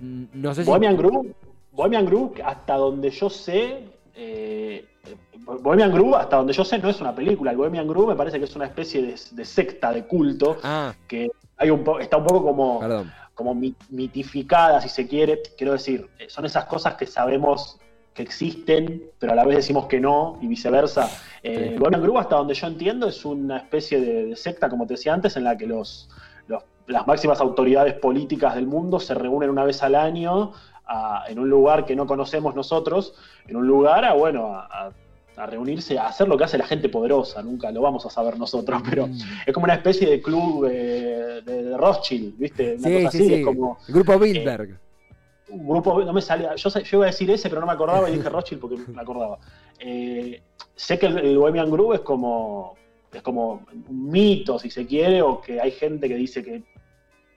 No 0.01 0.55
sé 0.55 0.65
Bohemian, 0.65 0.97
Groove, 0.97 1.33
Bohemian 1.73 2.05
Groove, 2.07 2.43
hasta 2.43 2.75
donde 2.75 3.11
yo 3.11 3.31
sé, 3.31 3.85
eh, 4.15 4.85
Bohemian 5.61 5.93
Grove, 5.93 6.17
hasta 6.17 6.37
donde 6.37 6.53
yo 6.53 6.65
sé, 6.65 6.79
no 6.79 6.89
es 6.89 7.01
una 7.01 7.15
película. 7.15 7.51
El 7.53 7.57
Bohemian 7.59 7.87
Grove 7.87 8.09
me 8.09 8.17
parece 8.17 8.39
que 8.39 8.47
es 8.47 8.57
una 8.57 8.65
especie 8.67 9.03
de, 9.03 9.45
secta, 9.45 9.93
de 9.93 10.05
culto, 10.07 10.57
Ah, 10.63 10.95
que 11.07 11.31
hay 11.59 11.71
un 11.71 11.85
po- 11.85 12.01
está 12.01 12.17
un 12.17 12.25
poco 12.25 12.43
como, 12.43 12.81
perdón. 12.81 13.13
como 13.35 13.55
mitificada, 13.55 14.81
si 14.81 14.89
se 14.89 15.07
quiere. 15.07 15.43
Quiero 15.57 15.73
decir, 15.75 16.09
eh, 16.19 16.27
son 16.29 16.45
esas 16.47 16.65
cosas 16.65 16.95
que 16.95 17.07
sabemos 17.07 17.79
que 18.13 18.23
existen, 18.23 19.03
pero 19.19 19.33
a 19.33 19.35
la 19.37 19.45
vez 19.45 19.57
decimos 19.57 19.87
que 19.87 20.01
no, 20.01 20.39
y 20.41 20.47
viceversa. 20.47 21.09
Eh, 21.43 21.55
Sí. 21.69 21.75
el 21.75 21.79
Bohemian 21.79 22.03
Grove, 22.03 22.19
hasta 22.21 22.37
donde 22.37 22.55
yo 22.55 22.67
entiendo, 22.67 23.07
es 23.07 23.25
una 23.25 23.59
especie 23.59 24.01
de, 24.01 24.27
de 24.27 24.37
secta, 24.37 24.69
como 24.71 24.87
te 24.87 24.95
decía 24.95 25.13
antes, 25.15 25.37
en 25.37 25.45
la 25.45 25.57
que 25.57 25.67
los- 25.67 26.09
las 26.87 27.07
máximas 27.07 27.41
autoridades 27.41 27.95
políticas 27.95 28.55
del 28.55 28.67
mundo 28.67 29.01
se 29.01 29.15
reúnen 29.15 29.51
una 29.51 29.65
vez 29.65 29.83
al 29.83 29.95
año 29.95 30.53
a- 30.87 31.25
en 31.29 31.39
un 31.39 31.49
lugar 31.51 31.85
que 31.85 31.97
no 31.97 32.07
conocemos 32.07 32.55
nosotros, 32.55 33.15
en 33.49 33.57
un 33.57 33.67
lugar 33.67 34.05
a, 34.05 34.15
bueno, 34.15 34.55
a, 34.55 34.93
reunirse, 35.49 35.99
a 35.99 36.07
hacer 36.07 36.29
lo 36.29 36.39
que 36.39 36.45
hace 36.45 36.57
la 36.57 36.67
gente 36.67 36.89
poderosa, 36.89 37.43
nunca 37.43 37.71
lo 37.71 37.83
vamos 37.83 38.07
a 38.07 38.11
saber 38.11 38.39
nosotros, 38.39 38.81
pero 38.89 39.07
Mm. 39.07 39.19
es 39.47 39.53
como 39.53 39.65
una 39.65 39.75
especie 39.75 40.09
de 40.09 40.23
club 40.23 40.65
eh, 40.71 41.43
de, 41.45 41.63
de 41.65 41.77
Rothschild, 41.77 42.39
¿viste? 42.39 42.77
Una 42.79 42.89
Sí, 42.89 42.95
cosa 42.95 43.11
sí, 43.11 43.17
así, 43.19 43.27
sí. 43.27 43.35
es 43.35 43.45
como 43.45 43.79
El 43.87 43.95
grupo 43.95 44.19
Bilderberg. 44.19 44.79
un 45.49 45.69
grupo, 45.69 46.03
no 46.03 46.13
me 46.15 46.23
salía, 46.23 46.55
yo, 46.55 46.71
yo 46.71 46.97
iba 46.97 47.05
a 47.05 47.09
decir 47.09 47.31
ese, 47.31 47.49
pero 47.51 47.61
no 47.61 47.67
me 47.67 47.73
acordaba 47.75 48.09
y 48.09 48.15
dije 48.17 48.29
Rothschild 48.31 48.61
porque 48.63 48.77
me 48.91 49.03
acordaba. 49.03 49.39
Eh, 49.79 50.41
sé 50.75 50.99
que 50.99 51.07
el, 51.07 51.19
el 51.19 51.37
Bohemian 51.39 51.71
Groove 51.71 51.97
es 51.97 52.01
como, 52.01 52.75
es 53.13 53.21
como 53.23 53.61
un 53.89 54.11
mito, 54.11 54.59
si 54.59 54.71
se 54.71 54.87
quiere, 54.87 55.21
o 55.21 55.41
que 55.43 55.61
hay 55.61 55.71
gente 55.73 56.09
que 56.09 56.15
dice 56.17 56.43
que 56.43 56.63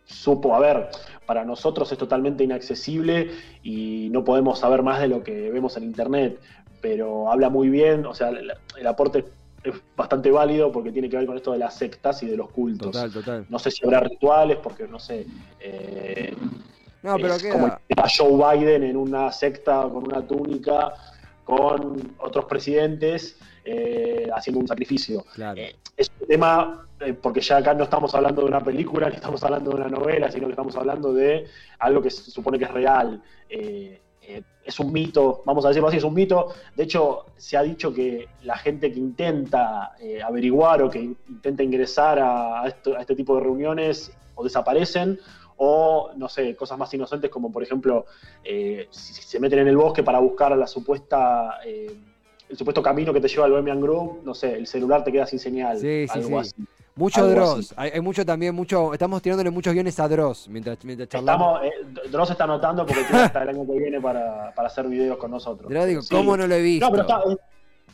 supo, 0.09 0.55
a 0.55 0.59
ver, 0.59 0.89
para 1.25 1.45
nosotros 1.45 1.91
es 1.91 1.97
totalmente 1.97 2.43
inaccesible 2.43 3.29
y 3.63 4.09
no 4.11 4.23
podemos 4.23 4.59
saber 4.59 4.81
más 4.83 4.99
de 4.99 5.07
lo 5.07 5.23
que 5.23 5.51
vemos 5.51 5.77
en 5.77 5.83
internet, 5.83 6.39
pero 6.81 7.31
habla 7.31 7.49
muy 7.49 7.69
bien, 7.69 8.05
o 8.05 8.13
sea, 8.13 8.29
el, 8.29 8.51
el 8.77 8.87
aporte 8.87 9.25
es 9.63 9.75
bastante 9.95 10.31
válido 10.31 10.71
porque 10.71 10.91
tiene 10.91 11.09
que 11.09 11.17
ver 11.17 11.25
con 11.25 11.35
esto 11.37 11.51
de 11.51 11.59
las 11.59 11.75
sectas 11.75 12.23
y 12.23 12.27
de 12.27 12.37
los 12.37 12.49
cultos. 12.49 12.91
Total, 12.91 13.11
total. 13.11 13.45
No 13.49 13.59
sé 13.59 13.69
si 13.71 13.85
habrá 13.85 13.99
rituales, 13.99 14.57
porque 14.63 14.87
no 14.87 14.99
sé. 14.99 15.27
eh, 15.59 16.33
No, 17.03 17.17
pero 17.17 17.35
es 17.35 17.43
como 17.43 17.67
queda. 17.67 18.03
a 18.03 18.07
Joe 18.09 18.57
Biden 18.57 18.83
en 18.83 18.95
una 18.97 19.31
secta 19.31 19.81
con 19.83 20.05
una 20.05 20.25
túnica, 20.25 20.93
con 21.43 22.13
otros 22.19 22.45
presidentes, 22.45 23.37
eh, 23.71 24.27
haciendo 24.35 24.59
un 24.59 24.67
sacrificio. 24.67 25.23
Claro. 25.35 25.59
Eh, 25.61 25.75
es 25.95 26.09
un 26.19 26.27
tema, 26.27 26.85
eh, 26.99 27.13
porque 27.13 27.41
ya 27.41 27.57
acá 27.57 27.73
no 27.73 27.83
estamos 27.83 28.13
hablando 28.15 28.41
de 28.41 28.47
una 28.47 28.61
película, 28.61 29.09
ni 29.09 29.15
estamos 29.15 29.43
hablando 29.43 29.71
de 29.71 29.75
una 29.77 29.89
novela, 29.89 30.31
sino 30.31 30.45
que 30.47 30.53
estamos 30.53 30.75
hablando 30.75 31.13
de 31.13 31.45
algo 31.79 32.01
que 32.01 32.09
se 32.09 32.31
supone 32.31 32.57
que 32.57 32.65
es 32.65 32.71
real. 32.71 33.21
Eh, 33.49 34.01
es 34.63 34.79
un 34.79 34.93
mito, 34.93 35.41
vamos 35.45 35.65
a 35.65 35.69
decirlo 35.69 35.87
así, 35.87 35.97
es 35.97 36.03
un 36.03 36.13
mito. 36.13 36.53
De 36.75 36.83
hecho, 36.83 37.25
se 37.37 37.57
ha 37.57 37.63
dicho 37.63 37.91
que 37.91 38.27
la 38.43 38.55
gente 38.57 38.91
que 38.91 38.99
intenta 38.99 39.93
averiguar 40.23 40.83
o 40.83 40.89
que 40.89 40.99
intenta 40.99 41.63
ingresar 41.63 42.19
a, 42.19 42.61
a 42.61 42.67
esto- 42.67 42.95
a 42.95 43.01
este 43.01 43.15
tipo 43.15 43.35
de 43.35 43.41
reuniones 43.41 44.11
o 44.35 44.43
desaparecen 44.43 45.19
o, 45.57 46.11
no 46.15 46.29
sé, 46.29 46.55
cosas 46.55 46.77
más 46.77 46.93
inocentes 46.93 47.31
como, 47.31 47.51
por 47.51 47.63
ejemplo, 47.63 48.05
eh, 48.43 48.87
si, 48.91 49.13
si 49.13 49.23
se 49.23 49.39
meten 49.39 49.59
en 49.59 49.67
el 49.67 49.75
bosque 49.77 50.03
para 50.03 50.19
buscar 50.19 50.55
la 50.55 50.67
supuesta, 50.67 51.59
eh, 51.65 51.91
el 52.49 52.57
supuesto 52.57 52.81
camino 52.81 53.13
que 53.13 53.21
te 53.21 53.27
lleva 53.27 53.45
al 53.45 53.51
Bohemian 53.51 53.79
Grove, 53.79 54.19
no 54.23 54.33
sé, 54.33 54.55
el 54.55 54.65
celular 54.67 55.03
te 55.03 55.11
queda 55.11 55.25
sin 55.27 55.39
señal, 55.39 55.77
Sí, 55.77 56.05
sí, 56.07 56.19
algo 56.19 56.43
sí. 56.43 56.49
así. 56.57 56.67
Mucho 56.95 57.21
algo 57.21 57.31
Dross. 57.33 57.59
así. 57.59 57.73
Hay, 57.77 57.91
hay 57.91 58.01
mucho 58.01 58.25
también, 58.25 58.53
mucho. 58.53 58.91
Estamos 58.93 59.21
tirándole 59.21 59.49
muchos 59.51 59.73
guiones 59.73 59.97
a 60.01 60.07
Dross 60.09 60.49
mientras, 60.49 60.83
mientras 60.83 61.07
charlamos. 61.07 61.61
Estamos, 61.63 62.03
eh, 62.05 62.09
Dross 62.09 62.31
está 62.31 62.43
anotando 62.43 62.85
porque 62.85 63.03
tiene 63.03 63.21
hasta 63.23 63.43
el 63.43 63.49
año 63.49 63.65
que 63.65 63.79
viene 63.79 64.01
para, 64.01 64.51
para 64.53 64.67
hacer 64.67 64.85
videos 64.87 65.17
con 65.17 65.31
nosotros. 65.31 65.69
Dross, 65.69 65.85
digo, 65.85 66.01
Sí. 66.01 66.13
¿cómo 66.13 66.35
no 66.35 66.45
lo 66.45 66.55
he 66.55 66.61
visto? 66.61 66.85
No, 66.87 66.91
pero 66.91 67.03
está, 67.03 67.21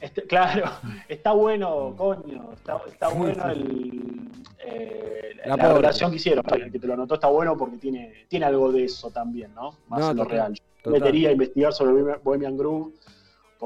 este, 0.01 0.23
claro, 0.23 0.71
está 1.07 1.33
bueno, 1.33 1.93
coño, 1.95 2.49
está, 2.53 2.79
está 2.87 3.09
bueno 3.09 3.47
el, 3.49 4.29
eh, 4.65 5.31
La 5.45 5.55
la, 5.57 5.73
relación 5.73 6.09
que 6.09 6.17
hicieron, 6.17 6.43
el 6.53 6.71
que 6.71 6.79
te 6.79 6.87
lo 6.87 6.93
anotó 6.93 7.15
está 7.15 7.27
bueno 7.27 7.55
porque 7.57 7.77
tiene, 7.77 8.25
tiene 8.27 8.45
algo 8.45 8.71
de 8.71 8.85
eso 8.85 9.11
también, 9.11 9.53
¿no? 9.53 9.75
Más 9.87 9.99
No, 9.99 10.11
en 10.11 10.17
lo 10.17 10.23
total, 10.23 10.37
real. 10.37 10.59
Yo 10.83 10.91
metería 10.91 11.29
a 11.29 11.31
investigar 11.33 11.73
sobre 11.73 12.17
Bohemian 12.23 12.57
Groove 12.57 12.93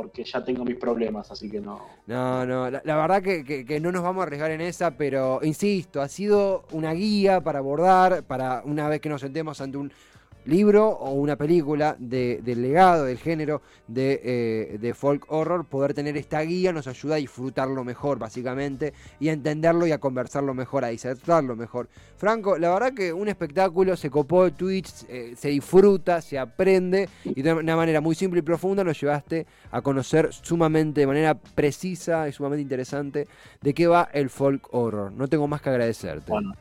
porque 0.01 0.23
ya 0.23 0.41
tengo 0.43 0.63
mis 0.63 0.77
problemas, 0.77 1.29
así 1.29 1.49
que 1.49 1.59
no. 1.59 1.81
No, 2.07 2.45
no, 2.45 2.69
la, 2.71 2.95
verdad 2.95 3.21
que- 3.21 3.43
que 3.65 3.79
no 3.81 3.91
nos 3.91 4.01
vamos 4.01 4.21
a 4.21 4.23
arriesgar 4.23 4.49
en 4.51 4.61
esa, 4.61 4.91
pero 4.91 5.41
insisto, 5.43 6.01
ha 6.01 6.07
sido 6.07 6.63
una 6.71 6.93
guía 6.93 7.41
para 7.41 7.59
abordar, 7.59 8.23
para 8.23 8.61
una 8.63 8.87
vez 8.87 9.01
que 9.01 9.09
nos 9.09 9.19
sentemos 9.19 9.59
ante 9.59 9.77
un 9.77 9.91
libro 10.45 10.87
o 10.87 11.11
una 11.11 11.35
película 11.35 11.95
de- 11.99 12.41
del 12.43 12.61
legado, 12.61 13.05
del 13.05 13.17
género 13.17 13.61
de, 13.87 14.21
eh, 14.23 14.77
de 14.79 14.93
folk 14.93 15.25
horror, 15.29 15.65
poder 15.65 15.93
tener 15.93 16.17
esta 16.17 16.41
guía 16.41 16.71
nos 16.73 16.87
ayuda 16.87 17.15
a 17.15 17.17
disfrutarlo 17.17 17.83
mejor, 17.83 18.19
básicamente, 18.19 18.93
y 19.19 19.29
a 19.29 19.33
entenderlo 19.33 19.85
y 19.87 19.91
a 19.91 19.97
conversarlo 19.99 20.53
mejor, 20.53 20.85
a 20.85 20.89
disertarlo 20.89 21.55
mejor. 21.55 21.87
Franco, 22.17 22.57
la 22.57 22.71
verdad 22.73 22.93
que 22.93 23.13
un 23.13 23.27
espectáculo 23.27 23.95
se 23.95 24.09
copó 24.09 24.45
de 24.45 24.51
Twitch, 24.51 25.05
eh, 25.07 25.33
se 25.37 25.49
disfruta, 25.49 26.21
se 26.21 26.37
aprende, 26.39 27.09
y 27.23 27.41
de 27.41 27.53
una 27.53 27.75
manera 27.75 28.01
muy 28.01 28.15
simple 28.15 28.39
y 28.39 28.43
profunda 28.43 28.83
nos 28.83 28.99
llevaste 28.99 29.45
a 29.71 29.81
conocer 29.81 30.29
sumamente, 30.31 31.01
de 31.01 31.07
manera 31.07 31.35
precisa 31.35 32.27
y 32.27 32.31
sumamente 32.31 32.61
interesante, 32.61 33.27
de 33.61 33.73
qué 33.73 33.87
va 33.87 34.09
el 34.13 34.29
folk 34.29 34.67
horror. 34.73 35.11
No 35.11 35.27
tengo 35.27 35.47
más 35.47 35.61
que 35.61 35.69
agradecerte. 35.69 36.31
Bueno. 36.31 36.53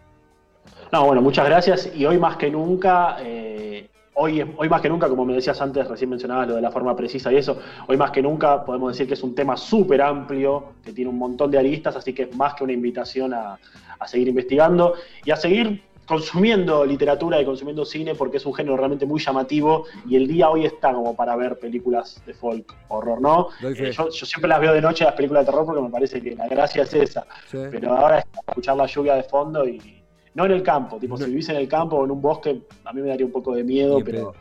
No, 0.93 1.07
bueno, 1.07 1.23
muchas 1.23 1.47
gracias. 1.47 1.91
Y 1.95 2.07
hoy 2.07 2.19
más 2.19 2.37
que 2.37 2.51
nunca, 2.51 3.17
eh, 3.21 3.89
hoy, 4.15 4.43
hoy 4.57 4.69
más 4.69 4.81
que 4.81 4.89
nunca, 4.89 5.09
como 5.09 5.25
me 5.25 5.35
decías 5.35 5.61
antes, 5.61 5.87
recién 5.87 6.11
mencionabas 6.11 6.49
lo 6.49 6.55
de 6.57 6.63
la 6.63 6.71
forma 6.71 6.97
precisa 6.97 7.33
y 7.33 7.37
eso, 7.37 7.59
hoy 7.87 7.97
más 7.97 8.11
que 8.11 8.23
nunca 8.23 8.65
podemos 8.65 8.93
decir 8.93 9.07
que 9.07 9.15
es 9.15 9.23
un 9.23 9.35
tema 9.35 9.57
súper 9.57 10.01
amplio, 10.01 10.73
que 10.85 10.93
tiene 10.93 11.11
un 11.11 11.19
montón 11.19 11.51
de 11.51 11.59
aristas, 11.59 11.97
así 11.97 12.13
que 12.13 12.23
es 12.23 12.37
más 12.37 12.55
que 12.55 12.65
una 12.65 12.73
invitación 12.73 13.35
a, 13.35 13.59
a 13.99 14.09
seguir 14.09 14.29
investigando 14.29 14.95
y 15.25 15.31
a 15.31 15.37
seguir 15.37 15.83
consumiendo 16.09 16.87
literatura 16.87 17.39
y 17.39 17.45
consumiendo 17.45 17.85
cine 17.85 18.15
porque 18.15 18.39
es 18.39 18.47
un 18.47 18.55
género 18.55 18.79
realmente 18.79 19.05
muy 19.05 19.21
llamativo 19.21 19.85
y 20.09 20.17
el 20.17 20.27
día 20.27 20.49
hoy 20.49 20.65
está 20.65 20.95
como 20.95 21.15
para 21.15 21.37
ver 21.37 21.59
películas 21.59 22.23
de 22.25 22.33
folk 22.33 22.75
horror, 22.89 23.21
¿no? 23.21 23.49
Eh, 23.63 23.93
yo, 23.93 24.09
yo 24.09 24.27
siempre 24.27 24.49
las 24.49 24.59
veo 24.59 24.73
de 24.73 24.81
noche 24.81 25.05
las 25.05 25.13
películas 25.13 25.45
de 25.45 25.53
terror 25.53 25.67
porque 25.67 25.83
me 25.83 25.91
parece 25.91 26.23
que 26.23 26.35
la 26.35 26.49
gracia 26.49 26.85
es 26.85 26.95
esa. 26.95 27.27
Sí. 27.51 27.59
Pero 27.71 27.95
ahora 27.95 28.21
es 28.21 28.25
escuchar 28.49 28.79
la 28.79 28.87
lluvia 28.87 29.17
de 29.17 29.23
fondo 29.25 29.69
y 29.69 29.98
no 30.39 30.47
en 30.47 30.53
el 30.53 30.63
campo, 30.63 30.99
tipo 30.99 31.19
No. 31.19 31.25
si 31.25 31.31
vivís 31.31 31.49
en 31.49 31.57
el 31.57 31.67
campo 31.69 31.97
o 31.97 32.05
en 32.05 32.13
un 32.13 32.23
bosque, 32.23 32.63
a 32.85 32.93
mí 32.93 33.03
me 33.03 33.09
daría 33.09 33.27
un 33.27 33.33
poco 33.33 33.55
de 33.57 33.65
miedo, 33.65 33.99
pero 34.05 34.33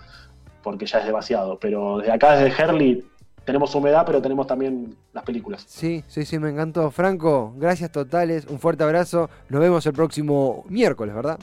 porque 0.61 0.85
ya 0.85 0.99
es 0.99 1.07
demasiado. 1.07 1.57
Pero 1.59 1.97
desde 1.97 2.11
acá, 2.11 2.37
desde 2.37 2.63
Herley, 2.63 3.03
tenemos 3.43 3.73
humedad, 3.73 4.03
pero 4.05 4.21
tenemos 4.21 4.45
también 4.45 4.95
las 5.11 5.23
películas. 5.23 5.65
Sí, 5.67 6.03
sí, 6.07 6.23
sí, 6.23 6.37
me 6.37 6.49
encantó. 6.51 6.91
Franco, 6.91 7.53
gracias 7.57 7.91
totales, 7.91 8.45
un 8.45 8.59
fuerte 8.59 8.83
abrazo. 8.83 9.27
Nos 9.49 9.59
vemos 9.59 9.83
el 9.87 9.93
próximo 9.93 10.65
miércoles, 10.69 11.15
¿verdad? 11.15 11.39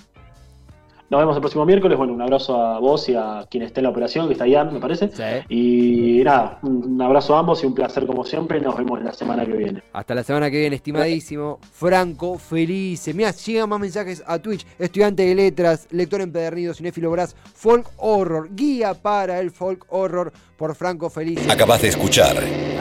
Nos 1.11 1.21
vemos 1.21 1.37
el 1.37 1.41
próximo 1.41 1.67
miércoles. 1.67 1.99
Bueno, 1.99 2.15
un 2.15 2.23
abrazo 2.23 2.61
a 2.61 2.79
vos 2.79 3.09
y 3.09 3.15
a 3.15 3.47
quien 3.51 3.63
esté 3.63 3.81
en 3.81 3.85
la 3.85 3.91
operación, 3.91 4.27
que 4.27 4.33
está 4.33 4.47
Ian, 4.47 4.73
me 4.73 4.81
parece. 4.81 5.11
Y 5.49 6.23
nada, 6.25 6.59
un 6.63 7.01
abrazo 7.01 7.37
a 7.37 7.41
ambos 7.41 7.63
y 7.63 7.67
un 7.67 7.75
placer 7.75 8.07
como 8.07 8.25
siempre. 8.25 8.61
Nos 8.61 8.77
vemos 8.77 9.03
la 9.03 9.13
semana 9.13 9.45
que 9.45 9.53
viene. 9.53 9.83
Hasta 9.93 10.15
la 10.15 10.23
semana 10.23 10.51
que 10.51 10.59
viene, 10.59 10.77
estimadísimo. 10.77 11.59
Franco, 11.73 12.39
feliz. 12.39 13.15
Mira, 13.15 13.33
llegan 13.33 13.69
más 13.69 13.81
mensajes 13.81 14.23
a 14.27 14.39
Twitch. 14.39 14.67
Estudiante 14.79 15.25
de 15.25 15.35
letras, 15.35 15.87
lector 15.91 16.21
empedernido, 16.21 16.73
cinéfilo 16.73 17.11
Brás, 17.11 17.37
folk 17.55 17.87
horror, 17.99 18.49
guía 18.55 18.95
para 18.95 19.41
el 19.41 19.51
folk 19.51 19.85
horror 19.91 20.33
por 20.57 20.75
Franco 20.75 21.11
Feliz. 21.11 21.49
Acabas 21.51 21.83
de 21.83 21.89
escuchar 21.89 22.37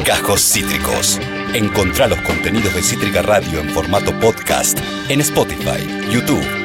Cajos 0.06 0.42
Cítricos. 0.42 1.20
Encontrá 1.54 2.08
los 2.08 2.20
contenidos 2.22 2.74
de 2.74 2.82
Cítrica 2.82 3.22
Radio 3.22 3.60
en 3.60 3.70
formato 3.70 4.12
podcast 4.20 4.80
en 5.10 5.22
Spotify, 5.22 5.86
YouTube 6.10 6.63